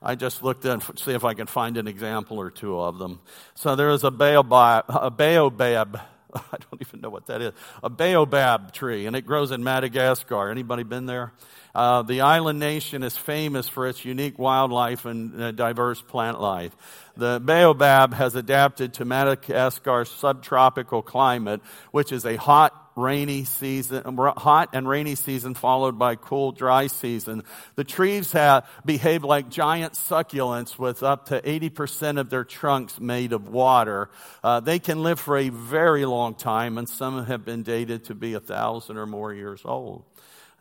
I 0.03 0.15
just 0.15 0.43
looked 0.43 0.63
to 0.63 0.81
see 0.97 1.13
if 1.13 1.25
I 1.25 1.35
could 1.35 1.51
find 1.51 1.77
an 1.77 1.87
example 1.87 2.39
or 2.39 2.51
two 2.51 2.81
of 2.81 2.99
them. 2.99 3.21
So 3.55 3.77
there 3.77 3.91
is 3.91 4.03
a 4.03 4.11
baobab, 4.11 4.87
a 4.89 5.11
baobab 5.11 6.01
I 6.35 6.57
don't 6.71 6.81
even 6.81 7.01
know 7.01 7.11
what 7.11 7.27
that 7.27 7.43
is. 7.43 7.53
A 7.83 7.91
baobab 7.91 8.73
tree, 8.73 9.07
and 9.07 9.17
it 9.17 9.27
grows 9.27 9.51
in 9.51 9.65
Madagascar. 9.65 10.51
Anybody 10.51 10.83
been 10.83 11.07
there? 11.07 11.33
Uh, 11.75 12.03
the 12.03 12.23
island 12.23 12.59
nation 12.59 13.03
is 13.03 13.17
famous 13.17 13.69
for 13.69 13.89
its 13.89 14.05
unique 14.05 14.39
wildlife 14.39 15.05
and 15.05 15.41
uh, 15.41 15.53
diverse 15.53 16.03
plant 16.03 16.41
life. 16.41 16.77
The 17.17 17.41
baobab 17.41 18.15
has 18.15 18.35
adapted 18.35 18.95
to 18.95 19.05
Madagascar's 19.05 20.11
subtropical 20.11 21.03
climate, 21.03 21.61
which 21.93 22.13
is 22.13 22.25
a 22.25 22.37
hot, 22.37 22.90
rainy 23.01 23.45
season, 23.45 24.17
hot 24.37 24.71
and 24.73 24.89
rainy 24.89 25.15
season 25.15 25.55
followed 25.55 25.99
by 25.99 26.17
cool, 26.17 26.53
dry 26.53 26.87
season. 26.87 27.45
The 27.77 27.85
trees 27.85 28.33
have, 28.33 28.69
behave 28.85 29.25
like 29.25 29.49
giant 29.49 29.95
succulents 29.95 30.79
with 30.79 31.03
up 31.03 31.27
to 31.27 31.41
80% 31.41 32.19
of 32.19 32.31
their 32.31 32.45
trunks 32.45 33.01
made 33.01 33.33
of 33.33 33.49
water. 33.49 34.11
Uh, 34.45 34.61
they 34.61 34.79
can 34.79 35.03
live 35.03 35.19
for 35.19 35.37
a 35.37 35.49
very 35.49 36.05
long 36.05 36.35
time 36.35 36.79
and 36.79 36.89
some 36.89 37.25
have 37.27 37.45
been 37.45 37.63
dated 37.63 38.05
to 38.05 38.15
be 38.15 38.35
a 38.35 38.41
thousand 38.41 38.97
or 38.97 39.07
more 39.07 39.33
years 39.33 39.63
old. 39.65 40.05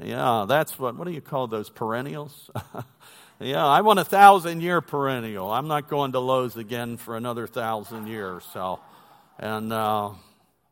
Yeah, 0.02 0.46
that's 0.48 0.80
what, 0.80 0.96
what 0.96 1.08
do 1.08 1.14
you 1.14 1.22
call 1.22 1.48
those 1.48 1.70
perennials? 1.70 2.50
yeah, 3.40 3.66
I 3.66 3.82
want 3.82 4.00
a 4.00 4.06
thousand 4.06 4.62
year 4.62 4.80
perennial. 4.80 5.52
I'm 5.52 5.68
not 5.68 5.90
going 5.90 6.14
to 6.14 6.20
Lowe's 6.20 6.56
again 6.56 6.98
for 6.98 7.18
another 7.18 7.48
thousand 7.48 8.08
years. 8.08 8.46
So, 8.54 8.80
and, 9.38 9.74
uh, 9.74 10.12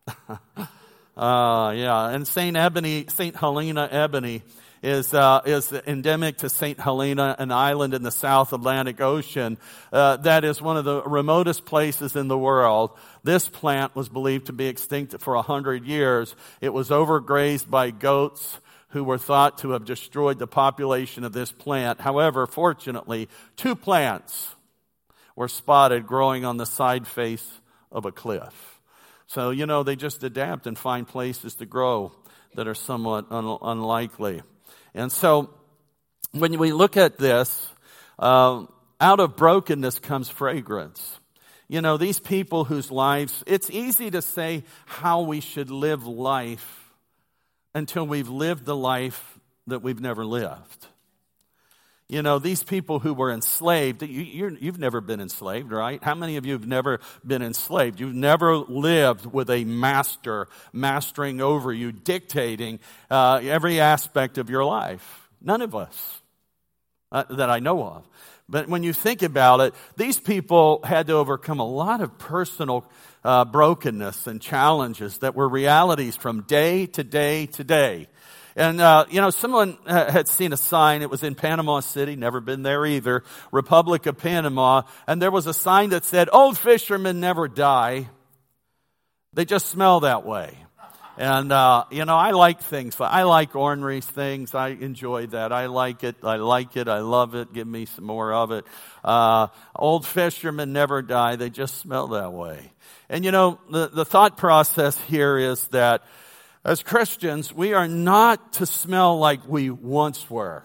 Uh, 1.17 1.73
yeah, 1.75 2.09
and 2.09 2.27
Saint 2.27 2.55
Ebony, 2.55 3.07
Saint 3.09 3.35
Helena 3.35 3.89
Ebony 3.91 4.43
is 4.83 5.15
uh, 5.15 5.41
is 5.47 5.71
endemic 5.71 6.37
to 6.37 6.49
Saint 6.49 6.79
Helena, 6.79 7.35
an 7.39 7.51
island 7.51 7.95
in 7.95 8.03
the 8.03 8.11
South 8.11 8.53
Atlantic 8.53 9.01
Ocean. 9.01 9.57
Uh, 9.91 10.17
that 10.17 10.43
is 10.43 10.61
one 10.61 10.77
of 10.77 10.85
the 10.85 11.01
remotest 11.01 11.65
places 11.65 12.15
in 12.15 12.27
the 12.27 12.37
world. 12.37 12.91
This 13.23 13.49
plant 13.49 13.95
was 13.95 14.09
believed 14.09 14.45
to 14.45 14.53
be 14.53 14.67
extinct 14.67 15.19
for 15.19 15.33
a 15.33 15.41
hundred 15.41 15.85
years. 15.85 16.35
It 16.61 16.71
was 16.71 16.89
overgrazed 16.89 17.67
by 17.67 17.89
goats 17.89 18.59
who 18.89 19.03
were 19.03 19.17
thought 19.17 19.57
to 19.59 19.71
have 19.71 19.85
destroyed 19.85 20.37
the 20.37 20.45
population 20.45 21.23
of 21.23 21.33
this 21.33 21.51
plant. 21.51 21.99
However, 21.99 22.45
fortunately, 22.45 23.27
two 23.55 23.75
plants 23.75 24.55
were 25.35 25.47
spotted 25.47 26.05
growing 26.05 26.45
on 26.45 26.57
the 26.57 26.65
side 26.67 27.07
face 27.07 27.59
of 27.91 28.05
a 28.05 28.11
cliff. 28.11 28.76
So, 29.27 29.49
you 29.49 29.65
know, 29.65 29.83
they 29.83 29.95
just 29.95 30.23
adapt 30.23 30.67
and 30.67 30.77
find 30.77 31.07
places 31.07 31.55
to 31.55 31.65
grow 31.65 32.13
that 32.55 32.67
are 32.67 32.75
somewhat 32.75 33.27
un- 33.29 33.57
unlikely. 33.61 34.41
And 34.93 35.11
so, 35.11 35.53
when 36.31 36.57
we 36.57 36.71
look 36.71 36.97
at 36.97 37.17
this, 37.17 37.69
uh, 38.19 38.65
out 38.99 39.19
of 39.19 39.35
brokenness 39.35 39.99
comes 39.99 40.29
fragrance. 40.29 41.19
You 41.67 41.81
know, 41.81 41.97
these 41.97 42.19
people 42.19 42.63
whose 42.63 42.89
lives, 42.91 43.43
it's 43.45 43.69
easy 43.69 44.09
to 44.11 44.21
say 44.21 44.63
how 44.85 45.21
we 45.21 45.41
should 45.41 45.69
live 45.69 46.07
life 46.07 46.93
until 47.75 48.07
we've 48.07 48.29
lived 48.29 48.65
the 48.65 48.75
life 48.75 49.37
that 49.67 49.79
we've 49.79 49.99
never 49.99 50.25
lived. 50.25 50.87
You 52.09 52.21
know, 52.21 52.39
these 52.39 52.63
people 52.63 52.99
who 52.99 53.13
were 53.13 53.31
enslaved, 53.31 54.01
you, 54.01 54.57
have 54.63 54.79
never 54.79 55.01
been 55.01 55.19
enslaved, 55.19 55.73
right? 55.73 56.01
How 56.01 56.15
many 56.15 56.37
of 56.37 56.45
you 56.45 56.53
have 56.53 56.65
never 56.65 57.01
been 57.25 57.41
enslaved? 57.41 57.99
You've 57.99 58.15
never 58.15 58.55
lived 58.55 59.25
with 59.25 59.49
a 59.49 59.65
master 59.65 60.47
mastering 60.71 61.41
over 61.41 61.73
you, 61.73 61.91
dictating 61.91 62.79
uh, 63.11 63.41
every 63.43 63.81
aspect 63.81 64.37
of 64.37 64.49
your 64.49 64.63
life. 64.63 65.27
None 65.41 65.61
of 65.61 65.75
us 65.75 66.21
uh, 67.11 67.25
that 67.29 67.49
I 67.49 67.59
know 67.59 67.83
of. 67.83 68.07
But 68.47 68.69
when 68.69 68.83
you 68.83 68.93
think 68.93 69.21
about 69.21 69.59
it, 69.59 69.73
these 69.97 70.17
people 70.17 70.79
had 70.85 71.07
to 71.07 71.13
overcome 71.13 71.59
a 71.59 71.67
lot 71.67 71.99
of 71.99 72.17
personal 72.17 72.89
uh, 73.25 73.43
brokenness 73.43 74.27
and 74.27 74.41
challenges 74.41 75.17
that 75.17 75.35
were 75.35 75.49
realities 75.49 76.15
from 76.15 76.43
day 76.43 76.85
to 76.85 77.03
day 77.03 77.47
to 77.47 77.65
day. 77.65 78.07
And, 78.57 78.81
uh, 78.81 79.05
you 79.11 79.21
know, 79.21 79.29
someone 79.29 79.77
had 79.85 80.27
seen 80.27 80.51
a 80.51 80.57
sign. 80.57 81.03
It 81.03 81.11
was 81.11 81.21
in 81.21 81.35
Panama 81.35 81.79
City, 81.81 82.15
never 82.15 82.41
been 82.41 82.63
there 82.63 82.87
either, 82.87 83.23
Republic 83.51 84.07
of 84.07 84.17
Panama. 84.17 84.81
And 85.05 85.21
there 85.21 85.29
was 85.29 85.45
a 85.45 85.53
sign 85.53 85.91
that 85.91 86.03
said, 86.03 86.27
Old 86.33 86.57
fishermen 86.57 87.19
never 87.19 87.47
die. 87.47 88.09
They 89.33 89.45
just 89.45 89.67
smell 89.67 89.99
that 89.99 90.25
way. 90.25 90.57
And, 91.19 91.51
uh, 91.51 91.85
you 91.91 92.05
know, 92.05 92.15
I 92.15 92.31
like 92.31 92.61
things. 92.61 92.95
I 92.99 93.23
like 93.23 93.55
ornery 93.55 94.01
things. 94.01 94.55
I 94.55 94.69
enjoy 94.69 95.27
that. 95.27 95.51
I 95.51 95.67
like 95.67 96.03
it. 96.03 96.15
I 96.23 96.37
like 96.37 96.77
it. 96.77 96.87
I 96.87 96.99
love 96.99 97.35
it. 97.35 97.53
Give 97.53 97.67
me 97.67 97.85
some 97.85 98.05
more 98.05 98.33
of 98.33 98.51
it. 98.51 98.65
Uh, 99.03 99.47
old 99.75 100.05
fishermen 100.05 100.73
never 100.73 101.03
die. 101.03 101.35
They 101.35 101.51
just 101.51 101.77
smell 101.77 102.07
that 102.09 102.33
way. 102.33 102.71
And, 103.07 103.23
you 103.23 103.31
know, 103.31 103.59
the, 103.69 103.87
the 103.87 104.05
thought 104.05 104.37
process 104.37 104.99
here 105.01 105.37
is 105.37 105.67
that 105.69 106.03
as 106.67 106.83
Christians, 106.83 107.53
we 107.53 107.73
are 107.73 107.87
not 107.87 108.51
to 108.53 108.65
smell 108.65 109.17
like 109.17 109.47
we 109.47 109.69
once 109.69 110.29
were. 110.29 110.63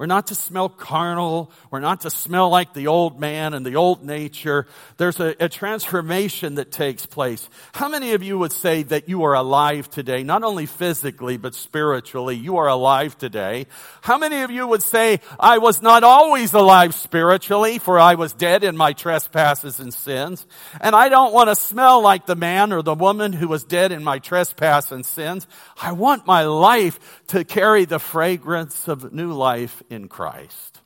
We're 0.00 0.06
not 0.06 0.28
to 0.28 0.34
smell 0.34 0.70
carnal. 0.70 1.52
We're 1.70 1.80
not 1.80 2.00
to 2.00 2.10
smell 2.10 2.48
like 2.48 2.72
the 2.72 2.86
old 2.86 3.20
man 3.20 3.52
and 3.52 3.66
the 3.66 3.76
old 3.76 4.02
nature. 4.02 4.66
There's 4.96 5.20
a, 5.20 5.36
a, 5.38 5.50
transformation 5.50 6.54
that 6.54 6.72
takes 6.72 7.04
place. 7.04 7.46
How 7.74 7.86
many 7.86 8.14
of 8.14 8.22
you 8.22 8.38
would 8.38 8.52
say 8.52 8.82
that 8.84 9.10
you 9.10 9.24
are 9.24 9.34
alive 9.34 9.90
today? 9.90 10.22
Not 10.22 10.42
only 10.42 10.64
physically, 10.64 11.36
but 11.36 11.54
spiritually. 11.54 12.34
You 12.34 12.56
are 12.56 12.66
alive 12.66 13.18
today. 13.18 13.66
How 14.00 14.16
many 14.16 14.40
of 14.40 14.50
you 14.50 14.66
would 14.66 14.80
say, 14.80 15.20
I 15.38 15.58
was 15.58 15.82
not 15.82 16.02
always 16.02 16.54
alive 16.54 16.94
spiritually, 16.94 17.78
for 17.78 17.98
I 17.98 18.14
was 18.14 18.32
dead 18.32 18.64
in 18.64 18.78
my 18.78 18.94
trespasses 18.94 19.80
and 19.80 19.92
sins. 19.92 20.46
And 20.80 20.96
I 20.96 21.10
don't 21.10 21.34
want 21.34 21.50
to 21.50 21.54
smell 21.54 22.02
like 22.02 22.24
the 22.24 22.36
man 22.36 22.72
or 22.72 22.80
the 22.80 22.94
woman 22.94 23.34
who 23.34 23.48
was 23.48 23.64
dead 23.64 23.92
in 23.92 24.02
my 24.02 24.18
trespass 24.18 24.92
and 24.92 25.04
sins. 25.04 25.46
I 25.78 25.92
want 25.92 26.26
my 26.26 26.44
life 26.44 27.22
to 27.26 27.44
carry 27.44 27.84
the 27.84 27.98
fragrance 27.98 28.88
of 28.88 29.12
new 29.12 29.34
life 29.34 29.82
in 29.90 30.08
Christ. 30.08 30.80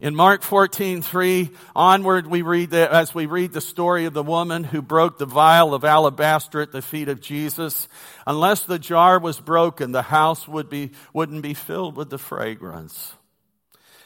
In 0.00 0.14
Mark 0.14 0.42
14, 0.42 1.02
3, 1.02 1.50
onward 1.76 2.26
we 2.26 2.40
read 2.40 2.70
that 2.70 2.90
as 2.90 3.14
we 3.14 3.26
read 3.26 3.52
the 3.52 3.60
story 3.60 4.06
of 4.06 4.14
the 4.14 4.22
woman 4.22 4.64
who 4.64 4.80
broke 4.80 5.18
the 5.18 5.26
vial 5.26 5.74
of 5.74 5.84
alabaster 5.84 6.62
at 6.62 6.72
the 6.72 6.80
feet 6.80 7.10
of 7.10 7.20
Jesus. 7.20 7.86
Unless 8.26 8.62
the 8.62 8.78
jar 8.78 9.18
was 9.18 9.38
broken, 9.38 9.92
the 9.92 10.00
house 10.00 10.48
would 10.48 10.70
be, 10.70 10.92
wouldn't 11.12 11.42
be 11.42 11.52
filled 11.52 11.96
with 11.96 12.08
the 12.08 12.16
fragrance. 12.16 13.12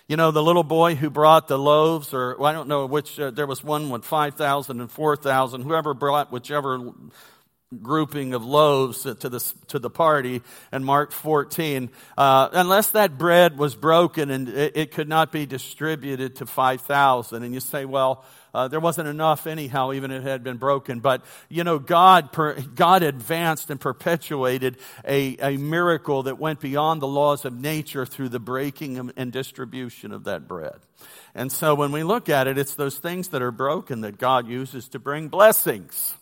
You 0.08 0.16
know, 0.16 0.32
the 0.32 0.42
little 0.42 0.64
boy 0.64 0.96
who 0.96 1.10
brought 1.10 1.46
the 1.46 1.58
loaves, 1.58 2.12
or 2.12 2.36
well, 2.38 2.50
I 2.50 2.52
don't 2.52 2.68
know 2.68 2.86
which, 2.86 3.20
uh, 3.20 3.30
there 3.30 3.46
was 3.46 3.62
one 3.62 3.88
with 3.88 4.04
5,000 4.04 4.80
and 4.80 4.90
4,000, 4.90 5.62
whoever 5.62 5.94
brought 5.94 6.32
whichever 6.32 6.92
grouping 7.82 8.34
of 8.34 8.44
loaves 8.44 9.02
to 9.02 9.14
the, 9.14 9.52
to 9.68 9.78
the 9.78 9.90
party 9.90 10.42
in 10.72 10.84
Mark 10.84 11.12
14, 11.12 11.90
uh, 12.16 12.48
unless 12.52 12.90
that 12.90 13.18
bread 13.18 13.58
was 13.58 13.74
broken 13.74 14.30
and 14.30 14.48
it, 14.48 14.76
it, 14.76 14.90
could 14.92 15.08
not 15.08 15.32
be 15.32 15.46
distributed 15.46 16.36
to 16.36 16.46
5,000. 16.46 17.42
And 17.42 17.52
you 17.54 17.60
say, 17.60 17.84
well, 17.84 18.24
uh, 18.54 18.68
there 18.68 18.80
wasn't 18.80 19.08
enough 19.08 19.46
anyhow, 19.46 19.92
even 19.92 20.10
if 20.12 20.24
it 20.24 20.28
had 20.28 20.44
been 20.44 20.58
broken. 20.58 21.00
But, 21.00 21.24
you 21.48 21.64
know, 21.64 21.78
God, 21.78 22.32
per, 22.32 22.60
God 22.60 23.02
advanced 23.02 23.68
and 23.70 23.80
perpetuated 23.80 24.76
a, 25.04 25.36
a 25.54 25.56
miracle 25.56 26.24
that 26.24 26.38
went 26.38 26.60
beyond 26.60 27.02
the 27.02 27.08
laws 27.08 27.44
of 27.44 27.52
nature 27.52 28.06
through 28.06 28.28
the 28.28 28.38
breaking 28.38 29.12
and 29.16 29.32
distribution 29.32 30.12
of 30.12 30.24
that 30.24 30.46
bread. 30.46 30.78
And 31.34 31.50
so 31.50 31.74
when 31.74 31.90
we 31.90 32.04
look 32.04 32.28
at 32.28 32.46
it, 32.46 32.56
it's 32.56 32.76
those 32.76 32.98
things 32.98 33.28
that 33.28 33.42
are 33.42 33.50
broken 33.50 34.02
that 34.02 34.18
God 34.18 34.46
uses 34.46 34.88
to 34.90 35.00
bring 35.00 35.28
blessings. 35.28 36.14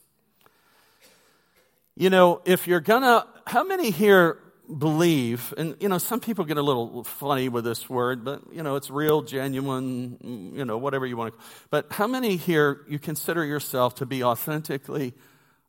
You 1.97 2.11
know, 2.11 2.41
if 2.45 2.67
you're 2.67 2.81
gonna, 2.81 3.27
how 3.47 3.65
many 3.65 3.91
here 3.91 4.39
believe, 4.79 5.53
and 5.59 5.77
you 5.81 5.89
know, 5.89 5.99
some 5.99 6.21
people 6.21 6.45
get 6.45 6.57
a 6.57 6.63
little 6.63 7.05
funny 7.05 7.49
with 7.49 7.65
this 7.65 7.89
word, 7.91 8.25
but 8.25 8.43
you 8.53 8.63
know, 8.63 8.77
it's 8.77 8.91
real, 8.91 9.23
genuine, 9.23 10.19
mm, 10.23 10.57
you 10.57 10.65
know, 10.65 10.79
whatever 10.79 11.05
you 11.05 11.17
want 11.17 11.35
to, 11.35 11.45
but 11.71 11.87
how 11.91 12.07
many 12.07 12.37
here 12.37 12.81
you 12.89 12.99
consider 12.99 13.45
yourself 13.45 13.97
to 13.97 14.07
be 14.07 14.25
authentically 14.25 15.13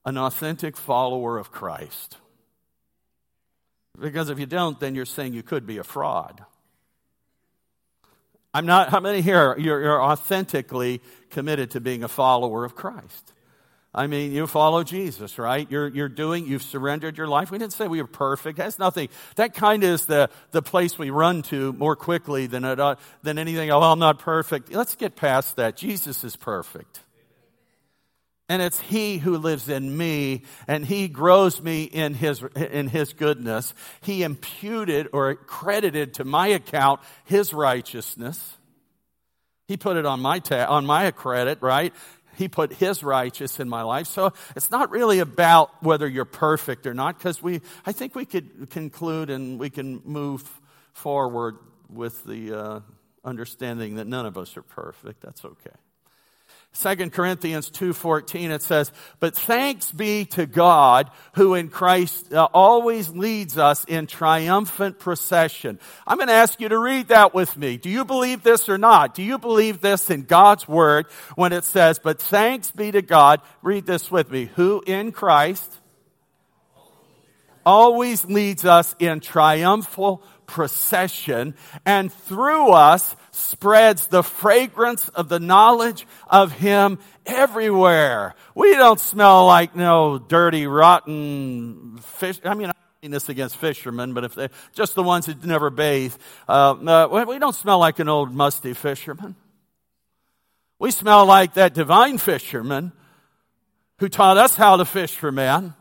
an 0.05 0.17
authentic 0.17 0.77
follower 0.77 1.37
of 1.37 1.51
Christ? 1.51 2.17
Because 3.99 4.29
if 4.29 4.39
you 4.39 4.45
don't, 4.45 4.79
then 4.79 4.95
you're 4.95 5.05
saying 5.05 5.33
you 5.33 5.43
could 5.43 5.67
be 5.67 5.77
a 5.77 5.83
fraud. 5.83 6.43
I'm 8.53 8.65
not, 8.65 8.89
how 8.89 8.99
many 8.99 9.21
here, 9.21 9.57
you're, 9.57 9.81
you're 9.81 10.01
authentically 10.01 11.01
committed 11.31 11.71
to 11.71 11.81
being 11.81 12.03
a 12.03 12.07
follower 12.07 12.63
of 12.65 12.75
Christ? 12.75 13.33
I 13.95 14.07
mean, 14.07 14.31
you 14.31 14.47
follow 14.47 14.83
Jesus, 14.83 15.37
right? 15.37 15.69
You're, 15.69 15.87
you're 15.87 16.09
doing, 16.09 16.47
you've 16.47 16.63
surrendered 16.63 17.15
your 17.15 17.27
life. 17.27 17.51
We 17.51 17.59
didn't 17.59 17.73
say 17.73 17.87
we 17.87 18.01
were 18.01 18.07
perfect. 18.07 18.57
That's 18.57 18.79
nothing. 18.79 19.09
That 19.35 19.53
kind 19.53 19.83
is 19.83 20.07
the, 20.07 20.31
the 20.49 20.63
place 20.63 20.97
we 20.97 21.11
run 21.11 21.43
to 21.43 21.73
more 21.73 21.95
quickly 21.95 22.47
than, 22.47 22.65
it, 22.65 22.79
uh, 22.79 22.95
than 23.21 23.37
anything. 23.37 23.69
Oh, 23.69 23.81
I'm 23.81 23.99
not 23.99 24.17
perfect. 24.17 24.71
Let's 24.71 24.95
get 24.95 25.15
past 25.15 25.57
that. 25.57 25.77
Jesus 25.77 26.23
is 26.23 26.35
perfect. 26.35 27.01
And 28.49 28.63
it's 28.63 28.79
He 28.79 29.19
who 29.19 29.37
lives 29.37 29.69
in 29.69 29.95
me, 29.95 30.41
and 30.67 30.83
He 30.85 31.07
grows 31.07 31.61
me 31.61 31.83
in 31.83 32.15
His, 32.15 32.43
in 32.55 32.87
His 32.87 33.13
goodness. 33.13 33.75
He 34.01 34.23
imputed 34.23 35.09
or 35.13 35.35
credited 35.35 36.15
to 36.15 36.25
my 36.25 36.47
account 36.47 36.99
His 37.25 37.53
righteousness. 37.53 38.57
He 39.67 39.77
put 39.77 39.97
it 39.97 40.05
on 40.05 40.19
my 40.19 40.39
ta- 40.39 40.67
on 40.67 40.85
my 40.85 41.09
credit, 41.11 41.59
right? 41.61 41.93
He 42.35 42.47
put 42.47 42.73
His 42.73 43.03
righteous 43.03 43.59
in 43.59 43.69
my 43.69 43.83
life. 43.83 44.07
So 44.07 44.33
it's 44.55 44.71
not 44.71 44.91
really 44.91 45.19
about 45.19 45.83
whether 45.83 46.07
you're 46.07 46.25
perfect 46.25 46.87
or 46.87 46.93
not, 46.93 47.17
because 47.17 47.41
we, 47.41 47.61
I 47.85 47.91
think 47.91 48.15
we 48.15 48.25
could 48.25 48.69
conclude 48.69 49.29
and 49.29 49.59
we 49.59 49.69
can 49.69 50.01
move 50.05 50.43
forward 50.93 51.57
with 51.89 52.23
the 52.23 52.53
uh, 52.53 52.79
understanding 53.23 53.95
that 53.95 54.07
none 54.07 54.25
of 54.25 54.37
us 54.37 54.57
are 54.57 54.63
perfect. 54.63 55.21
That's 55.21 55.43
okay. 55.45 55.75
2 56.73 57.11
Corinthians 57.11 57.69
2:14 57.69 58.49
it 58.49 58.63
says, 58.63 58.91
"But 59.19 59.35
thanks 59.35 59.91
be 59.91 60.25
to 60.25 60.47
God 60.47 61.11
who 61.33 61.53
in 61.53 61.69
Christ 61.69 62.33
uh, 62.33 62.47
always 62.51 63.09
leads 63.09 63.57
us 63.59 63.83
in 63.85 64.07
triumphant 64.07 64.97
procession." 64.97 65.79
I'm 66.07 66.17
going 66.17 66.29
to 66.29 66.33
ask 66.33 66.59
you 66.59 66.69
to 66.69 66.79
read 66.79 67.09
that 67.09 67.33
with 67.33 67.55
me. 67.57 67.77
Do 67.77 67.89
you 67.89 68.03
believe 68.03 68.41
this 68.41 68.67
or 68.67 68.79
not? 68.79 69.13
Do 69.13 69.21
you 69.21 69.37
believe 69.37 69.81
this 69.81 70.09
in 70.09 70.23
God's 70.23 70.67
word 70.67 71.05
when 71.35 71.53
it 71.53 71.63
says, 71.63 71.99
"But 71.99 72.19
thanks 72.19 72.71
be 72.71 72.91
to 72.91 73.03
God," 73.03 73.41
read 73.61 73.85
this 73.85 74.09
with 74.09 74.31
me, 74.31 74.49
"who 74.55 74.81
in 74.87 75.11
Christ 75.11 75.79
always 77.65 78.25
leads 78.25 78.65
us 78.65 78.95
in 78.99 79.19
triumphal 79.19 80.23
procession 80.47 81.55
and 81.85 82.11
through 82.11 82.71
us 82.71 83.15
spreads 83.33 84.07
the 84.07 84.23
fragrance 84.23 85.09
of 85.09 85.27
the 85.27 85.39
knowledge 85.39 86.05
of 86.27 86.51
Him 86.51 86.99
everywhere. 87.25 88.35
We 88.55 88.73
don't 88.75 88.99
smell 88.99 89.45
like 89.45 89.75
no 89.75 90.19
dirty, 90.19 90.67
rotten 90.67 91.97
fish. 91.97 92.39
I 92.43 92.53
mean, 92.53 92.71
this 93.01 93.27
against 93.27 93.57
fishermen, 93.57 94.13
but 94.13 94.23
if 94.23 94.35
they 94.35 94.49
just 94.71 94.95
the 94.95 95.03
ones 95.03 95.25
who 95.25 95.33
never 95.43 95.69
bathe, 95.69 96.15
uh, 96.47 96.71
uh, 96.71 97.25
we 97.27 97.39
don't 97.39 97.55
smell 97.55 97.79
like 97.79 97.99
an 97.99 98.07
old 98.07 98.33
musty 98.33 98.73
fisherman. 98.73 99.35
We 100.79 100.91
smell 100.91 101.25
like 101.25 101.55
that 101.55 101.73
divine 101.73 102.17
fisherman 102.17 102.93
who 103.99 104.09
taught 104.09 104.37
us 104.37 104.55
how 104.55 104.77
to 104.77 104.85
fish 104.85 105.15
for 105.15 105.31
men 105.31 105.73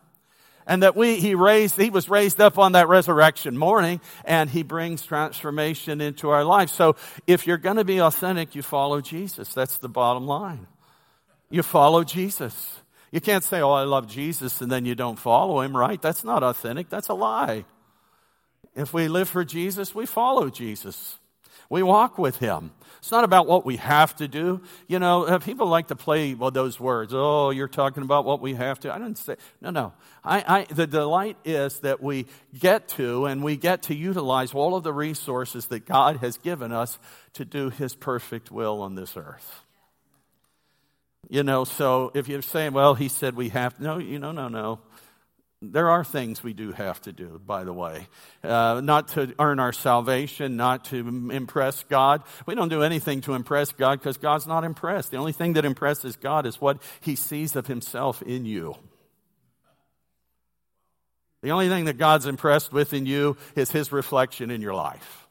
and 0.66 0.83
that 0.83 0.96
we, 0.96 1.16
he 1.16 1.35
raised, 1.35 1.77
he 1.77 1.90
was 1.90 2.09
raised 2.09 2.40
up 2.40 2.59
on 2.59 2.72
that 2.72 2.88
resurrection 2.88 3.57
morning 3.57 4.01
and 4.25 4.48
he 4.51 4.62
brings 4.62 5.05
transformation 5.05 6.01
into 6.01 6.31
our 6.31 6.44
life. 6.44 6.70
So 6.70 6.96
if 7.27 7.46
you're 7.46 7.59
going 7.59 7.77
to 7.77 7.85
be 7.85 8.01
authentic, 8.01 8.55
you 8.55 8.62
follow 8.62 9.01
Jesus. 9.01 9.53
That's 9.53 9.79
the 9.79 9.88
bottom 9.88 10.27
line. 10.27 10.66
You 11.51 11.62
follow 11.62 12.05
Jesus. 12.05 12.79
You 13.11 13.20
can't 13.20 13.44
say, 13.44 13.61
oh, 13.61 13.72
I 13.72 13.83
love 13.83 14.07
Jesus 14.07 14.61
and 14.61 14.70
then 14.70 14.85
you 14.85 14.94
don't 14.94 15.18
follow 15.18 15.61
him, 15.61 15.77
right? 15.77 16.01
That's 16.01 16.25
not 16.25 16.42
authentic. 16.42 16.88
That's 16.88 17.09
a 17.09 17.14
lie. 17.14 17.64
If 18.75 18.94
we 18.94 19.09
live 19.09 19.29
for 19.29 19.44
Jesus, 19.44 19.94
we 19.94 20.07
follow 20.07 20.48
Jesus. 20.48 21.18
We 21.68 21.83
walk 21.83 22.18
with 22.18 22.37
him. 22.37 22.72
It's 22.98 23.11
not 23.11 23.25
about 23.25 23.46
what 23.48 23.66
we 23.66 23.77
have 23.79 24.14
to 24.16 24.29
do. 24.29 24.62
You 24.87 24.98
know, 25.01 25.25
uh, 25.25 25.38
people 25.38 25.66
like 25.66 25.88
to 25.88 25.96
play 25.96 26.35
with 26.35 26.55
those 26.55 26.79
words. 26.79 27.12
Oh, 27.14 27.51
you're 27.51 27.66
talking 27.66 28.03
about 28.05 28.25
what 28.25 28.40
we 28.40 28.55
have 28.55 28.79
to. 28.81 28.94
I 28.94 28.98
didn't 28.98 29.18
say, 29.18 29.37
no, 29.61 29.70
no. 29.70 29.92
I, 30.22 30.44
I, 30.46 30.72
the 30.72 30.87
delight 30.87 31.37
is 31.44 31.81
that 31.81 32.01
we 32.01 32.27
get 32.57 32.88
to 32.90 33.27
and 33.27 33.42
we 33.42 33.57
get 33.57 33.83
to 33.85 33.94
utilize 33.94 34.55
all 34.55 34.77
of 34.77 34.85
the 34.85 34.92
resources 34.92 35.66
that 35.66 35.85
God 35.85 36.18
has 36.18 36.38
given 36.38 36.70
us 36.70 36.98
to 37.35 37.44
do 37.44 37.70
his 37.70 37.96
perfect 37.96 38.53
will 38.53 38.81
on 38.83 38.94
this 38.94 39.16
earth. 39.16 39.62
You 41.29 41.42
know, 41.42 41.64
so 41.64 42.12
if 42.14 42.29
you're 42.29 42.42
saying, 42.42 42.72
well, 42.72 42.94
he 42.94 43.09
said 43.09 43.35
we 43.35 43.48
have, 43.48 43.81
no, 43.81 43.98
you 43.98 44.18
know, 44.18 44.33
no, 44.33 44.48
no. 44.48 44.81
There 45.64 45.90
are 45.90 46.03
things 46.03 46.42
we 46.42 46.55
do 46.55 46.72
have 46.72 47.01
to 47.03 47.12
do, 47.12 47.40
by 47.46 47.62
the 47.62 47.72
way. 47.72 48.09
Uh, 48.42 48.81
not 48.83 49.09
to 49.09 49.33
earn 49.38 49.61
our 49.61 49.72
salvation, 49.72 50.57
not 50.57 50.87
to 50.87 50.96
impress 51.31 51.85
God. 51.85 52.25
We 52.46 52.57
don't 52.57 52.68
do 52.68 52.83
anything 52.83 53.20
to 53.22 53.35
impress 53.35 53.70
God 53.70 54.01
because 54.01 54.16
God's 54.16 54.48
not 54.48 54.64
impressed. 54.64 55.12
The 55.12 55.18
only 55.18 55.31
thing 55.31 55.53
that 55.53 55.64
impresses 55.64 56.16
God 56.16 56.46
is 56.46 56.61
what 56.61 56.83
he 57.01 57.14
sees 57.14 57.55
of 57.55 57.68
himself 57.68 58.22
in 58.22 58.44
you. 58.44 58.75
The 61.42 61.53
only 61.53 61.68
thing 61.68 61.85
that 61.85 61.96
God's 61.96 62.27
impressed 62.27 62.72
with 62.72 62.92
in 62.92 63.07
you 63.07 63.37
is 63.55 63.70
his 63.70 63.92
reflection 63.92 64.51
in 64.51 64.62
your 64.62 64.75
life. 64.75 65.22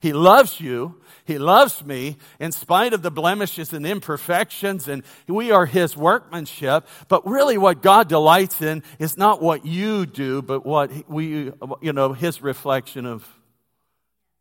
He 0.00 0.12
loves 0.12 0.60
you. 0.60 1.00
He 1.24 1.38
loves 1.38 1.84
me 1.84 2.16
in 2.38 2.52
spite 2.52 2.92
of 2.92 3.02
the 3.02 3.10
blemishes 3.10 3.72
and 3.72 3.84
imperfections 3.84 4.86
and 4.86 5.02
we 5.26 5.50
are 5.50 5.66
His 5.66 5.96
workmanship. 5.96 6.86
But 7.08 7.26
really 7.26 7.58
what 7.58 7.82
God 7.82 8.08
delights 8.08 8.62
in 8.62 8.82
is 8.98 9.18
not 9.18 9.42
what 9.42 9.66
you 9.66 10.06
do, 10.06 10.40
but 10.40 10.64
what 10.64 11.10
we, 11.10 11.52
you 11.80 11.92
know, 11.92 12.12
His 12.12 12.40
reflection 12.40 13.06
of 13.06 13.28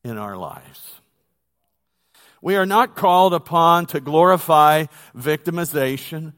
in 0.03 0.17
our 0.17 0.37
lives. 0.37 0.93
We 2.41 2.55
are 2.55 2.65
not 2.65 2.95
called 2.95 3.33
upon 3.33 3.87
to 3.87 3.99
glorify 3.99 4.85
victimization. 5.15 6.33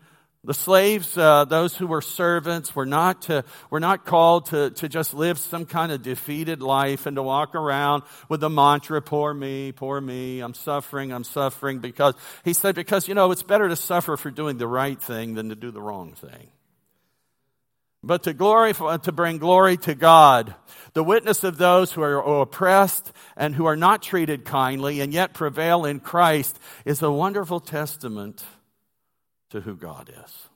The 0.49 0.55
slaves, 0.55 1.15
uh, 1.15 1.45
those 1.45 1.75
who 1.75 1.85
were 1.85 2.01
servants, 2.01 2.75
were 2.75 2.87
not 2.87 3.21
to, 3.23 3.45
were 3.69 3.79
not 3.79 4.03
called 4.03 4.47
to, 4.47 4.71
to 4.71 4.89
just 4.89 5.13
live 5.13 5.37
some 5.37 5.67
kind 5.67 5.91
of 5.91 6.01
defeated 6.01 6.63
life 6.63 7.05
and 7.05 7.17
to 7.17 7.21
walk 7.21 7.53
around 7.53 8.01
with 8.29 8.39
the 8.39 8.49
mantra, 8.49 8.99
poor 8.99 9.31
me, 9.31 9.71
poor 9.71 10.01
me, 10.01 10.39
I'm 10.39 10.55
suffering, 10.55 11.13
I'm 11.13 11.23
suffering 11.23 11.77
because, 11.77 12.15
he 12.43 12.53
said, 12.53 12.73
because, 12.73 13.07
you 13.07 13.13
know, 13.13 13.29
it's 13.29 13.43
better 13.43 13.69
to 13.69 13.75
suffer 13.75 14.17
for 14.17 14.31
doing 14.31 14.57
the 14.57 14.65
right 14.65 14.99
thing 14.99 15.35
than 15.35 15.49
to 15.49 15.55
do 15.55 15.69
the 15.69 15.83
wrong 15.83 16.13
thing. 16.13 16.47
But 18.01 18.23
to 18.23 18.33
glorify, 18.33 18.97
to 18.97 19.11
bring 19.11 19.37
glory 19.37 19.77
to 19.77 19.93
God, 19.93 20.55
the 20.93 21.03
witness 21.03 21.43
of 21.43 21.59
those 21.59 21.91
who 21.91 22.01
are 22.01 22.41
oppressed 22.41 23.11
and 23.37 23.53
who 23.53 23.67
are 23.67 23.77
not 23.77 24.01
treated 24.01 24.45
kindly 24.45 24.99
and 25.01 25.13
yet 25.13 25.35
prevail 25.35 25.85
in 25.85 25.99
Christ 25.99 26.57
is 26.85 27.03
a 27.03 27.11
wonderful 27.11 27.59
testament 27.59 28.43
to 29.49 29.61
who 29.61 29.75
God 29.75 30.11
is. 30.23 30.49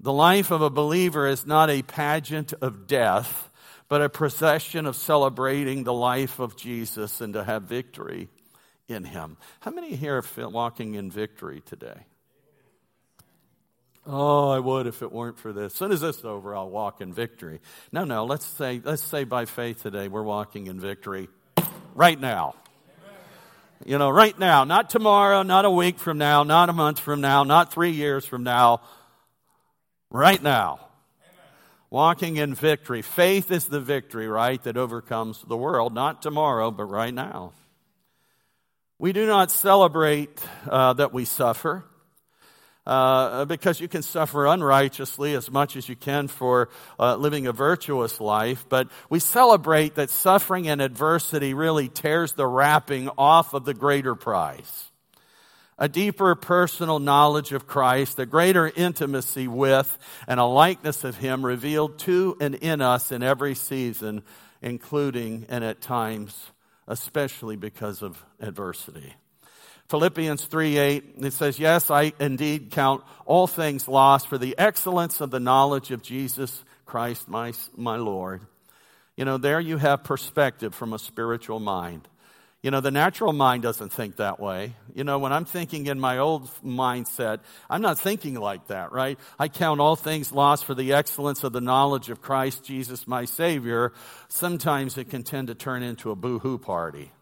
The 0.00 0.12
life 0.12 0.50
of 0.50 0.60
a 0.60 0.70
believer 0.70 1.26
is 1.26 1.46
not 1.46 1.70
a 1.70 1.82
pageant 1.82 2.52
of 2.60 2.86
death, 2.86 3.50
but 3.88 4.02
a 4.02 4.08
procession 4.08 4.86
of 4.86 4.96
celebrating 4.96 5.84
the 5.84 5.92
life 5.92 6.38
of 6.38 6.56
Jesus 6.56 7.20
and 7.20 7.32
to 7.34 7.44
have 7.44 7.62
victory 7.62 8.28
in 8.88 9.04
Him. 9.04 9.36
How 9.60 9.70
many 9.70 9.94
here 9.94 10.22
are 10.36 10.48
walking 10.48 10.94
in 10.94 11.10
victory 11.10 11.62
today? 11.64 12.06
Oh, 14.06 14.50
I 14.50 14.58
would 14.58 14.86
if 14.86 15.00
it 15.00 15.10
weren't 15.10 15.38
for 15.38 15.52
this. 15.52 15.72
As 15.72 15.78
soon 15.78 15.92
as 15.92 16.02
this 16.02 16.18
is 16.18 16.24
over, 16.24 16.54
I'll 16.54 16.68
walk 16.68 17.00
in 17.00 17.12
victory. 17.12 17.60
No, 17.90 18.04
no, 18.04 18.26
let's 18.26 18.44
say, 18.44 18.80
let's 18.84 19.02
say 19.02 19.24
by 19.24 19.46
faith 19.46 19.82
today, 19.82 20.08
we're 20.08 20.22
walking 20.22 20.66
in 20.66 20.78
victory 20.78 21.28
right 21.94 22.20
now. 22.20 22.54
You 23.84 23.98
know, 23.98 24.10
right 24.10 24.38
now, 24.38 24.64
not 24.64 24.90
tomorrow, 24.90 25.42
not 25.42 25.64
a 25.64 25.70
week 25.70 25.98
from 25.98 26.18
now, 26.18 26.42
not 26.42 26.68
a 26.68 26.72
month 26.72 27.00
from 27.00 27.20
now, 27.20 27.44
not 27.44 27.72
three 27.72 27.90
years 27.90 28.24
from 28.24 28.42
now. 28.42 28.80
Right 30.10 30.42
now. 30.42 30.80
Walking 31.90 32.36
in 32.36 32.54
victory. 32.54 33.02
Faith 33.02 33.50
is 33.50 33.66
the 33.66 33.80
victory, 33.80 34.26
right, 34.26 34.62
that 34.64 34.76
overcomes 34.76 35.42
the 35.46 35.56
world. 35.56 35.94
Not 35.94 36.22
tomorrow, 36.22 36.70
but 36.70 36.84
right 36.84 37.12
now. 37.12 37.52
We 38.98 39.12
do 39.12 39.26
not 39.26 39.50
celebrate 39.50 40.40
uh, 40.68 40.94
that 40.94 41.12
we 41.12 41.24
suffer 41.24 41.84
uh, 42.86 43.44
because 43.46 43.80
you 43.80 43.88
can 43.88 44.02
suffer 44.02 44.46
unrighteously 44.46 45.34
as 45.34 45.50
much 45.50 45.76
as 45.76 45.88
you 45.88 45.96
can 45.96 46.28
for 46.28 46.68
uh, 46.98 47.16
living 47.16 47.46
a 47.46 47.52
virtuous 47.52 48.20
life. 48.20 48.66
But 48.68 48.88
we 49.08 49.20
celebrate 49.20 49.94
that 49.94 50.10
suffering 50.10 50.68
and 50.68 50.82
adversity 50.82 51.54
really 51.54 51.88
tears 51.88 52.32
the 52.32 52.46
wrapping 52.46 53.08
off 53.16 53.54
of 53.54 53.64
the 53.64 53.74
greater 53.74 54.14
prize. 54.14 54.90
A 55.76 55.88
deeper 55.88 56.34
personal 56.36 57.00
knowledge 57.00 57.52
of 57.52 57.66
Christ, 57.66 58.18
a 58.20 58.26
greater 58.26 58.70
intimacy 58.76 59.48
with, 59.48 59.98
and 60.28 60.38
a 60.38 60.44
likeness 60.44 61.02
of 61.02 61.16
Him 61.16 61.44
revealed 61.44 61.98
to 62.00 62.36
and 62.40 62.54
in 62.54 62.80
us 62.80 63.10
in 63.10 63.24
every 63.24 63.56
season, 63.56 64.22
including 64.62 65.46
and 65.48 65.64
at 65.64 65.80
times, 65.80 66.52
especially 66.86 67.56
because 67.56 68.02
of 68.02 68.24
adversity. 68.38 69.14
Philippians 69.94 70.46
3 70.46 70.76
8, 70.76 71.04
it 71.18 71.32
says, 71.34 71.56
Yes, 71.56 71.88
I 71.88 72.14
indeed 72.18 72.72
count 72.72 73.04
all 73.26 73.46
things 73.46 73.86
lost 73.86 74.26
for 74.26 74.38
the 74.38 74.58
excellence 74.58 75.20
of 75.20 75.30
the 75.30 75.38
knowledge 75.38 75.92
of 75.92 76.02
Jesus 76.02 76.64
Christ, 76.84 77.28
my, 77.28 77.52
my 77.76 77.94
Lord. 77.94 78.40
You 79.16 79.24
know, 79.24 79.38
there 79.38 79.60
you 79.60 79.76
have 79.76 80.02
perspective 80.02 80.74
from 80.74 80.94
a 80.94 80.98
spiritual 80.98 81.60
mind. 81.60 82.08
You 82.60 82.72
know, 82.72 82.80
the 82.80 82.90
natural 82.90 83.32
mind 83.32 83.62
doesn't 83.62 83.92
think 83.92 84.16
that 84.16 84.40
way. 84.40 84.74
You 84.96 85.04
know, 85.04 85.20
when 85.20 85.32
I'm 85.32 85.44
thinking 85.44 85.86
in 85.86 86.00
my 86.00 86.18
old 86.18 86.50
mindset, 86.64 87.38
I'm 87.70 87.80
not 87.80 87.96
thinking 87.96 88.34
like 88.34 88.66
that, 88.66 88.90
right? 88.90 89.16
I 89.38 89.46
count 89.46 89.80
all 89.80 89.94
things 89.94 90.32
lost 90.32 90.64
for 90.64 90.74
the 90.74 90.94
excellence 90.94 91.44
of 91.44 91.52
the 91.52 91.60
knowledge 91.60 92.10
of 92.10 92.20
Christ 92.20 92.64
Jesus, 92.64 93.06
my 93.06 93.26
Savior. 93.26 93.92
Sometimes 94.26 94.98
it 94.98 95.08
can 95.08 95.22
tend 95.22 95.46
to 95.46 95.54
turn 95.54 95.84
into 95.84 96.10
a 96.10 96.16
boo 96.16 96.40
hoo 96.40 96.58
party 96.58 97.12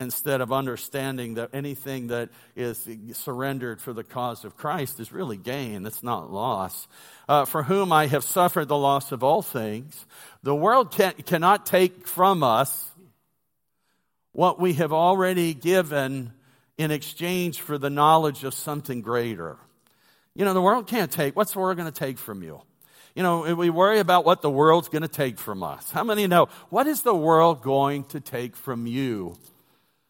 instead 0.00 0.40
of 0.40 0.52
understanding 0.52 1.34
that 1.34 1.50
anything 1.52 2.06
that 2.06 2.28
is 2.54 2.88
surrendered 3.14 3.80
for 3.80 3.92
the 3.92 4.04
cause 4.04 4.44
of 4.44 4.56
Christ 4.56 5.00
is 5.00 5.10
really 5.10 5.36
gain. 5.36 5.84
It's 5.86 6.04
not 6.04 6.30
loss. 6.32 6.86
Uh, 7.28 7.44
for 7.44 7.64
whom 7.64 7.92
I 7.92 8.06
have 8.06 8.22
suffered 8.22 8.68
the 8.68 8.76
loss 8.76 9.10
of 9.10 9.24
all 9.24 9.42
things. 9.42 10.06
The 10.44 10.54
world 10.54 10.92
can, 10.92 11.14
cannot 11.26 11.66
take 11.66 12.06
from 12.06 12.44
us 12.44 12.88
what 14.30 14.60
we 14.60 14.74
have 14.74 14.92
already 14.92 15.52
given 15.52 16.32
in 16.76 16.92
exchange 16.92 17.60
for 17.60 17.76
the 17.76 17.90
knowledge 17.90 18.44
of 18.44 18.54
something 18.54 19.00
greater. 19.00 19.56
You 20.36 20.44
know, 20.44 20.54
the 20.54 20.62
world 20.62 20.86
can't 20.86 21.10
take, 21.10 21.34
what's 21.34 21.54
the 21.54 21.58
world 21.58 21.76
going 21.76 21.92
to 21.92 21.98
take 21.98 22.18
from 22.18 22.44
you? 22.44 22.62
You 23.16 23.24
know, 23.24 23.52
we 23.56 23.68
worry 23.68 23.98
about 23.98 24.24
what 24.24 24.42
the 24.42 24.50
world's 24.50 24.88
going 24.88 25.02
to 25.02 25.08
take 25.08 25.40
from 25.40 25.64
us. 25.64 25.90
How 25.90 26.04
many 26.04 26.28
know, 26.28 26.46
what 26.68 26.86
is 26.86 27.02
the 27.02 27.16
world 27.16 27.62
going 27.62 28.04
to 28.04 28.20
take 28.20 28.54
from 28.54 28.86
you? 28.86 29.36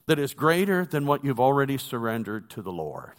That 0.08 0.18
is 0.18 0.32
greater 0.32 0.86
than 0.86 1.06
what 1.06 1.22
you've 1.22 1.38
already 1.38 1.76
surrendered 1.76 2.48
to 2.48 2.62
the 2.62 2.72
Lord. 2.72 3.12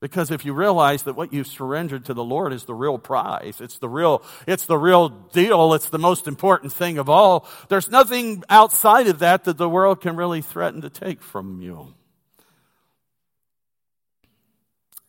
Because 0.00 0.30
if 0.30 0.44
you 0.44 0.52
realize 0.52 1.02
that 1.02 1.16
what 1.16 1.32
you've 1.32 1.48
surrendered 1.48 2.04
to 2.04 2.14
the 2.14 2.24
Lord 2.24 2.52
is 2.52 2.64
the 2.64 2.74
real 2.74 2.96
prize, 2.96 3.60
it's 3.60 3.78
the 3.78 3.88
real, 3.88 4.22
it's 4.46 4.66
the 4.66 4.78
real 4.78 5.08
deal, 5.08 5.74
it's 5.74 5.88
the 5.88 5.98
most 5.98 6.28
important 6.28 6.72
thing 6.72 6.98
of 6.98 7.08
all, 7.08 7.48
there's 7.70 7.90
nothing 7.90 8.44
outside 8.48 9.08
of 9.08 9.18
that 9.18 9.44
that 9.44 9.58
the 9.58 9.68
world 9.68 10.00
can 10.00 10.14
really 10.14 10.42
threaten 10.42 10.80
to 10.82 10.90
take 10.90 11.22
from 11.22 11.60
you. 11.60 11.92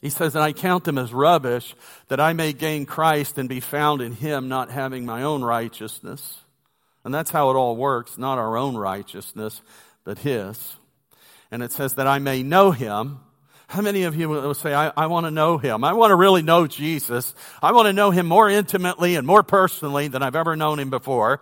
He 0.01 0.09
says, 0.09 0.33
And 0.33 0.43
I 0.43 0.51
count 0.51 0.83
them 0.83 0.97
as 0.97 1.13
rubbish 1.13 1.75
that 2.07 2.19
I 2.19 2.33
may 2.33 2.53
gain 2.53 2.87
Christ 2.87 3.37
and 3.37 3.47
be 3.47 3.59
found 3.59 4.01
in 4.01 4.13
him, 4.13 4.47
not 4.47 4.71
having 4.71 5.05
my 5.05 5.21
own 5.21 5.43
righteousness 5.43 6.42
and 7.03 7.13
that's 7.13 7.31
how 7.31 7.49
it 7.49 7.55
all 7.55 7.75
works, 7.75 8.17
not 8.17 8.37
our 8.37 8.57
own 8.57 8.75
righteousness, 8.75 9.61
but 10.03 10.19
His. 10.19 10.75
And 11.51 11.61
it 11.61 11.71
says 11.71 11.93
that 11.95 12.07
I 12.07 12.19
may 12.19 12.43
know 12.43 12.71
Him. 12.71 13.19
How 13.67 13.81
many 13.81 14.03
of 14.03 14.15
you 14.15 14.29
will 14.29 14.53
say, 14.53 14.73
I, 14.73 14.91
I 14.95 15.07
want 15.07 15.25
to 15.25 15.31
know 15.31 15.57
Him? 15.57 15.83
I 15.83 15.93
want 15.93 16.11
to 16.11 16.15
really 16.15 16.41
know 16.41 16.67
Jesus. 16.67 17.33
I 17.61 17.71
want 17.71 17.87
to 17.87 17.93
know 17.93 18.11
Him 18.11 18.25
more 18.25 18.49
intimately 18.49 19.15
and 19.15 19.25
more 19.25 19.43
personally 19.43 20.07
than 20.07 20.21
I've 20.21 20.35
ever 20.35 20.55
known 20.55 20.79
Him 20.79 20.89
before. 20.89 21.41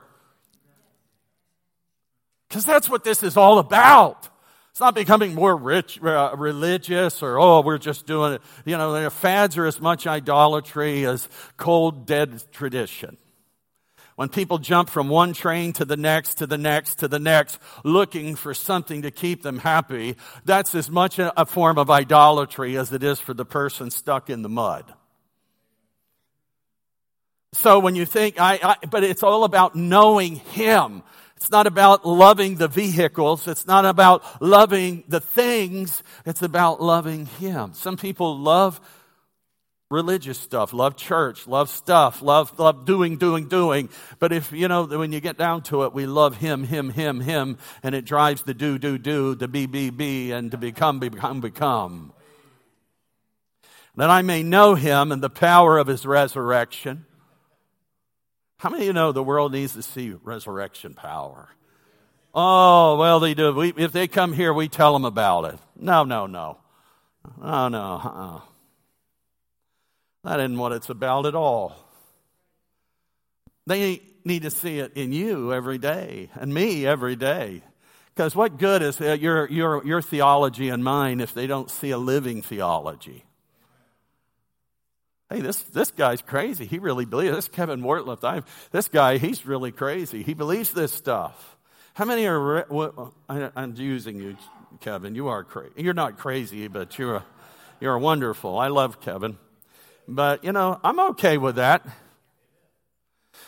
Because 2.47 2.65
that's 2.65 2.89
what 2.89 3.03
this 3.03 3.23
is 3.23 3.37
all 3.37 3.59
about. 3.59 4.27
It's 4.71 4.79
not 4.79 4.95
becoming 4.95 5.35
more 5.35 5.55
rich, 5.55 6.01
uh, 6.01 6.33
religious 6.37 7.21
or, 7.21 7.37
oh, 7.37 7.61
we're 7.61 7.77
just 7.77 8.05
doing 8.05 8.33
it. 8.33 8.41
You 8.65 8.77
know, 8.77 9.09
fads 9.09 9.57
are 9.57 9.65
as 9.65 9.81
much 9.81 10.07
idolatry 10.07 11.05
as 11.05 11.27
cold, 11.57 12.05
dead 12.05 12.41
tradition. 12.51 13.17
When 14.21 14.29
people 14.29 14.59
jump 14.59 14.91
from 14.91 15.09
one 15.09 15.33
train 15.33 15.73
to 15.73 15.83
the 15.83 15.97
next, 15.97 16.35
to 16.35 16.45
the 16.45 16.55
next, 16.55 16.99
to 16.99 17.07
the 17.07 17.17
next, 17.17 17.57
looking 17.83 18.35
for 18.35 18.53
something 18.53 19.01
to 19.01 19.09
keep 19.09 19.41
them 19.41 19.57
happy, 19.57 20.15
that's 20.45 20.75
as 20.75 20.91
much 20.91 21.17
a 21.17 21.43
form 21.47 21.79
of 21.79 21.89
idolatry 21.89 22.77
as 22.77 22.91
it 22.91 23.01
is 23.01 23.19
for 23.19 23.33
the 23.33 23.45
person 23.45 23.89
stuck 23.89 24.29
in 24.29 24.43
the 24.43 24.47
mud. 24.47 24.93
So 27.53 27.79
when 27.79 27.95
you 27.95 28.05
think, 28.05 28.39
I, 28.39 28.59
I, 28.61 28.85
but 28.85 29.03
it's 29.03 29.23
all 29.23 29.43
about 29.43 29.75
knowing 29.75 30.35
Him. 30.35 31.01
It's 31.35 31.49
not 31.49 31.65
about 31.65 32.05
loving 32.05 32.57
the 32.57 32.67
vehicles. 32.67 33.47
It's 33.47 33.65
not 33.65 33.85
about 33.85 34.39
loving 34.39 35.03
the 35.07 35.19
things. 35.19 36.03
It's 36.27 36.43
about 36.43 36.79
loving 36.79 37.25
Him. 37.25 37.73
Some 37.73 37.97
people 37.97 38.37
love 38.37 38.79
religious 39.91 40.39
stuff, 40.39 40.73
love 40.73 40.95
church, 40.95 41.47
love 41.47 41.69
stuff, 41.69 42.21
love, 42.21 42.57
love 42.57 42.85
doing, 42.85 43.17
doing, 43.17 43.47
doing. 43.47 43.89
But 44.19 44.31
if, 44.31 44.51
you 44.51 44.67
know, 44.67 44.85
when 44.85 45.11
you 45.11 45.19
get 45.19 45.37
down 45.37 45.61
to 45.63 45.83
it, 45.83 45.93
we 45.93 46.05
love 46.05 46.37
Him, 46.37 46.63
Him, 46.63 46.89
Him, 46.89 47.19
Him, 47.19 47.57
and 47.83 47.93
it 47.93 48.05
drives 48.05 48.43
the 48.43 48.53
do, 48.53 48.77
do, 48.77 48.97
do, 48.97 49.35
the 49.35 49.47
be, 49.47 49.65
be, 49.65 49.89
be, 49.89 50.31
and 50.31 50.51
to 50.51 50.57
become, 50.57 50.99
become, 50.99 51.41
become. 51.41 52.13
That 53.97 54.09
I 54.09 54.21
may 54.21 54.41
know 54.41 54.75
Him 54.75 55.11
and 55.11 55.21
the 55.21 55.29
power 55.29 55.77
of 55.77 55.87
His 55.87 56.05
resurrection 56.05 57.05
how 58.61 58.69
many 58.69 58.83
of 58.83 58.87
you 58.87 58.93
know 58.93 59.11
the 59.11 59.23
world 59.23 59.53
needs 59.53 59.73
to 59.73 59.81
see 59.81 60.13
resurrection 60.21 60.93
power? 60.93 61.49
Oh, 62.31 62.95
well, 62.95 63.19
they 63.19 63.33
do. 63.33 63.51
We, 63.51 63.73
if 63.75 63.91
they 63.91 64.07
come 64.07 64.33
here, 64.33 64.53
we 64.53 64.67
tell 64.69 64.93
them 64.93 65.03
about 65.03 65.45
it. 65.45 65.59
No, 65.75 66.03
no, 66.03 66.27
no. 66.27 66.59
Oh, 67.41 67.69
no. 67.69 67.81
Uh-uh. 68.03 68.50
That 70.23 70.39
isn't 70.39 70.57
what 70.57 70.71
it's 70.71 70.89
about 70.89 71.25
at 71.25 71.35
all. 71.35 71.75
They 73.67 74.01
need 74.23 74.43
to 74.43 74.51
see 74.51 74.79
it 74.79 74.93
in 74.95 75.11
you 75.11 75.53
every 75.53 75.77
day 75.77 76.29
and 76.35 76.53
me 76.53 76.85
every 76.85 77.15
day. 77.15 77.63
Because 78.13 78.35
what 78.35 78.57
good 78.57 78.81
is 78.81 78.99
uh, 78.99 79.13
your, 79.13 79.49
your, 79.49 79.85
your 79.85 80.01
theology 80.01 80.69
and 80.69 80.83
mine 80.83 81.21
if 81.21 81.33
they 81.33 81.47
don't 81.47 81.71
see 81.71 81.91
a 81.91 81.97
living 81.97 82.41
theology? 82.41 83.25
hey, 85.31 85.39
this, 85.39 85.61
this 85.63 85.91
guy's 85.91 86.21
crazy. 86.21 86.65
He 86.65 86.77
really 86.77 87.05
believes 87.05 87.35
this. 87.35 87.47
Kevin 87.47 87.81
Mortliff, 87.81 88.23
i 88.23 88.43
this 88.71 88.89
guy, 88.89 89.17
he's 89.17 89.45
really 89.45 89.71
crazy. 89.71 90.23
He 90.23 90.33
believes 90.33 90.73
this 90.73 90.93
stuff. 90.93 91.57
How 91.93 92.05
many 92.05 92.27
are, 92.27 92.65
I, 93.29 93.49
am 93.55 93.75
using 93.77 94.19
you, 94.19 94.35
Kevin. 94.81 95.15
You 95.15 95.29
are 95.29 95.43
crazy. 95.43 95.71
You're 95.77 95.93
not 95.93 96.17
crazy, 96.17 96.67
but 96.67 96.97
you're, 96.99 97.23
you're 97.79 97.97
wonderful. 97.97 98.59
I 98.59 98.67
love 98.67 98.99
Kevin. 98.99 99.37
But, 100.07 100.43
you 100.43 100.51
know, 100.51 100.79
I'm 100.83 100.99
okay 101.11 101.37
with 101.37 101.55
that. 101.55 101.85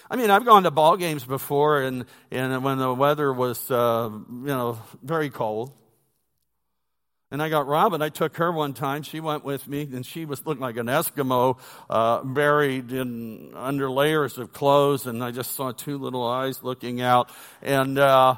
I 0.10 0.16
mean, 0.16 0.30
I've 0.30 0.46
gone 0.46 0.64
to 0.64 0.72
ball 0.72 0.98
games 0.98 1.24
before, 1.24 1.82
and, 1.82 2.06
and 2.30 2.64
when 2.64 2.78
the 2.78 2.94
weather 2.94 3.34
was, 3.34 3.72
uh, 3.72 4.10
you 4.12 4.48
know, 4.48 4.80
very 5.02 5.30
cold. 5.30 5.72
And 7.32 7.42
I 7.42 7.50
got 7.50 7.66
Robin. 7.66 8.04
I 8.04 8.10
took 8.10 8.38
her 8.38 8.52
one 8.52 8.74
time. 8.74 9.02
She 9.02 9.20
went 9.20 9.44
with 9.44 9.68
me, 9.68 9.90
and 9.92 10.06
she 10.06 10.26
was 10.26 10.46
looking 10.46 10.62
like 10.62 10.78
an 10.78 10.86
Eskimo, 10.86 11.58
uh, 11.90 12.22
buried 12.22 12.92
in 12.92 13.56
under 13.56 13.90
layers 13.90 14.38
of 14.38 14.54
clothes. 14.54 15.08
And 15.08 15.24
I 15.24 15.32
just 15.32 15.56
saw 15.56 15.72
two 15.72 15.98
little 15.98 16.24
eyes 16.28 16.62
looking 16.62 17.02
out. 17.02 17.32
And 17.64 17.98
uh, 17.98 18.36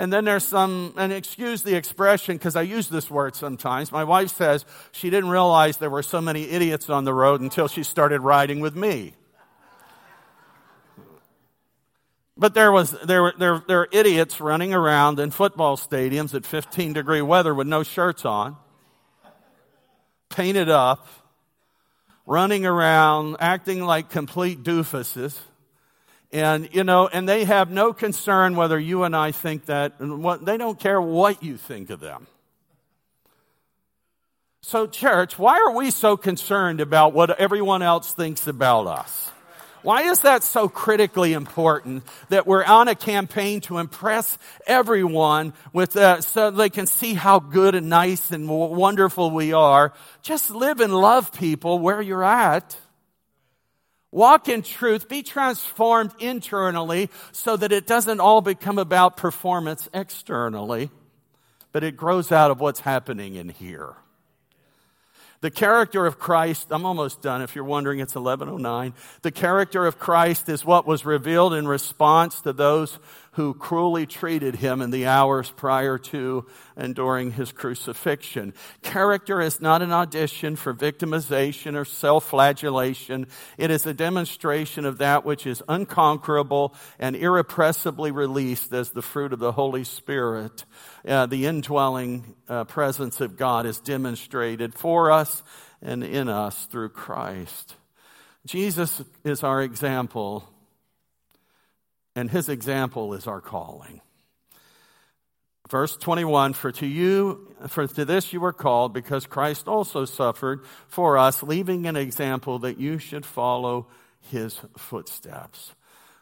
and 0.00 0.10
then 0.10 0.24
there's 0.24 0.46
some, 0.46 0.94
and 0.96 1.12
excuse 1.12 1.62
the 1.62 1.76
expression 1.76 2.38
because 2.38 2.56
I 2.56 2.62
use 2.62 2.88
this 2.88 3.10
word 3.10 3.36
sometimes. 3.36 3.92
My 3.92 4.02
wife 4.02 4.30
says 4.30 4.64
she 4.92 5.10
didn't 5.10 5.28
realize 5.28 5.76
there 5.76 5.90
were 5.90 6.02
so 6.02 6.22
many 6.22 6.48
idiots 6.48 6.88
on 6.88 7.04
the 7.04 7.12
road 7.12 7.42
until 7.42 7.68
she 7.68 7.82
started 7.82 8.22
riding 8.22 8.60
with 8.60 8.74
me. 8.74 9.12
But 12.34 12.54
there 12.54 12.72
was 12.72 12.92
there 13.04 13.24
were 13.24 13.34
there, 13.38 13.62
there 13.68 13.78
were 13.80 13.88
idiots 13.92 14.40
running 14.40 14.72
around 14.72 15.20
in 15.20 15.30
football 15.30 15.76
stadiums 15.76 16.34
at 16.34 16.46
15 16.46 16.94
degree 16.94 17.20
weather 17.20 17.54
with 17.54 17.66
no 17.66 17.82
shirts 17.82 18.24
on, 18.24 18.56
painted 20.30 20.70
up, 20.70 21.06
running 22.24 22.64
around, 22.64 23.36
acting 23.38 23.82
like 23.82 24.08
complete 24.08 24.62
doofuses. 24.62 25.38
And, 26.32 26.68
you 26.72 26.84
know, 26.84 27.08
and 27.08 27.28
they 27.28 27.44
have 27.44 27.70
no 27.70 27.92
concern 27.92 28.54
whether 28.54 28.78
you 28.78 29.02
and 29.02 29.16
I 29.16 29.32
think 29.32 29.66
that, 29.66 30.00
what, 30.00 30.44
they 30.44 30.56
don't 30.56 30.78
care 30.78 31.00
what 31.00 31.42
you 31.42 31.56
think 31.56 31.90
of 31.90 31.98
them. 31.98 32.26
So, 34.62 34.86
church, 34.86 35.38
why 35.38 35.58
are 35.58 35.72
we 35.72 35.90
so 35.90 36.16
concerned 36.16 36.80
about 36.80 37.12
what 37.12 37.40
everyone 37.40 37.82
else 37.82 38.12
thinks 38.12 38.46
about 38.46 38.86
us? 38.86 39.30
Why 39.82 40.02
is 40.02 40.20
that 40.20 40.42
so 40.42 40.68
critically 40.68 41.32
important 41.32 42.04
that 42.28 42.46
we're 42.46 42.64
on 42.64 42.86
a 42.86 42.94
campaign 42.94 43.62
to 43.62 43.78
impress 43.78 44.36
everyone 44.66 45.54
with 45.72 45.96
uh, 45.96 46.20
so 46.20 46.50
they 46.50 46.68
can 46.68 46.86
see 46.86 47.14
how 47.14 47.38
good 47.40 47.74
and 47.74 47.88
nice 47.88 48.30
and 48.30 48.46
wonderful 48.48 49.30
we 49.30 49.54
are? 49.54 49.94
Just 50.20 50.50
live 50.50 50.80
and 50.80 50.94
love 50.94 51.32
people 51.32 51.78
where 51.78 52.02
you're 52.02 52.22
at. 52.22 52.76
Walk 54.12 54.48
in 54.48 54.62
truth, 54.62 55.08
be 55.08 55.22
transformed 55.22 56.12
internally 56.18 57.10
so 57.30 57.56
that 57.56 57.70
it 57.70 57.86
doesn't 57.86 58.20
all 58.20 58.40
become 58.40 58.78
about 58.78 59.16
performance 59.16 59.88
externally, 59.94 60.90
but 61.72 61.84
it 61.84 61.96
grows 61.96 62.32
out 62.32 62.50
of 62.50 62.60
what's 62.60 62.80
happening 62.80 63.36
in 63.36 63.50
here. 63.50 63.94
The 65.42 65.50
character 65.50 66.04
of 66.04 66.18
Christ, 66.18 66.66
I'm 66.70 66.84
almost 66.84 67.22
done 67.22 67.40
if 67.40 67.54
you're 67.54 67.64
wondering, 67.64 68.00
it's 68.00 68.14
1109. 68.14 68.92
The 69.22 69.30
character 69.30 69.86
of 69.86 69.98
Christ 69.98 70.50
is 70.50 70.66
what 70.66 70.86
was 70.86 71.06
revealed 71.06 71.54
in 71.54 71.66
response 71.66 72.42
to 72.42 72.52
those 72.52 72.98
who 73.32 73.54
cruelly 73.54 74.06
treated 74.06 74.56
him 74.56 74.82
in 74.82 74.90
the 74.90 75.06
hours 75.06 75.50
prior 75.50 75.98
to 75.98 76.44
and 76.76 76.94
during 76.94 77.32
his 77.32 77.52
crucifixion. 77.52 78.52
Character 78.82 79.40
is 79.40 79.60
not 79.60 79.82
an 79.82 79.92
audition 79.92 80.56
for 80.56 80.74
victimization 80.74 81.76
or 81.76 81.84
self-flagellation. 81.84 83.26
It 83.56 83.70
is 83.70 83.86
a 83.86 83.94
demonstration 83.94 84.84
of 84.84 84.98
that 84.98 85.24
which 85.24 85.46
is 85.46 85.62
unconquerable 85.68 86.74
and 86.98 87.14
irrepressibly 87.14 88.10
released 88.10 88.72
as 88.72 88.90
the 88.90 89.02
fruit 89.02 89.32
of 89.32 89.38
the 89.38 89.52
Holy 89.52 89.84
Spirit. 89.84 90.64
Uh, 91.06 91.26
the 91.26 91.46
indwelling 91.46 92.34
uh, 92.48 92.64
presence 92.64 93.20
of 93.20 93.36
God 93.36 93.64
is 93.64 93.78
demonstrated 93.78 94.74
for 94.74 95.12
us 95.12 95.42
and 95.80 96.02
in 96.02 96.28
us 96.28 96.66
through 96.66 96.90
Christ. 96.90 97.76
Jesus 98.46 99.02
is 99.22 99.44
our 99.44 99.62
example 99.62 100.48
and 102.20 102.30
his 102.30 102.50
example 102.50 103.14
is 103.14 103.26
our 103.26 103.40
calling. 103.40 104.02
Verse 105.70 105.96
21, 105.96 106.52
for 106.52 106.70
to 106.72 106.86
you, 106.86 107.54
for 107.68 107.86
to 107.86 108.04
this 108.04 108.32
you 108.32 108.40
were 108.40 108.52
called 108.52 108.92
because 108.92 109.26
Christ 109.26 109.66
also 109.66 110.04
suffered 110.04 110.64
for 110.88 111.16
us, 111.16 111.42
leaving 111.42 111.86
an 111.86 111.96
example 111.96 112.58
that 112.58 112.78
you 112.78 112.98
should 112.98 113.24
follow 113.24 113.86
his 114.30 114.60
footsteps. 114.76 115.74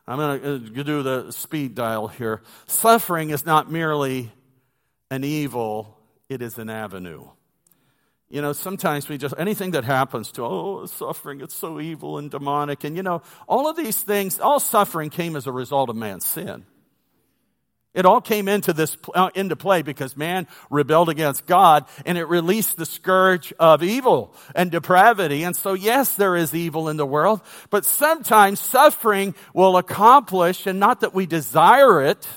I'm 0.06 0.18
going 0.18 0.40
to 0.40 0.80
uh, 0.80 0.82
do 0.84 1.02
the 1.02 1.32
speed 1.32 1.74
dial 1.74 2.06
here. 2.06 2.42
Suffering 2.66 3.30
is 3.30 3.44
not 3.44 3.70
merely 3.70 4.30
an 5.10 5.24
evil, 5.24 5.98
it 6.28 6.42
is 6.42 6.58
an 6.58 6.70
avenue. 6.70 7.26
You 8.30 8.42
know, 8.42 8.52
sometimes 8.52 9.08
we 9.08 9.16
just, 9.16 9.34
anything 9.38 9.70
that 9.70 9.84
happens 9.84 10.30
to, 10.32 10.44
oh, 10.44 10.86
suffering, 10.86 11.40
it's 11.40 11.56
so 11.56 11.80
evil 11.80 12.18
and 12.18 12.30
demonic. 12.30 12.84
And 12.84 12.94
you 12.94 13.02
know, 13.02 13.22
all 13.46 13.68
of 13.68 13.76
these 13.76 14.02
things, 14.02 14.38
all 14.38 14.60
suffering 14.60 15.08
came 15.08 15.34
as 15.34 15.46
a 15.46 15.52
result 15.52 15.88
of 15.88 15.96
man's 15.96 16.26
sin. 16.26 16.66
It 17.94 18.04
all 18.04 18.20
came 18.20 18.48
into 18.48 18.74
this, 18.74 18.98
uh, 19.14 19.30
into 19.34 19.56
play 19.56 19.80
because 19.80 20.14
man 20.14 20.46
rebelled 20.68 21.08
against 21.08 21.46
God 21.46 21.86
and 22.04 22.18
it 22.18 22.26
released 22.26 22.76
the 22.76 22.84
scourge 22.84 23.52
of 23.58 23.82
evil 23.82 24.34
and 24.54 24.70
depravity. 24.70 25.42
And 25.42 25.56
so 25.56 25.72
yes, 25.72 26.14
there 26.14 26.36
is 26.36 26.54
evil 26.54 26.90
in 26.90 26.98
the 26.98 27.06
world, 27.06 27.40
but 27.70 27.86
sometimes 27.86 28.60
suffering 28.60 29.34
will 29.54 29.78
accomplish, 29.78 30.66
and 30.66 30.78
not 30.78 31.00
that 31.00 31.14
we 31.14 31.24
desire 31.24 32.02
it, 32.02 32.28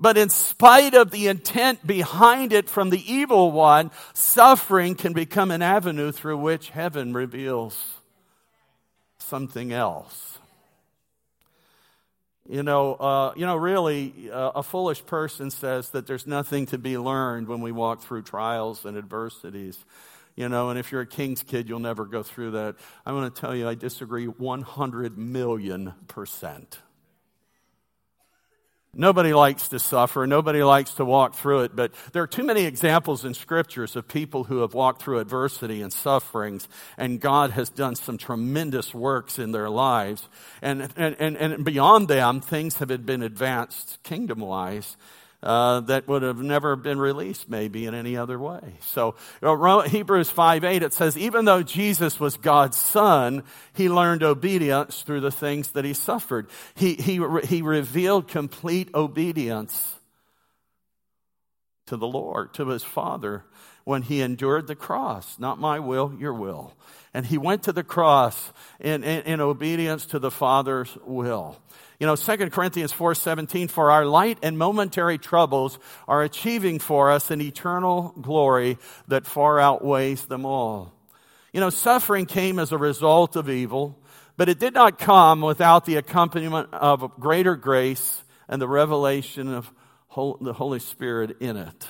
but 0.00 0.16
in 0.16 0.30
spite 0.30 0.94
of 0.94 1.10
the 1.10 1.28
intent 1.28 1.86
behind 1.86 2.54
it 2.54 2.70
from 2.70 2.88
the 2.88 3.12
evil 3.12 3.52
one, 3.52 3.90
suffering 4.14 4.94
can 4.94 5.12
become 5.12 5.50
an 5.50 5.60
avenue 5.60 6.10
through 6.10 6.38
which 6.38 6.70
heaven 6.70 7.12
reveals 7.12 7.78
something 9.18 9.72
else. 9.72 10.38
You 12.48 12.62
know, 12.64 12.94
uh, 12.94 13.32
you 13.36 13.46
know, 13.46 13.54
really, 13.56 14.30
uh, 14.32 14.52
a 14.56 14.62
foolish 14.62 15.04
person 15.06 15.50
says 15.50 15.90
that 15.90 16.06
there's 16.06 16.26
nothing 16.26 16.66
to 16.66 16.78
be 16.78 16.98
learned 16.98 17.46
when 17.46 17.60
we 17.60 17.70
walk 17.70 18.02
through 18.02 18.22
trials 18.22 18.84
and 18.84 18.96
adversities. 18.96 19.78
You 20.34 20.48
know, 20.48 20.70
and 20.70 20.78
if 20.78 20.90
you're 20.90 21.02
a 21.02 21.06
king's 21.06 21.42
kid, 21.42 21.68
you'll 21.68 21.78
never 21.78 22.06
go 22.06 22.22
through 22.22 22.52
that. 22.52 22.76
I'm 23.04 23.14
going 23.14 23.30
to 23.30 23.40
tell 23.40 23.54
you, 23.54 23.68
I 23.68 23.74
disagree 23.74 24.26
100 24.26 25.18
million 25.18 25.92
percent. 26.08 26.80
Nobody 28.92 29.32
likes 29.32 29.68
to 29.68 29.78
suffer. 29.78 30.26
Nobody 30.26 30.64
likes 30.64 30.94
to 30.94 31.04
walk 31.04 31.34
through 31.34 31.60
it. 31.60 31.76
But 31.76 31.92
there 32.12 32.22
are 32.24 32.26
too 32.26 32.42
many 32.42 32.64
examples 32.64 33.24
in 33.24 33.34
scriptures 33.34 33.94
of 33.94 34.08
people 34.08 34.44
who 34.44 34.58
have 34.58 34.74
walked 34.74 35.02
through 35.02 35.20
adversity 35.20 35.80
and 35.80 35.92
sufferings, 35.92 36.66
and 36.98 37.20
God 37.20 37.52
has 37.52 37.70
done 37.70 37.94
some 37.94 38.18
tremendous 38.18 38.92
works 38.92 39.38
in 39.38 39.52
their 39.52 39.70
lives. 39.70 40.28
And, 40.60 40.88
and, 40.96 41.14
and, 41.20 41.36
and 41.36 41.64
beyond 41.64 42.08
them, 42.08 42.40
things 42.40 42.78
have 42.78 42.88
been 43.06 43.22
advanced 43.22 44.02
kingdom 44.02 44.40
wise 44.40 44.96
uh, 45.42 45.80
that 45.80 46.06
would 46.06 46.22
have 46.22 46.38
never 46.38 46.76
been 46.76 46.98
released 46.98 47.48
maybe 47.48 47.86
in 47.86 47.94
any 47.94 48.16
other 48.16 48.38
way. 48.38 48.74
So 48.80 49.14
Hebrews 49.42 50.30
5 50.30 50.64
8, 50.64 50.82
it 50.82 50.92
says, 50.92 51.16
even 51.16 51.46
though 51.46 51.62
Jesus 51.62 52.20
was 52.20 52.36
God's 52.36 52.76
son, 52.76 53.44
he 53.72 53.88
learned 53.88 54.22
obedience 54.22 55.02
through 55.02 55.20
the 55.20 55.30
things 55.30 55.70
that 55.72 55.84
he 55.84 55.94
suffered. 55.94 56.50
He, 56.74 56.94
he, 56.94 57.20
he 57.44 57.62
revealed 57.62 58.28
complete 58.28 58.94
obedience 58.94 59.94
to 61.86 61.96
the 61.96 62.06
Lord, 62.06 62.54
to 62.54 62.68
his 62.68 62.84
Father, 62.84 63.44
when 63.84 64.02
he 64.02 64.20
endured 64.20 64.66
the 64.66 64.76
cross. 64.76 65.38
Not 65.38 65.58
my 65.58 65.80
will, 65.80 66.14
your 66.18 66.34
will. 66.34 66.74
And 67.12 67.26
he 67.26 67.38
went 67.38 67.64
to 67.64 67.72
the 67.72 67.82
cross 67.82 68.52
in, 68.78 69.02
in, 69.02 69.22
in 69.22 69.40
obedience 69.40 70.06
to 70.06 70.18
the 70.18 70.30
Father's 70.30 70.96
will. 71.04 71.60
You 72.00 72.06
know, 72.06 72.16
2 72.16 72.50
Corinthians 72.50 72.92
4:17 72.92 73.68
for 73.68 73.90
our 73.90 74.06
light 74.06 74.38
and 74.42 74.56
momentary 74.56 75.18
troubles 75.18 75.78
are 76.08 76.22
achieving 76.22 76.78
for 76.78 77.10
us 77.10 77.30
an 77.30 77.42
eternal 77.42 78.14
glory 78.18 78.78
that 79.08 79.26
far 79.26 79.60
outweighs 79.60 80.24
them 80.24 80.46
all. 80.46 80.94
You 81.52 81.60
know, 81.60 81.68
suffering 81.68 82.24
came 82.24 82.58
as 82.58 82.72
a 82.72 82.78
result 82.78 83.36
of 83.36 83.50
evil, 83.50 83.98
but 84.38 84.48
it 84.48 84.58
did 84.58 84.72
not 84.72 84.98
come 84.98 85.42
without 85.42 85.84
the 85.84 85.96
accompaniment 85.96 86.72
of 86.72 87.20
greater 87.20 87.54
grace 87.54 88.22
and 88.48 88.62
the 88.62 88.68
revelation 88.68 89.52
of 89.52 89.70
the 90.40 90.54
Holy 90.54 90.78
Spirit 90.78 91.36
in 91.40 91.58
it. 91.58 91.88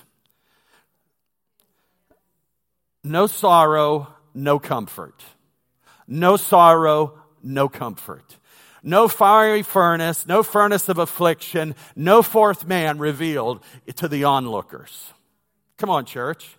No 3.05 3.29
sorrow, 3.29 4.09
no 4.35 4.59
comfort. 4.59 5.23
No 6.09 6.37
sorrow, 6.37 7.21
no 7.45 7.69
comfort 7.69 8.40
no 8.83 9.09
fiery 9.09 9.63
furnace, 9.63 10.27
no 10.27 10.43
furnace 10.43 10.89
of 10.89 10.99
affliction, 10.99 11.75
no 11.95 12.23
fourth 12.23 12.67
man 12.67 12.99
revealed 12.99 13.63
to 13.97 14.09
the 14.09 14.25
onlookers. 14.25 15.13
Come 15.77 15.91
on, 15.91 16.05
church. 16.05 16.57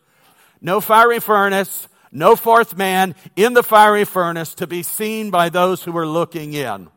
No 0.62 0.82
fiery 0.82 1.20
furnace, 1.20 1.88
no 2.12 2.36
fourth 2.36 2.78
man 2.78 3.16
in 3.36 3.54
the 3.54 3.64
fiery 3.64 4.06
furnace 4.06 4.54
to 4.56 4.68
be 4.68 4.84
seen 4.84 5.32
by 5.32 5.50
those 5.50 5.84
who 5.84 5.92
were 5.92 6.08
looking 6.08 6.54
in. 6.54 6.90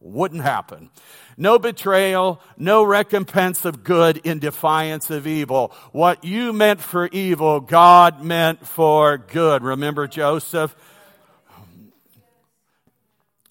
Wouldn't 0.00 0.42
happen. 0.42 0.90
No 1.36 1.58
betrayal, 1.58 2.40
no 2.56 2.82
recompense 2.82 3.64
of 3.64 3.82
good 3.82 4.18
in 4.18 4.38
defiance 4.40 5.10
of 5.10 5.26
evil. 5.26 5.72
What 5.92 6.24
you 6.24 6.52
meant 6.52 6.80
for 6.80 7.08
evil, 7.08 7.60
God 7.60 8.22
meant 8.22 8.66
for 8.66 9.16
good. 9.16 9.62
Remember 9.62 10.06
Joseph? 10.06 10.74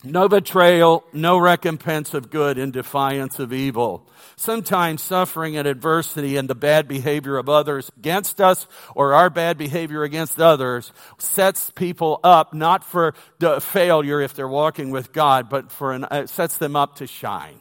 No 0.04 0.30
betrayal, 0.30 1.04
no 1.12 1.38
recompense 1.38 2.14
of 2.14 2.30
good 2.30 2.58
in 2.58 2.72
defiance 2.72 3.38
of 3.38 3.52
evil. 3.52 4.08
Sometimes 4.38 5.02
suffering 5.02 5.58
and 5.58 5.68
adversity 5.68 6.38
and 6.38 6.50
the 6.50 6.56
bad 6.56 6.88
behavior 6.88 7.38
of 7.38 7.50
others 7.50 7.92
against 7.98 8.40
us 8.40 8.66
or 8.96 9.14
our 9.14 9.30
bad 9.30 9.58
behavior 9.58 10.04
against 10.04 10.40
others 10.40 10.94
sets 11.18 11.70
people 11.72 12.22
up 12.24 12.54
not 12.54 12.86
for 12.86 13.14
the 13.40 13.60
failure 13.60 14.22
if 14.22 14.34
they're 14.34 14.48
walking 14.48 14.90
with 14.90 15.12
God, 15.12 15.50
but 15.50 15.70
for 15.70 15.92
an, 15.92 16.06
uh, 16.06 16.28
sets 16.28 16.58
them 16.58 16.78
up 16.78 16.96
to 16.96 17.08
shine 17.08 17.60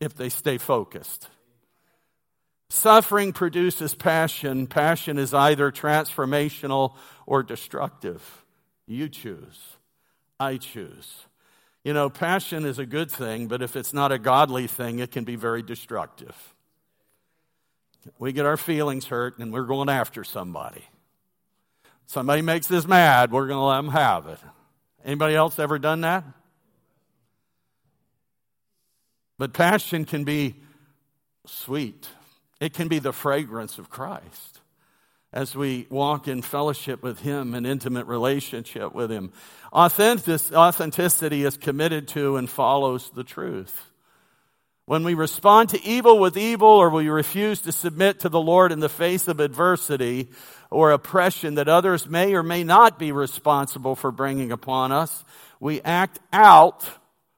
if 0.00 0.14
they 0.14 0.30
stay 0.30 0.56
focused. 0.56 1.28
Suffering 2.70 3.34
produces 3.34 3.94
passion. 3.94 4.66
Passion 4.66 5.18
is 5.18 5.34
either 5.34 5.70
transformational 5.70 6.94
or 7.26 7.42
destructive. 7.42 8.43
You 8.86 9.08
choose. 9.08 9.60
I 10.38 10.56
choose. 10.56 11.24
You 11.84 11.92
know, 11.92 12.08
passion 12.08 12.64
is 12.64 12.78
a 12.78 12.86
good 12.86 13.10
thing, 13.10 13.46
but 13.46 13.62
if 13.62 13.76
it's 13.76 13.92
not 13.92 14.12
a 14.12 14.18
godly 14.18 14.66
thing, 14.66 14.98
it 14.98 15.10
can 15.10 15.24
be 15.24 15.36
very 15.36 15.62
destructive. 15.62 16.36
We 18.18 18.32
get 18.32 18.46
our 18.46 18.56
feelings 18.56 19.06
hurt 19.06 19.38
and 19.38 19.52
we're 19.52 19.64
going 19.64 19.88
after 19.88 20.24
somebody. 20.24 20.84
Somebody 22.06 22.42
makes 22.42 22.70
us 22.70 22.86
mad, 22.86 23.32
we're 23.32 23.46
going 23.46 23.58
to 23.58 23.64
let 23.64 23.76
them 23.76 23.88
have 23.88 24.26
it. 24.26 24.38
Anybody 25.04 25.34
else 25.34 25.58
ever 25.58 25.78
done 25.78 26.02
that? 26.02 26.24
But 29.38 29.52
passion 29.52 30.04
can 30.04 30.24
be 30.24 30.54
sweet. 31.46 32.08
It 32.60 32.72
can 32.72 32.88
be 32.88 32.98
the 32.98 33.12
fragrance 33.12 33.78
of 33.78 33.90
Christ 33.90 34.60
as 35.34 35.54
we 35.56 35.86
walk 35.90 36.28
in 36.28 36.40
fellowship 36.42 37.02
with 37.02 37.18
Him 37.18 37.54
and 37.54 37.66
intimate 37.66 38.06
relationship 38.06 38.94
with 38.94 39.10
Him. 39.10 39.32
Authenticity 39.72 41.44
is 41.44 41.56
committed 41.56 42.06
to 42.08 42.36
and 42.36 42.48
follows 42.48 43.10
the 43.10 43.24
truth. 43.24 43.90
When 44.86 45.02
we 45.02 45.14
respond 45.14 45.70
to 45.70 45.82
evil 45.82 46.20
with 46.20 46.36
evil 46.36 46.68
or 46.68 46.88
we 46.88 47.08
refuse 47.08 47.60
to 47.62 47.72
submit 47.72 48.20
to 48.20 48.28
the 48.28 48.40
Lord 48.40 48.70
in 48.70 48.78
the 48.78 48.88
face 48.88 49.26
of 49.26 49.40
adversity 49.40 50.28
or 50.70 50.92
oppression 50.92 51.56
that 51.56 51.68
others 51.68 52.06
may 52.06 52.34
or 52.34 52.44
may 52.44 52.62
not 52.62 52.96
be 52.96 53.10
responsible 53.10 53.96
for 53.96 54.12
bringing 54.12 54.52
upon 54.52 54.92
us, 54.92 55.24
we 55.58 55.80
act 55.80 56.20
out 56.32 56.84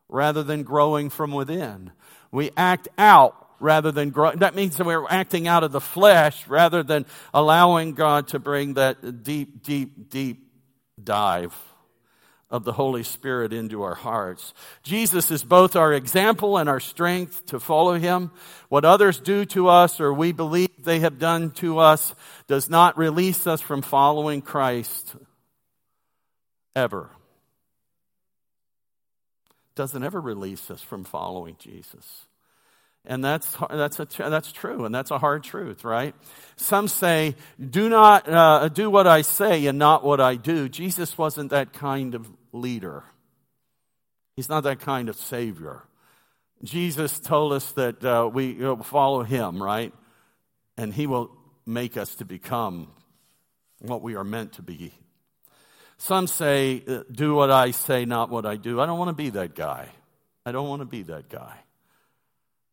rather 0.09 0.43
than 0.43 0.65
growing 0.65 1.09
from 1.09 1.33
within. 1.33 1.93
We 2.31 2.51
act 2.59 2.89
out 2.99 3.46
rather 3.61 3.93
than 3.93 4.11
grow. 4.11 4.33
That 4.33 4.55
means 4.55 4.77
that 4.77 4.87
we're 4.87 5.07
acting 5.09 5.49
out 5.49 5.65
of 5.65 5.73
the 5.73 5.81
flesh 5.81 6.47
rather 6.49 6.83
than 6.83 7.07
allowing 7.33 7.95
God 7.95 8.29
to 8.29 8.39
bring 8.39 8.75
that 8.75 9.23
deep, 9.23 9.63
deep, 9.63 10.11
deep 10.11 10.51
dive 11.03 11.55
of 12.49 12.65
the 12.65 12.73
Holy 12.73 13.03
Spirit 13.03 13.53
into 13.53 13.83
our 13.83 13.95
hearts. 13.95 14.55
Jesus 14.83 15.31
is 15.31 15.43
both 15.43 15.75
our 15.75 15.93
example 15.93 16.59
and 16.59 16.69
our 16.69 16.79
strength 16.81 17.47
to 17.47 17.59
follow 17.59 17.95
Him. 17.95 18.31
What 18.69 18.85
others 18.85 19.19
do 19.19 19.45
to 19.47 19.69
us 19.69 20.01
or 20.01 20.13
we 20.13 20.33
believe 20.33 20.71
they 20.79 21.01
have 21.01 21.19
done 21.19 21.51
to 21.53 21.79
us 21.79 22.15
does 22.47 22.71
not 22.71 22.97
release 22.97 23.47
us 23.47 23.61
from 23.61 23.83
following 23.83 24.43
Christ 24.43 25.17
ever. 26.77 27.11
Doesn't 29.75 30.05
ever 30.05 30.21
release 30.21 30.71
us 30.71 30.81
from 30.81 31.05
following 31.05 31.57
Jesus. 31.59 32.27
And 33.07 33.25
that's, 33.25 33.57
that's, 33.71 34.01
a, 34.01 34.07
that's 34.19 34.51
true, 34.51 34.85
and 34.85 34.95
that's 34.95 35.13
a 35.13 35.19
hard 35.19 35.45
truth, 35.45 35.85
right? 35.85 36.15
Some 36.57 36.89
say, 36.89 37.37
do 37.59 37.89
not, 37.89 38.29
uh, 38.29 38.69
do 38.69 38.91
what 38.91 39.07
I 39.07 39.23
say 39.23 39.67
and 39.67 39.79
not 39.79 40.03
what 40.03 40.21
I 40.21 40.35
do. 40.35 40.69
Jesus 40.69 41.17
wasn't 41.17 41.51
that 41.51 41.73
kind 41.73 42.17
of 42.17 42.29
leader. 42.53 43.05
He's 44.35 44.49
not 44.49 44.65
that 44.65 44.81
kind 44.81 45.09
of 45.09 45.17
savior. 45.17 45.85
Jesus 46.65 47.21
told 47.21 47.53
us 47.53 47.71
that 47.73 48.05
uh, 48.05 48.29
we 48.33 48.59
follow 48.83 49.23
him, 49.23 49.63
right? 49.63 49.95
And 50.77 50.93
he 50.93 51.07
will 51.07 51.31
make 51.65 51.97
us 51.97 52.17
to 52.17 52.25
become 52.25 52.89
what 53.81 54.03
we 54.03 54.17
are 54.17 54.25
meant 54.25 54.55
to 54.55 54.63
be. 54.63 54.93
Some 55.99 56.27
say, 56.27 56.83
do 57.11 57.35
what 57.35 57.51
I 57.51 57.71
say, 57.71 58.05
not 58.05 58.31
what 58.31 58.47
I 58.47 58.57
do. 58.57 58.81
I 58.81 58.87
don't 58.87 58.99
want 58.99 59.11
to 59.11 59.15
be 59.15 59.31
that 59.31 59.55
guy. 59.55 59.89
I 60.45 60.53
don't 60.53 60.69
want 60.69 60.81
to 60.81 60.87
be 60.87 61.03
that 61.05 61.29
guy. 61.29 61.59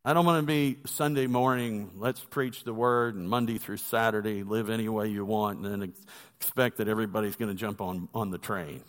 I 0.06 0.12
don't 0.12 0.26
want 0.26 0.42
to 0.42 0.46
be 0.46 0.76
Sunday 0.84 1.26
morning, 1.26 1.92
let's 1.96 2.20
preach 2.20 2.62
the 2.64 2.74
word, 2.74 3.14
and 3.14 3.26
Monday 3.26 3.56
through 3.56 3.78
Saturday, 3.78 4.42
live 4.42 4.68
any 4.68 4.86
way 4.86 5.08
you 5.08 5.24
want, 5.24 5.60
and 5.60 5.82
then 5.82 5.94
expect 6.38 6.76
that 6.76 6.88
everybody's 6.88 7.36
going 7.36 7.48
to 7.48 7.54
jump 7.54 7.80
on, 7.80 8.10
on 8.14 8.30
the 8.30 8.36
train. 8.36 8.82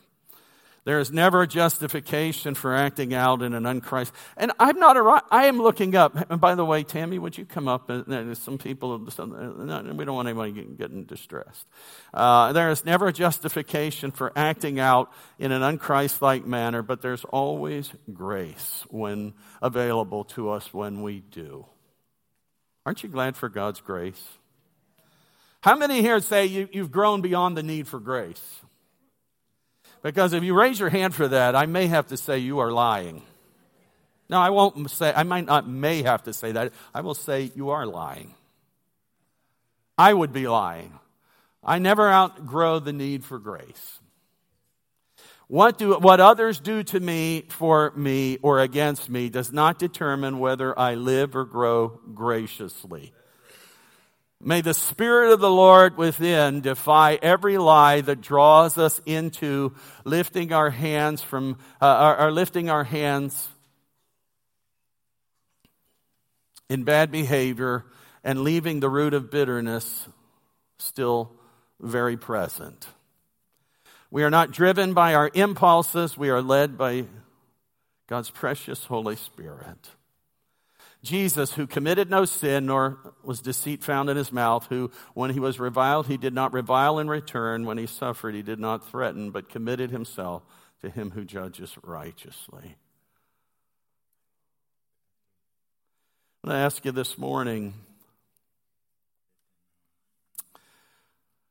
There 0.86 1.00
is 1.00 1.12
never 1.12 1.48
justification 1.48 2.54
for 2.54 2.76
acting 2.76 3.16
out 3.16 3.42
in 3.42 3.56
an 3.56 3.64
unchrist. 3.64 4.12
And 4.38 4.52
I'm 4.60 4.78
not 4.78 4.96
a, 4.96 5.24
I 5.32 5.46
am 5.46 5.58
looking 5.58 5.96
up. 5.96 6.30
And 6.30 6.40
by 6.40 6.54
the 6.54 6.64
way, 6.64 6.84
Tammy, 6.84 7.18
would 7.18 7.36
you 7.38 7.44
come 7.44 7.68
up? 7.68 7.88
There's 7.88 8.38
some 8.38 8.60
people, 8.60 9.00
we 9.00 9.06
don't 9.08 10.16
want 10.16 10.28
anybody 10.28 10.52
getting 10.78 11.06
distressed. 11.06 11.66
Uh, 12.14 12.54
there 12.54 12.70
is 12.70 12.86
never 12.86 13.12
justification 13.12 14.12
for 14.12 14.32
acting 14.36 14.80
out 14.80 15.12
in 15.40 15.52
an 15.52 15.64
unchrist-like 15.64 16.46
manner, 16.46 16.84
but 16.84 17.02
there's 17.02 17.26
always 17.26 17.92
grace 18.14 18.86
when 18.90 19.34
available 19.64 20.24
to 20.26 20.52
us 20.52 20.72
when 20.72 21.02
we 21.02 21.22
do. 21.32 21.66
Aren't 22.86 23.02
you 23.02 23.10
glad 23.10 23.36
for 23.36 23.50
God's 23.50 23.82
grace? 23.82 24.24
How 25.62 25.76
many 25.76 26.02
here 26.02 26.20
say 26.20 26.46
you, 26.46 26.70
you've 26.72 26.92
grown 26.92 27.22
beyond 27.22 27.58
the 27.58 27.64
need 27.64 27.88
for 27.88 28.00
grace? 28.00 28.60
Because 30.06 30.34
if 30.34 30.44
you 30.44 30.54
raise 30.54 30.80
your 30.80 30.90
hand 30.90 31.16
for 31.16 31.28
that, 31.30 31.56
I 31.56 31.66
may 31.66 31.88
have 31.88 32.06
to 32.10 32.18
say 32.18 32.38
you 32.38 32.60
are 32.60 32.72
lying. 32.72 33.24
No, 34.30 34.38
I 34.38 34.52
won't 34.52 34.92
say, 34.92 35.12
I 35.12 35.24
might 35.24 35.48
not 35.48 35.68
may 35.68 36.04
have 36.04 36.26
to 36.26 36.34
say 36.34 36.52
that. 36.52 36.74
I 36.94 37.02
will 37.02 37.16
say 37.16 37.50
you 37.56 37.72
are 37.72 37.88
lying. 37.88 38.36
I 39.98 40.14
would 40.14 40.32
be 40.32 40.48
lying. 40.48 40.94
I 41.64 41.80
never 41.80 42.08
outgrow 42.08 42.78
the 42.78 42.94
need 42.94 43.26
for 43.26 43.40
grace. 43.40 44.00
What, 45.48 45.80
do, 45.80 45.96
what 45.96 46.20
others 46.20 46.60
do 46.60 46.84
to 46.84 47.00
me, 47.00 47.46
for 47.50 47.92
me, 47.96 48.38
or 48.44 48.60
against 48.60 49.10
me 49.10 49.30
does 49.30 49.52
not 49.52 49.80
determine 49.80 50.38
whether 50.38 50.78
I 50.78 50.94
live 50.94 51.36
or 51.36 51.46
grow 51.46 52.00
graciously. 52.14 53.12
May 54.48 54.62
the 54.62 54.76
Spirit 54.76 55.34
of 55.34 55.40
the 55.40 55.50
Lord 55.50 55.98
within 55.98 56.62
defy 56.62 57.18
every 57.20 57.58
lie 57.58 58.02
that 58.02 58.22
draws 58.22 58.78
us 58.78 59.02
into 59.08 59.74
lifting 60.04 60.54
our 60.54 60.70
hands 60.70 61.24
from, 61.24 61.58
uh, 61.82 62.16
or, 62.20 62.32
lifting 62.32 62.70
our 62.70 62.84
hands 62.84 63.50
in 66.70 66.84
bad 66.84 67.12
behavior 67.12 67.86
and 68.24 68.42
leaving 68.42 68.82
the 68.82 68.90
root 68.90 69.16
of 69.16 69.32
bitterness 69.32 70.08
still 70.78 71.32
very 71.82 72.16
present. 72.16 72.88
We 74.12 74.22
are 74.22 74.30
not 74.30 74.52
driven 74.52 74.94
by 74.94 75.16
our 75.16 75.32
impulses, 75.34 76.20
we 76.20 76.30
are 76.30 76.44
led 76.44 76.78
by 76.78 77.06
God's 78.06 78.30
precious 78.30 78.86
Holy 78.86 79.16
Spirit. 79.16 79.90
Jesus, 81.06 81.54
who 81.54 81.68
committed 81.68 82.10
no 82.10 82.26
sin, 82.26 82.66
nor 82.66 82.98
was 83.24 83.40
deceit 83.40 83.84
found 83.84 84.10
in 84.10 84.18
his 84.18 84.32
mouth, 84.32 84.66
who, 84.68 84.92
when 85.14 85.30
he 85.30 85.40
was 85.40 85.60
reviled, 85.60 86.08
he 86.08 86.18
did 86.18 86.34
not 86.34 86.54
revile 86.54 87.00
in 87.00 87.08
return. 87.08 87.66
When 87.66 87.78
he 87.78 87.86
suffered, 87.86 88.36
he 88.36 88.42
did 88.42 88.60
not 88.60 88.90
threaten, 88.90 89.32
but 89.32 89.48
committed 89.48 89.92
himself 89.92 90.44
to 90.82 90.90
him 90.90 91.12
who 91.12 91.24
judges 91.24 91.76
righteously. 91.84 92.76
To 96.46 96.52
ask 96.52 96.84
you 96.86 96.92
this 96.92 97.18
morning 97.18 97.74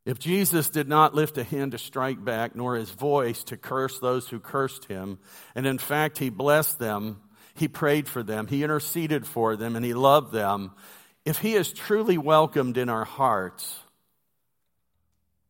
if 0.04 0.18
Jesus 0.18 0.68
did 0.68 0.88
not 0.88 1.14
lift 1.14 1.38
a 1.38 1.44
hand 1.44 1.72
to 1.72 1.78
strike 1.78 2.22
back, 2.22 2.54
nor 2.54 2.76
his 2.76 2.90
voice 2.90 3.42
to 3.44 3.56
curse 3.56 3.98
those 3.98 4.28
who 4.28 4.38
cursed 4.38 4.84
him, 4.84 5.18
and 5.54 5.66
in 5.66 5.78
fact 5.78 6.18
he 6.18 6.28
blessed 6.28 6.78
them, 6.78 7.22
he 7.54 7.68
prayed 7.68 8.08
for 8.08 8.22
them, 8.22 8.46
he 8.46 8.62
interceded 8.62 9.26
for 9.26 9.56
them, 9.56 9.76
and 9.76 9.84
he 9.84 9.94
loved 9.94 10.32
them, 10.32 10.72
if 11.24 11.38
he 11.38 11.54
is 11.54 11.72
truly 11.72 12.18
welcomed 12.18 12.76
in 12.76 12.88
our 12.88 13.04
hearts, 13.04 13.78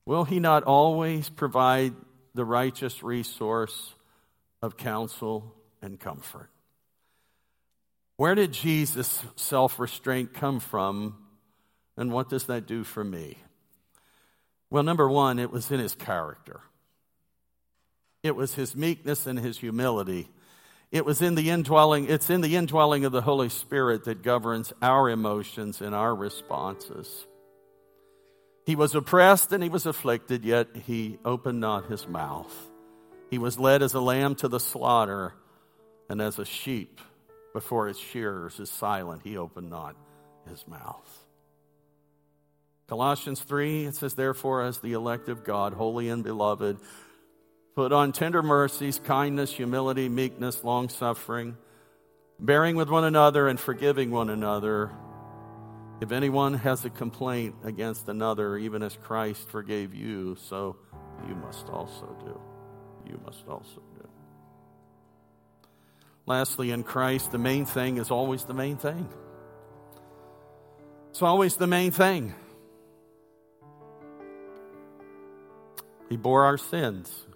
will 0.07 0.25
he 0.25 0.39
not 0.39 0.63
always 0.63 1.29
provide 1.29 1.95
the 2.35 2.45
righteous 2.45 3.03
resource 3.03 3.95
of 4.63 4.77
counsel 4.77 5.55
and 5.83 5.99
comfort? 5.99 6.51
Where 8.17 8.35
did 8.35 8.53
Jesus' 8.53 9.25
self 9.37 9.81
restraint 9.81 10.35
come 10.35 10.61
from, 10.61 11.17
and 11.97 12.13
what 12.13 12.29
does 12.29 12.47
that 12.47 12.67
do 12.67 12.85
for 12.85 13.03
me? 13.03 13.39
Well, 14.71 14.85
number 14.85 15.09
one, 15.09 15.39
it 15.39 15.51
was 15.51 15.71
in 15.71 15.81
his 15.81 15.95
character. 15.95 16.61
It 18.23 18.37
was 18.37 18.55
his 18.55 18.75
meekness 18.75 19.27
and 19.27 19.39
his 19.39 19.59
humility. 19.59 20.29
It 20.95 21.05
was 21.05 21.21
in 21.21 21.35
the 21.35 21.51
indwelling, 21.51 22.09
it's 22.09 22.31
in 22.31 22.41
the 22.41 22.55
indwelling 22.55 23.05
of 23.05 23.11
the 23.11 23.21
Holy 23.21 23.49
Spirit 23.49 24.05
that 24.05 24.23
governs 24.23 24.73
our 24.81 25.11
emotions 25.11 25.81
and 25.81 25.93
our 25.93 26.15
responses. 26.15 27.27
He 28.65 28.77
was 28.77 28.95
oppressed 28.95 29.51
and 29.51 29.61
he 29.61 29.69
was 29.69 29.87
afflicted, 29.87 30.45
yet 30.45 30.69
he 30.87 31.19
opened 31.25 31.59
not 31.59 31.91
his 31.91 32.07
mouth. 32.07 32.55
He 33.29 33.39
was 33.39 33.59
led 33.59 33.83
as 33.83 33.95
a 33.95 34.01
lamb 34.01 34.37
to 34.37 34.47
the 34.47 34.61
slaughter, 34.61 35.35
and 36.09 36.23
as 36.23 36.39
a 36.39 36.45
sheep 36.45 37.01
before 37.53 37.89
its 37.89 37.99
shearers 37.99 38.61
is 38.61 38.71
silent, 38.71 39.23
he 39.25 39.37
opened 39.37 39.71
not 39.71 39.97
his 40.49 40.65
mouth. 40.69 41.25
Colossians 42.87 43.41
3, 43.41 43.87
it 43.87 43.97
says, 43.97 44.15
Therefore, 44.15 44.63
as 44.63 44.79
the 44.79 44.93
elect 44.93 45.29
of 45.29 45.43
God, 45.43 45.73
holy 45.73 46.09
and 46.09 46.23
beloved, 46.23 46.79
put 47.75 47.93
on 47.93 48.13
tender 48.13 48.43
mercies, 48.43 49.01
kindness, 49.03 49.53
humility, 49.53 50.09
meekness, 50.09 50.63
long 50.63 50.89
suffering, 50.89 51.57
bearing 52.39 52.77
with 52.77 52.89
one 52.89 53.05
another 53.05 53.49
and 53.49 53.59
forgiving 53.59 54.11
one 54.11 54.31
another. 54.31 54.91
If 56.01 56.13
anyone 56.13 56.55
has 56.55 56.85
a 56.85 56.91
complaint 56.91 57.57
against 57.65 58.09
another, 58.09 58.57
even 58.59 58.83
as 58.83 58.97
Christ 58.97 59.49
forgave 59.51 59.95
you, 59.95 60.37
so 60.49 60.77
you 61.29 61.35
must 61.35 61.69
also 61.69 62.17
do. 62.25 62.41
You 63.11 63.21
must 63.25 63.47
also 63.49 63.83
do. 63.97 64.09
Lastly, 66.27 66.71
in 66.71 66.85
Christ, 66.85 67.33
the 67.33 67.39
main 67.39 67.65
thing 67.67 67.99
is 67.99 68.11
always 68.11 68.45
the 68.45 68.55
main 68.55 68.77
thing. 68.77 69.09
It's 71.11 71.23
always 71.23 71.57
the 71.57 71.67
main 71.67 71.91
thing. 71.91 72.35
He 76.09 76.17
bore 76.17 76.45
our 76.45 76.59
sins 76.59 77.27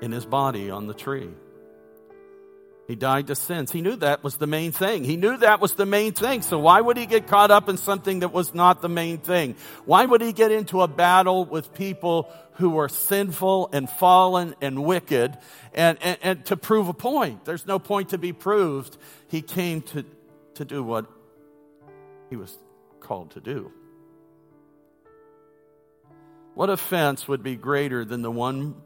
in 0.00 0.12
his 0.12 0.26
body 0.26 0.70
on 0.70 0.86
the 0.86 0.94
tree. 0.94 1.30
He 2.88 2.96
died 2.96 3.26
to 3.26 3.34
sins. 3.34 3.70
He 3.70 3.82
knew 3.82 3.96
that 3.96 4.24
was 4.24 4.38
the 4.38 4.46
main 4.46 4.72
thing. 4.72 5.04
He 5.04 5.18
knew 5.18 5.36
that 5.36 5.60
was 5.60 5.74
the 5.74 5.84
main 5.84 6.12
thing. 6.12 6.40
So 6.40 6.58
why 6.58 6.80
would 6.80 6.96
he 6.96 7.04
get 7.04 7.26
caught 7.26 7.50
up 7.50 7.68
in 7.68 7.76
something 7.76 8.20
that 8.20 8.32
was 8.32 8.54
not 8.54 8.80
the 8.80 8.88
main 8.88 9.18
thing? 9.18 9.56
Why 9.84 10.06
would 10.06 10.22
he 10.22 10.32
get 10.32 10.52
into 10.52 10.80
a 10.80 10.88
battle 10.88 11.44
with 11.44 11.74
people 11.74 12.32
who 12.52 12.70
were 12.70 12.88
sinful 12.88 13.68
and 13.74 13.90
fallen 13.90 14.54
and 14.62 14.84
wicked 14.84 15.36
and, 15.74 15.98
and, 16.00 16.18
and 16.22 16.46
to 16.46 16.56
prove 16.56 16.88
a 16.88 16.94
point? 16.94 17.44
There's 17.44 17.66
no 17.66 17.78
point 17.78 18.08
to 18.10 18.18
be 18.18 18.32
proved. 18.32 18.96
He 19.26 19.42
came 19.42 19.82
to, 19.82 20.06
to 20.54 20.64
do 20.64 20.82
what 20.82 21.04
he 22.30 22.36
was 22.36 22.56
called 23.00 23.32
to 23.32 23.40
do. 23.40 23.70
What 26.54 26.70
offense 26.70 27.28
would 27.28 27.42
be 27.42 27.54
greater 27.54 28.02
than 28.06 28.22
the 28.22 28.30
one 28.30 28.76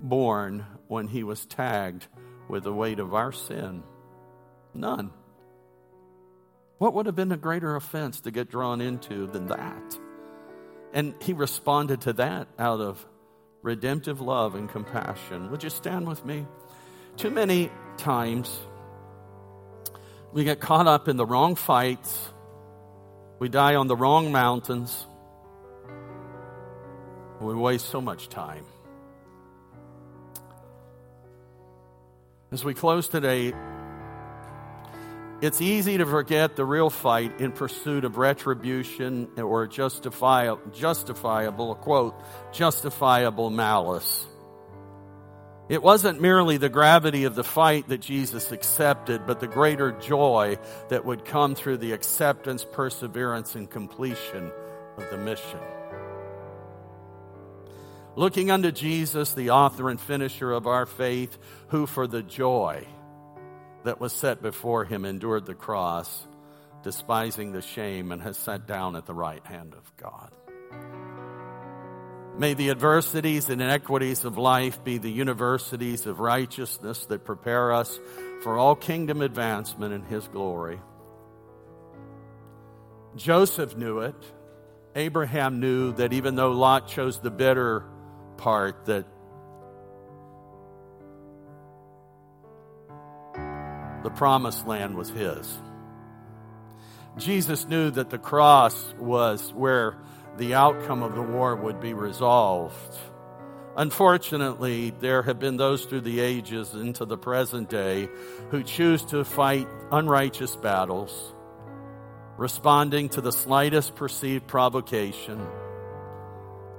born 0.00 0.66
when 0.88 1.08
he 1.08 1.22
was 1.22 1.46
tagged 1.46 2.06
with 2.48 2.64
the 2.64 2.72
weight 2.72 2.98
of 2.98 3.14
our 3.14 3.32
sin? 3.32 3.82
None. 4.74 5.10
What 6.78 6.94
would 6.94 7.06
have 7.06 7.14
been 7.14 7.32
a 7.32 7.36
greater 7.36 7.76
offense 7.76 8.20
to 8.22 8.30
get 8.30 8.50
drawn 8.50 8.80
into 8.80 9.26
than 9.26 9.48
that? 9.48 9.98
And 10.92 11.14
he 11.22 11.32
responded 11.32 12.02
to 12.02 12.12
that 12.14 12.48
out 12.58 12.80
of 12.80 13.04
redemptive 13.62 14.20
love 14.20 14.54
and 14.54 14.68
compassion. 14.68 15.50
Would 15.50 15.62
you 15.62 15.70
stand 15.70 16.06
with 16.06 16.24
me? 16.24 16.46
Too 17.16 17.30
many 17.30 17.70
times 17.96 18.58
we 20.32 20.44
get 20.44 20.60
caught 20.60 20.88
up 20.88 21.08
in 21.08 21.16
the 21.16 21.24
wrong 21.24 21.54
fights, 21.54 22.28
we 23.38 23.48
die 23.48 23.76
on 23.76 23.86
the 23.86 23.96
wrong 23.96 24.32
mountains. 24.32 25.06
We 27.40 27.54
waste 27.54 27.88
so 27.88 28.00
much 28.00 28.28
time. 28.28 28.64
As 32.54 32.64
we 32.64 32.72
close 32.72 33.08
today, 33.08 33.52
it's 35.40 35.60
easy 35.60 35.98
to 35.98 36.06
forget 36.06 36.54
the 36.54 36.64
real 36.64 36.88
fight 36.88 37.40
in 37.40 37.50
pursuit 37.50 38.04
of 38.04 38.16
retribution 38.16 39.28
or 39.36 39.66
justifiable, 39.66 40.62
justifiable, 40.70 41.74
quote, 41.74 42.14
justifiable 42.52 43.50
malice. 43.50 44.24
It 45.68 45.82
wasn't 45.82 46.20
merely 46.20 46.56
the 46.56 46.68
gravity 46.68 47.24
of 47.24 47.34
the 47.34 47.42
fight 47.42 47.88
that 47.88 48.00
Jesus 48.00 48.52
accepted, 48.52 49.26
but 49.26 49.40
the 49.40 49.48
greater 49.48 49.90
joy 49.90 50.56
that 50.90 51.04
would 51.04 51.24
come 51.24 51.56
through 51.56 51.78
the 51.78 51.90
acceptance, 51.90 52.64
perseverance, 52.70 53.56
and 53.56 53.68
completion 53.68 54.52
of 54.96 55.10
the 55.10 55.18
mission. 55.18 55.58
Looking 58.16 58.50
unto 58.50 58.70
Jesus, 58.70 59.34
the 59.34 59.50
author 59.50 59.90
and 59.90 60.00
finisher 60.00 60.52
of 60.52 60.66
our 60.68 60.86
faith, 60.86 61.36
who 61.68 61.86
for 61.86 62.06
the 62.06 62.22
joy 62.22 62.86
that 63.84 64.00
was 64.00 64.12
set 64.12 64.40
before 64.40 64.84
him 64.84 65.04
endured 65.04 65.46
the 65.46 65.54
cross, 65.54 66.26
despising 66.82 67.52
the 67.52 67.62
shame, 67.62 68.12
and 68.12 68.22
has 68.22 68.36
sat 68.38 68.66
down 68.66 68.94
at 68.94 69.06
the 69.06 69.14
right 69.14 69.44
hand 69.44 69.74
of 69.74 69.96
God. 69.96 70.30
May 72.38 72.54
the 72.54 72.70
adversities 72.70 73.48
and 73.48 73.60
inequities 73.60 74.24
of 74.24 74.38
life 74.38 74.82
be 74.82 74.98
the 74.98 75.10
universities 75.10 76.06
of 76.06 76.20
righteousness 76.20 77.06
that 77.06 77.24
prepare 77.24 77.72
us 77.72 77.98
for 78.42 78.58
all 78.58 78.74
kingdom 78.74 79.22
advancement 79.22 79.92
in 79.92 80.02
His 80.02 80.26
glory. 80.28 80.80
Joseph 83.16 83.76
knew 83.76 84.00
it. 84.00 84.16
Abraham 84.96 85.60
knew 85.60 85.92
that 85.94 86.12
even 86.12 86.36
though 86.36 86.50
Lot 86.50 86.88
chose 86.88 87.20
the 87.20 87.30
bitter 87.30 87.84
part 88.36 88.86
that 88.86 89.06
the 94.04 94.10
promised 94.10 94.66
land 94.66 94.96
was 94.96 95.08
his. 95.10 95.58
Jesus 97.16 97.66
knew 97.66 97.90
that 97.90 98.10
the 98.10 98.18
cross 98.18 98.94
was 98.98 99.52
where 99.52 99.96
the 100.36 100.54
outcome 100.54 101.02
of 101.02 101.14
the 101.14 101.22
war 101.22 101.56
would 101.56 101.80
be 101.80 101.94
resolved. 101.94 102.98
Unfortunately, 103.76 104.90
there 105.00 105.22
have 105.22 105.38
been 105.38 105.56
those 105.56 105.84
through 105.84 106.02
the 106.02 106.20
ages 106.20 106.74
into 106.74 107.04
the 107.04 107.16
present 107.16 107.68
day 107.70 108.08
who 108.50 108.62
choose 108.62 109.04
to 109.06 109.24
fight 109.24 109.66
unrighteous 109.90 110.54
battles, 110.56 111.32
responding 112.36 113.08
to 113.08 113.20
the 113.20 113.32
slightest 113.32 113.94
perceived 113.94 114.46
provocation 114.46 115.44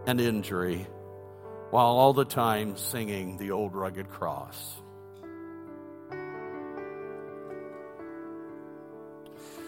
and 0.06 0.22
injury 0.22 0.88
while 1.72 1.98
all 1.98 2.14
the 2.14 2.26
time 2.26 2.78
singing 2.78 3.38
the 3.38 3.52
old 3.52 3.76
rugged 3.76 4.10
cross. 4.10 4.82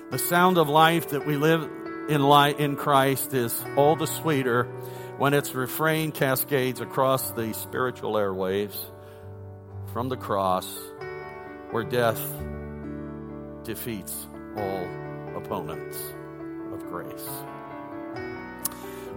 The 0.10 0.20
sound 0.20 0.58
of 0.58 0.70
life 0.70 1.10
that 1.10 1.26
we 1.26 1.36
live 1.36 1.70
in, 2.08 2.24
light 2.24 2.60
in 2.60 2.78
Christ 2.78 3.34
is 3.34 3.62
all 3.76 3.98
the 3.98 4.08
sweeter 4.08 4.64
when 5.18 5.34
its 5.34 5.54
refrain 5.54 6.12
cascades 6.14 6.80
across 6.80 7.32
the 7.32 7.54
spiritual 7.54 8.14
airwaves 8.14 8.78
from 9.91 10.08
the 10.08 10.16
cross 10.16 10.68
where 11.72 11.84
death 11.84 12.22
defeats 13.64 14.28
all 14.56 14.88
opponents 15.36 15.98
of 16.72 16.88
grace. 16.88 17.28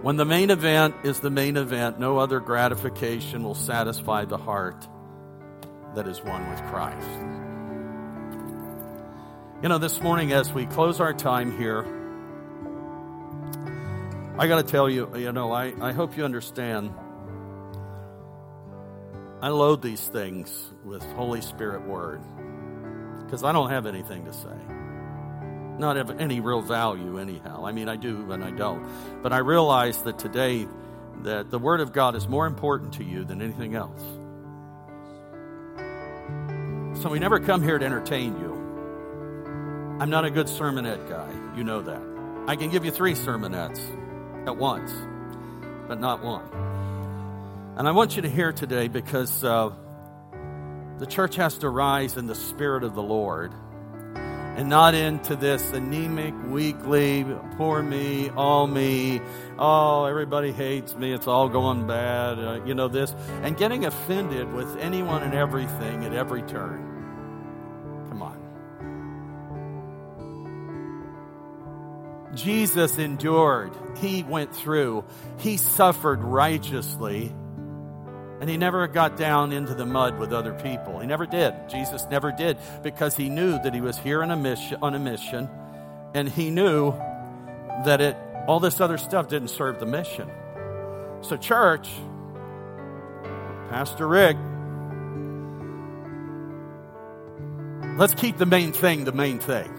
When 0.01 0.15
the 0.15 0.25
main 0.25 0.49
event 0.49 0.95
is 1.03 1.19
the 1.19 1.29
main 1.29 1.57
event, 1.57 1.99
no 1.99 2.17
other 2.17 2.39
gratification 2.39 3.43
will 3.43 3.53
satisfy 3.53 4.25
the 4.25 4.37
heart 4.37 4.87
that 5.93 6.07
is 6.07 6.23
one 6.23 6.49
with 6.49 6.59
Christ. 6.63 7.07
You 9.61 9.69
know, 9.69 9.77
this 9.77 10.01
morning 10.01 10.31
as 10.31 10.51
we 10.51 10.65
close 10.65 10.99
our 10.99 11.13
time 11.13 11.55
here, 11.55 11.85
I 14.39 14.47
got 14.47 14.57
to 14.57 14.63
tell 14.63 14.89
you, 14.89 15.15
you 15.15 15.31
know, 15.31 15.51
I, 15.51 15.71
I 15.79 15.91
hope 15.91 16.17
you 16.17 16.25
understand. 16.25 16.91
I 19.39 19.49
load 19.49 19.83
these 19.83 20.07
things 20.07 20.73
with 20.83 21.03
Holy 21.13 21.41
Spirit 21.41 21.83
Word 21.83 22.23
because 23.23 23.43
I 23.43 23.51
don't 23.51 23.69
have 23.69 23.85
anything 23.85 24.25
to 24.25 24.33
say. 24.33 24.57
Not 25.77 25.97
of 25.97 26.19
any 26.19 26.39
real 26.39 26.61
value, 26.61 27.17
anyhow. 27.17 27.65
I 27.65 27.71
mean, 27.71 27.89
I 27.89 27.95
do 27.95 28.31
and 28.31 28.43
I 28.43 28.51
don't. 28.51 28.85
But 29.23 29.33
I 29.33 29.37
realize 29.37 30.01
that 30.03 30.19
today, 30.19 30.67
that 31.23 31.49
the 31.49 31.59
Word 31.59 31.79
of 31.79 31.93
God 31.93 32.15
is 32.15 32.27
more 32.27 32.45
important 32.45 32.93
to 32.93 33.03
you 33.03 33.23
than 33.23 33.41
anything 33.41 33.75
else. 33.75 34.01
So 37.01 37.09
we 37.09 37.19
never 37.19 37.39
come 37.39 37.63
here 37.63 37.79
to 37.79 37.85
entertain 37.85 38.39
you. 38.39 38.51
I'm 39.99 40.09
not 40.09 40.25
a 40.25 40.29
good 40.29 40.47
sermonette 40.47 41.09
guy. 41.09 41.31
You 41.55 41.63
know 41.63 41.81
that. 41.81 42.01
I 42.47 42.55
can 42.55 42.69
give 42.69 42.85
you 42.85 42.91
three 42.91 43.13
sermonettes 43.13 43.79
at 44.47 44.57
once, 44.57 44.91
but 45.87 45.99
not 45.99 46.23
one. 46.23 46.43
And 47.77 47.87
I 47.87 47.91
want 47.91 48.15
you 48.15 48.23
to 48.23 48.29
hear 48.29 48.51
today 48.51 48.87
because 48.87 49.43
uh, 49.43 49.71
the 50.97 51.05
church 51.05 51.35
has 51.37 51.57
to 51.59 51.69
rise 51.69 52.17
in 52.17 52.27
the 52.27 52.35
Spirit 52.35 52.83
of 52.83 52.93
the 52.93 53.01
Lord 53.01 53.53
and 54.55 54.69
not 54.69 54.93
into 54.93 55.35
this 55.35 55.71
anemic, 55.71 56.33
weekly, 56.47 57.25
poor 57.57 57.81
me, 57.81 58.29
all 58.31 58.67
me, 58.67 59.21
oh, 59.57 60.05
everybody 60.05 60.51
hates 60.51 60.95
me, 60.95 61.13
it's 61.13 61.27
all 61.27 61.47
going 61.49 61.87
bad, 61.87 62.37
uh, 62.37 62.63
you 62.65 62.73
know, 62.73 62.87
this, 62.87 63.15
and 63.43 63.57
getting 63.57 63.85
offended 63.85 64.51
with 64.53 64.77
anyone 64.77 65.23
and 65.23 65.33
everything 65.33 66.03
at 66.05 66.13
every 66.13 66.41
turn. 66.41 66.85
Come 68.09 68.21
on. 68.21 68.37
Jesus 72.35 72.97
endured. 72.97 73.71
He 73.97 74.23
went 74.23 74.53
through. 74.55 75.05
He 75.37 75.57
suffered 75.57 76.21
righteously. 76.23 77.33
And 78.41 78.49
he 78.49 78.57
never 78.57 78.87
got 78.87 79.15
down 79.15 79.53
into 79.53 79.75
the 79.75 79.85
mud 79.85 80.17
with 80.17 80.33
other 80.33 80.53
people. 80.53 80.99
He 80.99 81.07
never 81.07 81.25
did. 81.25 81.53
Jesus 81.69 82.05
never 82.09 82.31
did 82.31 82.57
because 82.83 83.15
he 83.15 83.29
knew 83.29 83.51
that 83.61 83.73
he 83.73 83.81
was 83.81 83.97
here 83.97 84.21
on 84.21 84.31
a 84.31 84.35
mission, 84.35 84.77
on 84.81 84.95
a 84.95 84.99
mission 84.99 85.47
and 86.13 86.27
he 86.27 86.49
knew 86.49 86.91
that 87.85 88.01
it 88.01 88.17
all 88.47 88.59
this 88.59 88.81
other 88.81 88.97
stuff 88.97 89.27
didn't 89.27 89.49
serve 89.49 89.79
the 89.79 89.85
mission. 89.85 90.29
So 91.21 91.37
church, 91.37 91.87
Pastor 93.69 94.07
Rick, 94.07 94.35
let's 97.97 98.13
keep 98.15 98.37
the 98.37 98.45
main 98.45 98.71
thing 98.71 99.05
the 99.05 99.11
main 99.11 99.39
thing. 99.39 99.71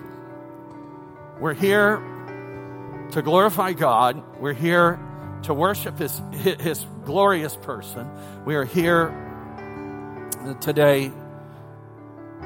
We're 1.41 1.55
here 1.55 1.97
to 3.11 3.23
glorify 3.23 3.73
God. 3.73 4.23
We're 4.41 4.55
here 4.55 4.99
to 5.45 5.55
worship 5.55 5.99
His, 5.99 6.20
His 6.32 6.84
glorious 7.05 7.57
person. 7.57 8.09
We 8.45 8.55
are 8.55 8.64
here 8.64 9.11
today 10.61 11.11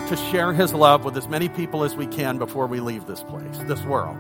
to 0.09 0.16
share 0.30 0.53
His 0.53 0.74
love 0.74 1.05
with 1.05 1.16
as 1.16 1.28
many 1.28 1.49
people 1.49 1.84
as 1.84 1.94
we 1.94 2.07
can 2.07 2.38
before 2.38 2.66
we 2.66 2.80
leave 2.80 3.07
this 3.07 3.22
place, 3.22 3.59
this 3.66 3.82
world. 3.84 4.18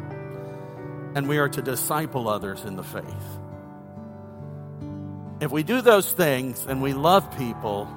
And 1.14 1.28
we 1.28 1.38
are 1.38 1.48
to 1.48 1.62
disciple 1.62 2.28
others 2.28 2.64
in 2.64 2.76
the 2.76 2.82
faith. 2.82 3.04
If 5.40 5.50
we 5.50 5.62
do 5.62 5.82
those 5.82 6.10
things 6.12 6.64
and 6.66 6.82
we 6.82 6.94
love 6.94 7.36
people, 7.36 7.88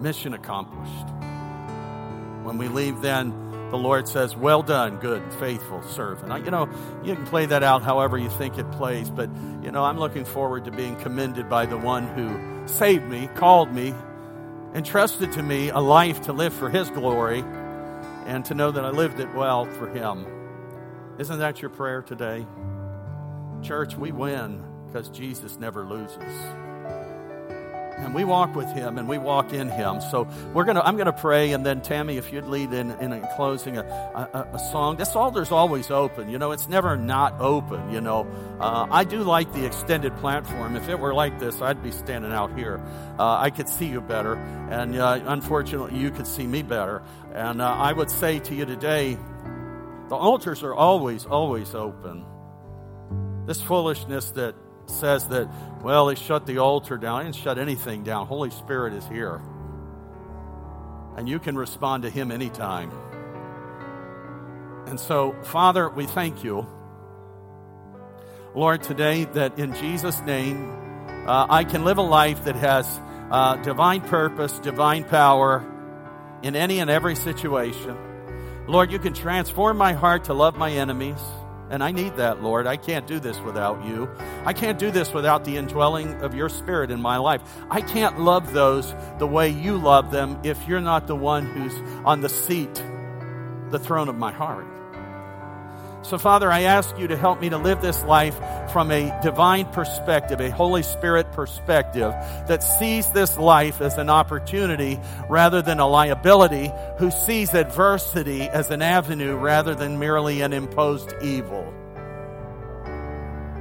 mission 0.00 0.34
accomplished. 0.34 1.08
When 2.44 2.58
we 2.58 2.68
leave, 2.68 3.00
then 3.00 3.43
the 3.74 3.82
Lord 3.82 4.06
says, 4.06 4.36
Well 4.36 4.62
done, 4.62 4.98
good, 4.98 5.20
and 5.20 5.32
faithful 5.32 5.82
servant. 5.82 6.30
I, 6.30 6.38
you 6.38 6.52
know, 6.52 6.68
you 7.02 7.16
can 7.16 7.26
play 7.26 7.46
that 7.46 7.64
out 7.64 7.82
however 7.82 8.16
you 8.16 8.30
think 8.30 8.56
it 8.56 8.70
plays, 8.70 9.10
but, 9.10 9.28
you 9.64 9.72
know, 9.72 9.82
I'm 9.82 9.98
looking 9.98 10.24
forward 10.24 10.66
to 10.66 10.70
being 10.70 10.94
commended 10.94 11.50
by 11.50 11.66
the 11.66 11.76
one 11.76 12.06
who 12.06 12.68
saved 12.68 13.04
me, 13.08 13.28
called 13.34 13.74
me, 13.74 13.92
entrusted 14.74 15.32
to 15.32 15.42
me 15.42 15.70
a 15.70 15.80
life 15.80 16.20
to 16.22 16.32
live 16.32 16.54
for 16.54 16.70
His 16.70 16.88
glory, 16.90 17.40
and 18.26 18.44
to 18.44 18.54
know 18.54 18.70
that 18.70 18.84
I 18.84 18.90
lived 18.90 19.18
it 19.18 19.34
well 19.34 19.64
for 19.64 19.88
Him. 19.88 20.24
Isn't 21.18 21.40
that 21.40 21.60
your 21.60 21.70
prayer 21.70 22.00
today? 22.00 22.46
Church, 23.60 23.96
we 23.96 24.12
win 24.12 24.64
because 24.86 25.08
Jesus 25.08 25.58
never 25.58 25.84
loses 25.84 26.63
and 27.98 28.14
we 28.14 28.24
walk 28.24 28.54
with 28.54 28.68
him 28.72 28.98
and 28.98 29.08
we 29.08 29.18
walk 29.18 29.52
in 29.52 29.68
him. 29.68 30.00
So 30.00 30.28
we're 30.52 30.64
gonna 30.64 30.80
i'm 30.80 30.96
gonna 30.96 31.12
pray 31.12 31.52
and 31.52 31.64
then 31.64 31.80
tammy 31.80 32.16
if 32.16 32.32
you'd 32.32 32.46
lead 32.46 32.72
in 32.72 32.90
in 32.92 33.26
closing 33.36 33.76
a, 33.76 33.82
a, 33.82 34.48
a, 34.52 34.58
song. 34.58 34.96
This 34.96 35.14
altar's 35.14 35.50
always 35.50 35.90
open 35.90 36.28
you 36.28 36.38
know 36.38 36.52
it's 36.52 36.68
never 36.68 36.96
not 36.96 37.40
open 37.40 37.90
you 37.90 38.00
know. 38.00 38.26
Uh, 38.60 38.86
i 38.90 39.04
do 39.04 39.22
like 39.22 39.52
the 39.52 39.64
extended 39.64 40.16
platform. 40.16 40.76
If 40.76 40.88
it 40.88 40.98
were 40.98 41.14
like 41.14 41.38
this 41.38 41.60
i'd 41.62 41.82
be 41.82 41.90
standing 41.90 42.32
out 42.32 42.56
here. 42.56 42.82
Uh, 43.18 43.38
i 43.38 43.50
could 43.50 43.68
see 43.68 43.86
you 43.86 44.00
better 44.00 44.34
and 44.70 44.96
uh, 44.96 45.20
unfortunately 45.26 45.98
you 45.98 46.10
could 46.10 46.26
see 46.26 46.46
me 46.46 46.62
better. 46.62 47.02
And 47.34 47.60
uh, 47.60 47.68
i 47.68 47.92
would 47.92 48.10
say 48.10 48.38
to 48.40 48.54
you 48.54 48.64
today 48.64 49.18
the 50.08 50.16
altars 50.16 50.62
are 50.62 50.74
always 50.74 51.24
always 51.26 51.74
open. 51.74 52.24
This 53.46 53.60
foolishness 53.60 54.30
that 54.32 54.54
says 54.86 55.28
that, 55.28 55.48
well, 55.82 56.06
they 56.06 56.14
shut 56.14 56.46
the 56.46 56.58
altar 56.58 56.96
down. 56.96 57.20
I 57.20 57.22
didn't 57.24 57.36
shut 57.36 57.58
anything 57.58 58.02
down. 58.02 58.26
Holy 58.26 58.50
Spirit 58.50 58.94
is 58.94 59.06
here. 59.06 59.40
And 61.16 61.28
you 61.28 61.38
can 61.38 61.56
respond 61.56 62.02
to 62.02 62.10
Him 62.10 62.30
anytime. 62.30 62.90
And 64.86 64.98
so, 64.98 65.34
Father, 65.44 65.88
we 65.88 66.06
thank 66.06 66.44
you, 66.44 66.66
Lord, 68.54 68.82
today 68.82 69.24
that 69.24 69.58
in 69.58 69.74
Jesus' 69.74 70.20
name, 70.22 70.70
uh, 71.26 71.46
I 71.48 71.64
can 71.64 71.84
live 71.84 71.98
a 71.98 72.02
life 72.02 72.44
that 72.44 72.56
has 72.56 72.86
uh, 73.30 73.56
divine 73.56 74.02
purpose, 74.02 74.58
divine 74.60 75.04
power 75.04 75.64
in 76.42 76.54
any 76.54 76.78
and 76.80 76.90
every 76.90 77.16
situation. 77.16 77.96
Lord, 78.66 78.92
you 78.92 78.98
can 78.98 79.14
transform 79.14 79.76
my 79.76 79.92
heart 79.92 80.24
to 80.24 80.34
love 80.34 80.56
my 80.56 80.70
enemies. 80.70 81.20
And 81.70 81.82
I 81.82 81.92
need 81.92 82.16
that, 82.16 82.42
Lord. 82.42 82.66
I 82.66 82.76
can't 82.76 83.06
do 83.06 83.18
this 83.18 83.40
without 83.40 83.84
you. 83.84 84.08
I 84.44 84.52
can't 84.52 84.78
do 84.78 84.90
this 84.90 85.12
without 85.12 85.44
the 85.44 85.56
indwelling 85.56 86.22
of 86.22 86.34
your 86.34 86.48
spirit 86.48 86.90
in 86.90 87.00
my 87.00 87.16
life. 87.16 87.40
I 87.70 87.80
can't 87.80 88.20
love 88.20 88.52
those 88.52 88.94
the 89.18 89.26
way 89.26 89.48
you 89.48 89.76
love 89.76 90.10
them 90.10 90.38
if 90.44 90.68
you're 90.68 90.80
not 90.80 91.06
the 91.06 91.16
one 91.16 91.46
who's 91.46 91.74
on 92.04 92.20
the 92.20 92.28
seat, 92.28 92.74
the 93.70 93.78
throne 93.78 94.08
of 94.08 94.16
my 94.16 94.32
heart. 94.32 94.66
So, 96.04 96.18
Father, 96.18 96.52
I 96.52 96.62
ask 96.64 96.98
you 96.98 97.08
to 97.08 97.16
help 97.16 97.40
me 97.40 97.48
to 97.48 97.56
live 97.56 97.80
this 97.80 98.02
life 98.04 98.36
from 98.72 98.90
a 98.90 99.18
divine 99.22 99.64
perspective, 99.64 100.38
a 100.38 100.50
Holy 100.50 100.82
Spirit 100.82 101.32
perspective 101.32 102.12
that 102.46 102.62
sees 102.62 103.08
this 103.10 103.38
life 103.38 103.80
as 103.80 103.96
an 103.96 104.10
opportunity 104.10 105.00
rather 105.30 105.62
than 105.62 105.80
a 105.80 105.88
liability, 105.88 106.70
who 106.98 107.10
sees 107.10 107.54
adversity 107.54 108.42
as 108.42 108.70
an 108.70 108.82
avenue 108.82 109.34
rather 109.34 109.74
than 109.74 109.98
merely 109.98 110.42
an 110.42 110.52
imposed 110.52 111.14
evil. 111.22 111.72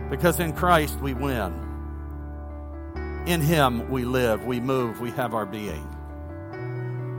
Because 0.10 0.38
in 0.42 0.52
Christ 0.52 1.00
we 1.00 1.14
win. 1.14 1.54
In 3.26 3.40
Him 3.40 3.90
we 3.90 4.04
live, 4.04 4.46
we 4.46 4.60
move, 4.60 5.00
we 5.00 5.12
have 5.12 5.34
our 5.34 5.46
being. 5.46 5.93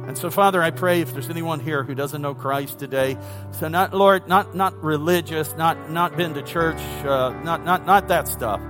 And 0.06 0.18
so, 0.18 0.30
Father, 0.30 0.62
I 0.62 0.70
pray 0.70 1.00
if 1.00 1.14
there's 1.14 1.30
anyone 1.30 1.60
here 1.60 1.82
who 1.82 1.94
doesn't 1.94 2.20
know 2.20 2.34
Christ 2.34 2.78
today, 2.78 3.16
so 3.52 3.68
not, 3.68 3.94
Lord, 3.94 4.28
not, 4.28 4.54
not 4.54 4.84
religious, 4.84 5.54
not, 5.56 5.90
not 5.90 6.14
been 6.14 6.34
to 6.34 6.42
church, 6.42 6.78
uh, 7.06 7.30
not, 7.42 7.64
not, 7.64 7.86
not 7.86 8.08
that 8.08 8.28
stuff, 8.28 8.60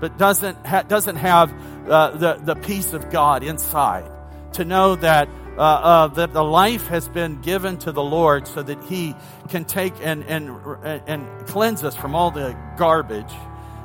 but 0.00 0.18
doesn't, 0.18 0.66
ha- 0.66 0.82
doesn't 0.82 1.16
have 1.16 1.50
uh, 1.88 2.10
the, 2.10 2.34
the 2.34 2.54
peace 2.56 2.92
of 2.92 3.08
God 3.10 3.42
inside 3.42 4.10
to 4.52 4.66
know 4.66 4.94
that, 4.96 5.30
uh, 5.56 5.60
uh, 5.60 6.06
that 6.08 6.34
the 6.34 6.44
life 6.44 6.86
has 6.88 7.08
been 7.08 7.40
given 7.40 7.78
to 7.78 7.92
the 7.92 8.02
Lord 8.02 8.46
so 8.46 8.62
that 8.62 8.82
He 8.84 9.14
can 9.48 9.64
take 9.64 9.94
and, 10.02 10.22
and, 10.24 10.50
and 10.84 11.46
cleanse 11.46 11.84
us 11.84 11.96
from 11.96 12.14
all 12.14 12.30
the 12.30 12.54
garbage 12.76 13.32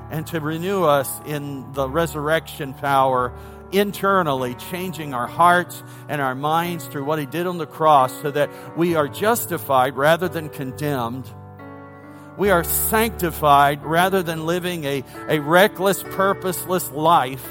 and 0.09 0.27
to 0.27 0.39
renew 0.39 0.83
us 0.83 1.09
in 1.25 1.71
the 1.73 1.87
resurrection 1.87 2.73
power 2.73 3.33
internally, 3.71 4.55
changing 4.55 5.13
our 5.13 5.27
hearts 5.27 5.83
and 6.09 6.21
our 6.21 6.35
minds 6.35 6.85
through 6.87 7.05
what 7.05 7.19
He 7.19 7.25
did 7.25 7.47
on 7.47 7.57
the 7.57 7.65
cross 7.65 8.13
so 8.21 8.31
that 8.31 8.49
we 8.77 8.95
are 8.95 9.07
justified 9.07 9.95
rather 9.95 10.27
than 10.27 10.49
condemned. 10.49 11.29
We 12.37 12.51
are 12.51 12.63
sanctified 12.63 13.83
rather 13.83 14.21
than 14.21 14.45
living 14.45 14.83
a, 14.83 15.03
a 15.27 15.39
reckless, 15.39 16.03
purposeless 16.03 16.91
life. 16.91 17.47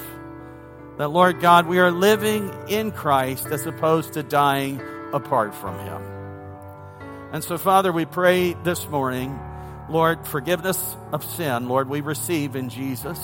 That, 0.97 1.09
Lord 1.09 1.41
God, 1.41 1.67
we 1.67 1.79
are 1.79 1.91
living 1.91 2.51
in 2.69 2.91
Christ 2.91 3.47
as 3.47 3.65
opposed 3.65 4.13
to 4.13 4.23
dying 4.23 4.81
apart 5.13 5.53
from 5.53 5.77
Him. 5.79 6.01
And 7.33 7.43
so, 7.43 7.57
Father, 7.57 7.91
we 7.91 8.05
pray 8.05 8.53
this 8.63 8.87
morning, 8.87 9.37
Lord, 9.89 10.27
forgiveness 10.27 10.97
of 11.11 11.23
sin, 11.23 11.69
Lord, 11.69 11.89
we 11.89 12.01
receive 12.01 12.55
in 12.55 12.69
Jesus. 12.69 13.19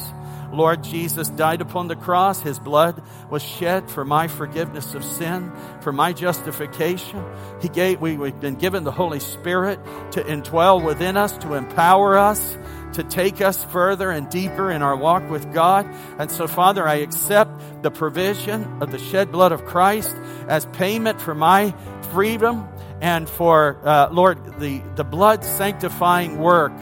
Lord 0.53 0.83
Jesus 0.83 1.29
died 1.29 1.61
upon 1.61 1.87
the 1.87 1.95
cross. 1.95 2.39
His 2.39 2.59
blood 2.59 3.01
was 3.29 3.41
shed 3.41 3.89
for 3.89 4.05
my 4.05 4.27
forgiveness 4.27 4.93
of 4.93 5.03
sin, 5.03 5.51
for 5.81 5.91
my 5.91 6.13
justification. 6.13 7.23
He 7.61 7.69
gave, 7.69 7.99
we, 7.99 8.17
we've 8.17 8.39
been 8.39 8.55
given 8.55 8.83
the 8.83 8.91
Holy 8.91 9.19
Spirit 9.19 9.79
to 10.11 10.23
indwell 10.23 10.83
within 10.83 11.17
us, 11.17 11.35
to 11.39 11.55
empower 11.55 12.17
us, 12.17 12.57
to 12.93 13.03
take 13.03 13.41
us 13.41 13.63
further 13.65 14.11
and 14.11 14.29
deeper 14.29 14.69
in 14.69 14.83
our 14.83 14.95
walk 14.95 15.27
with 15.29 15.51
God. 15.53 15.87
And 16.19 16.29
so, 16.29 16.47
Father, 16.47 16.87
I 16.87 16.95
accept 16.95 17.81
the 17.81 17.91
provision 17.91 18.81
of 18.81 18.91
the 18.91 18.99
shed 18.99 19.31
blood 19.31 19.51
of 19.51 19.65
Christ 19.65 20.15
as 20.47 20.67
payment 20.67 21.19
for 21.19 21.33
my 21.33 21.73
freedom 22.11 22.67
and 23.03 23.29
for, 23.29 23.79
uh, 23.83 24.09
Lord, 24.11 24.59
the, 24.59 24.81
the 24.95 25.03
blood 25.03 25.43
sanctifying 25.43 26.39
work 26.39 26.75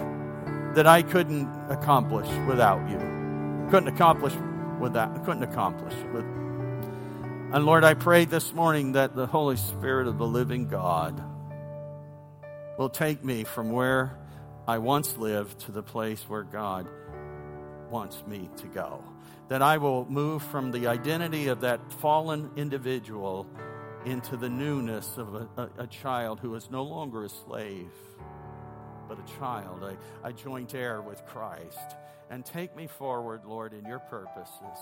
that 0.76 0.88
I 0.88 1.01
couldn't 1.01 1.49
accomplish 1.69 2.30
without 2.47 2.89
you 2.89 3.11
couldn't 3.72 3.88
accomplish 3.88 4.34
without. 4.82 5.24
Couldn't 5.24 5.43
accomplish 5.43 5.93
with. 6.13 6.26
And 7.53 7.65
Lord, 7.65 7.86
I 7.86 7.93
pray 7.93 8.26
this 8.26 8.53
morning 8.53 8.91
that 8.91 9.15
the 9.15 9.26
Holy 9.26 9.55
Spirit 9.55 10.07
of 10.07 10.17
the 10.17 10.28
living 10.28 10.67
God 10.67 11.24
will 12.78 12.89
take 12.89 13.24
me 13.24 13.45
from 13.45 13.72
where 13.72 14.19
I 14.67 14.80
once 14.80 15.15
lived 15.15 15.59
to 15.61 15.72
the 15.72 15.82
place 15.82 16.22
where 16.28 16.43
God 16.43 16.86
wants 17.89 18.22
me 18.28 18.49
to 18.57 18.67
go. 18.67 19.01
That 19.47 19.61
I 19.61 19.78
will 19.78 20.05
move 20.09 20.43
from 20.43 20.72
the 20.72 20.88
identity 20.88 21.47
of 21.47 21.61
that 21.61 21.93
fallen 21.93 22.51
individual 22.57 23.47
into 24.06 24.38
the 24.38 24.49
newness 24.49 25.18
of 25.18 25.36
a, 25.36 25.47
a, 25.58 25.70
a 25.84 25.88
child 25.88 26.39
who 26.39 26.56
is 26.56 26.70
no 26.72 26.84
longer 26.84 27.26
a 27.26 27.30
slave, 27.30 27.91
but 29.08 29.18
a 29.20 29.39
child, 29.39 29.84
a, 29.84 29.97
a 30.28 30.34
joint 30.34 30.74
heir 30.74 31.02
with 31.02 31.26
Christ 31.26 31.95
and 32.32 32.45
take 32.45 32.76
me 32.76 32.88
forward, 32.88 33.41
Lord, 33.45 33.74
in 33.74 33.86
your 33.86 33.99
purposes. 33.99 34.78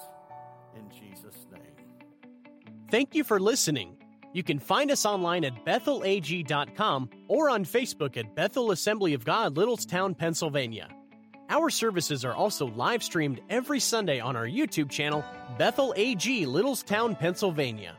In 0.78 0.90
Jesus' 0.92 1.48
name. 1.52 2.72
Thank 2.92 3.16
you 3.16 3.24
for 3.24 3.40
listening. 3.40 3.98
You 4.32 4.44
can 4.44 4.60
find 4.60 4.92
us 4.92 5.06
online 5.06 5.44
at 5.44 5.66
bethelag.com 5.66 7.10
or 7.28 7.50
on 7.50 7.66
Facebook 7.66 8.16
at 8.16 8.36
Bethel 8.36 8.72
Assembly 8.72 9.16
of 9.16 9.26
God, 9.26 9.56
Littlestown, 9.56 10.16
Pennsylvania. 10.16 10.88
Our 11.50 11.72
services 11.72 12.24
are 12.24 12.36
also 12.36 12.68
live 12.68 13.02
streamed 13.02 13.42
every 13.50 13.80
Sunday 13.80 14.20
on 14.20 14.36
our 14.36 14.46
YouTube 14.46 14.92
channel, 14.92 15.26
Bethel 15.58 15.96
AG, 15.98 16.46
Littlestown, 16.46 17.18
Pennsylvania. 17.18 17.96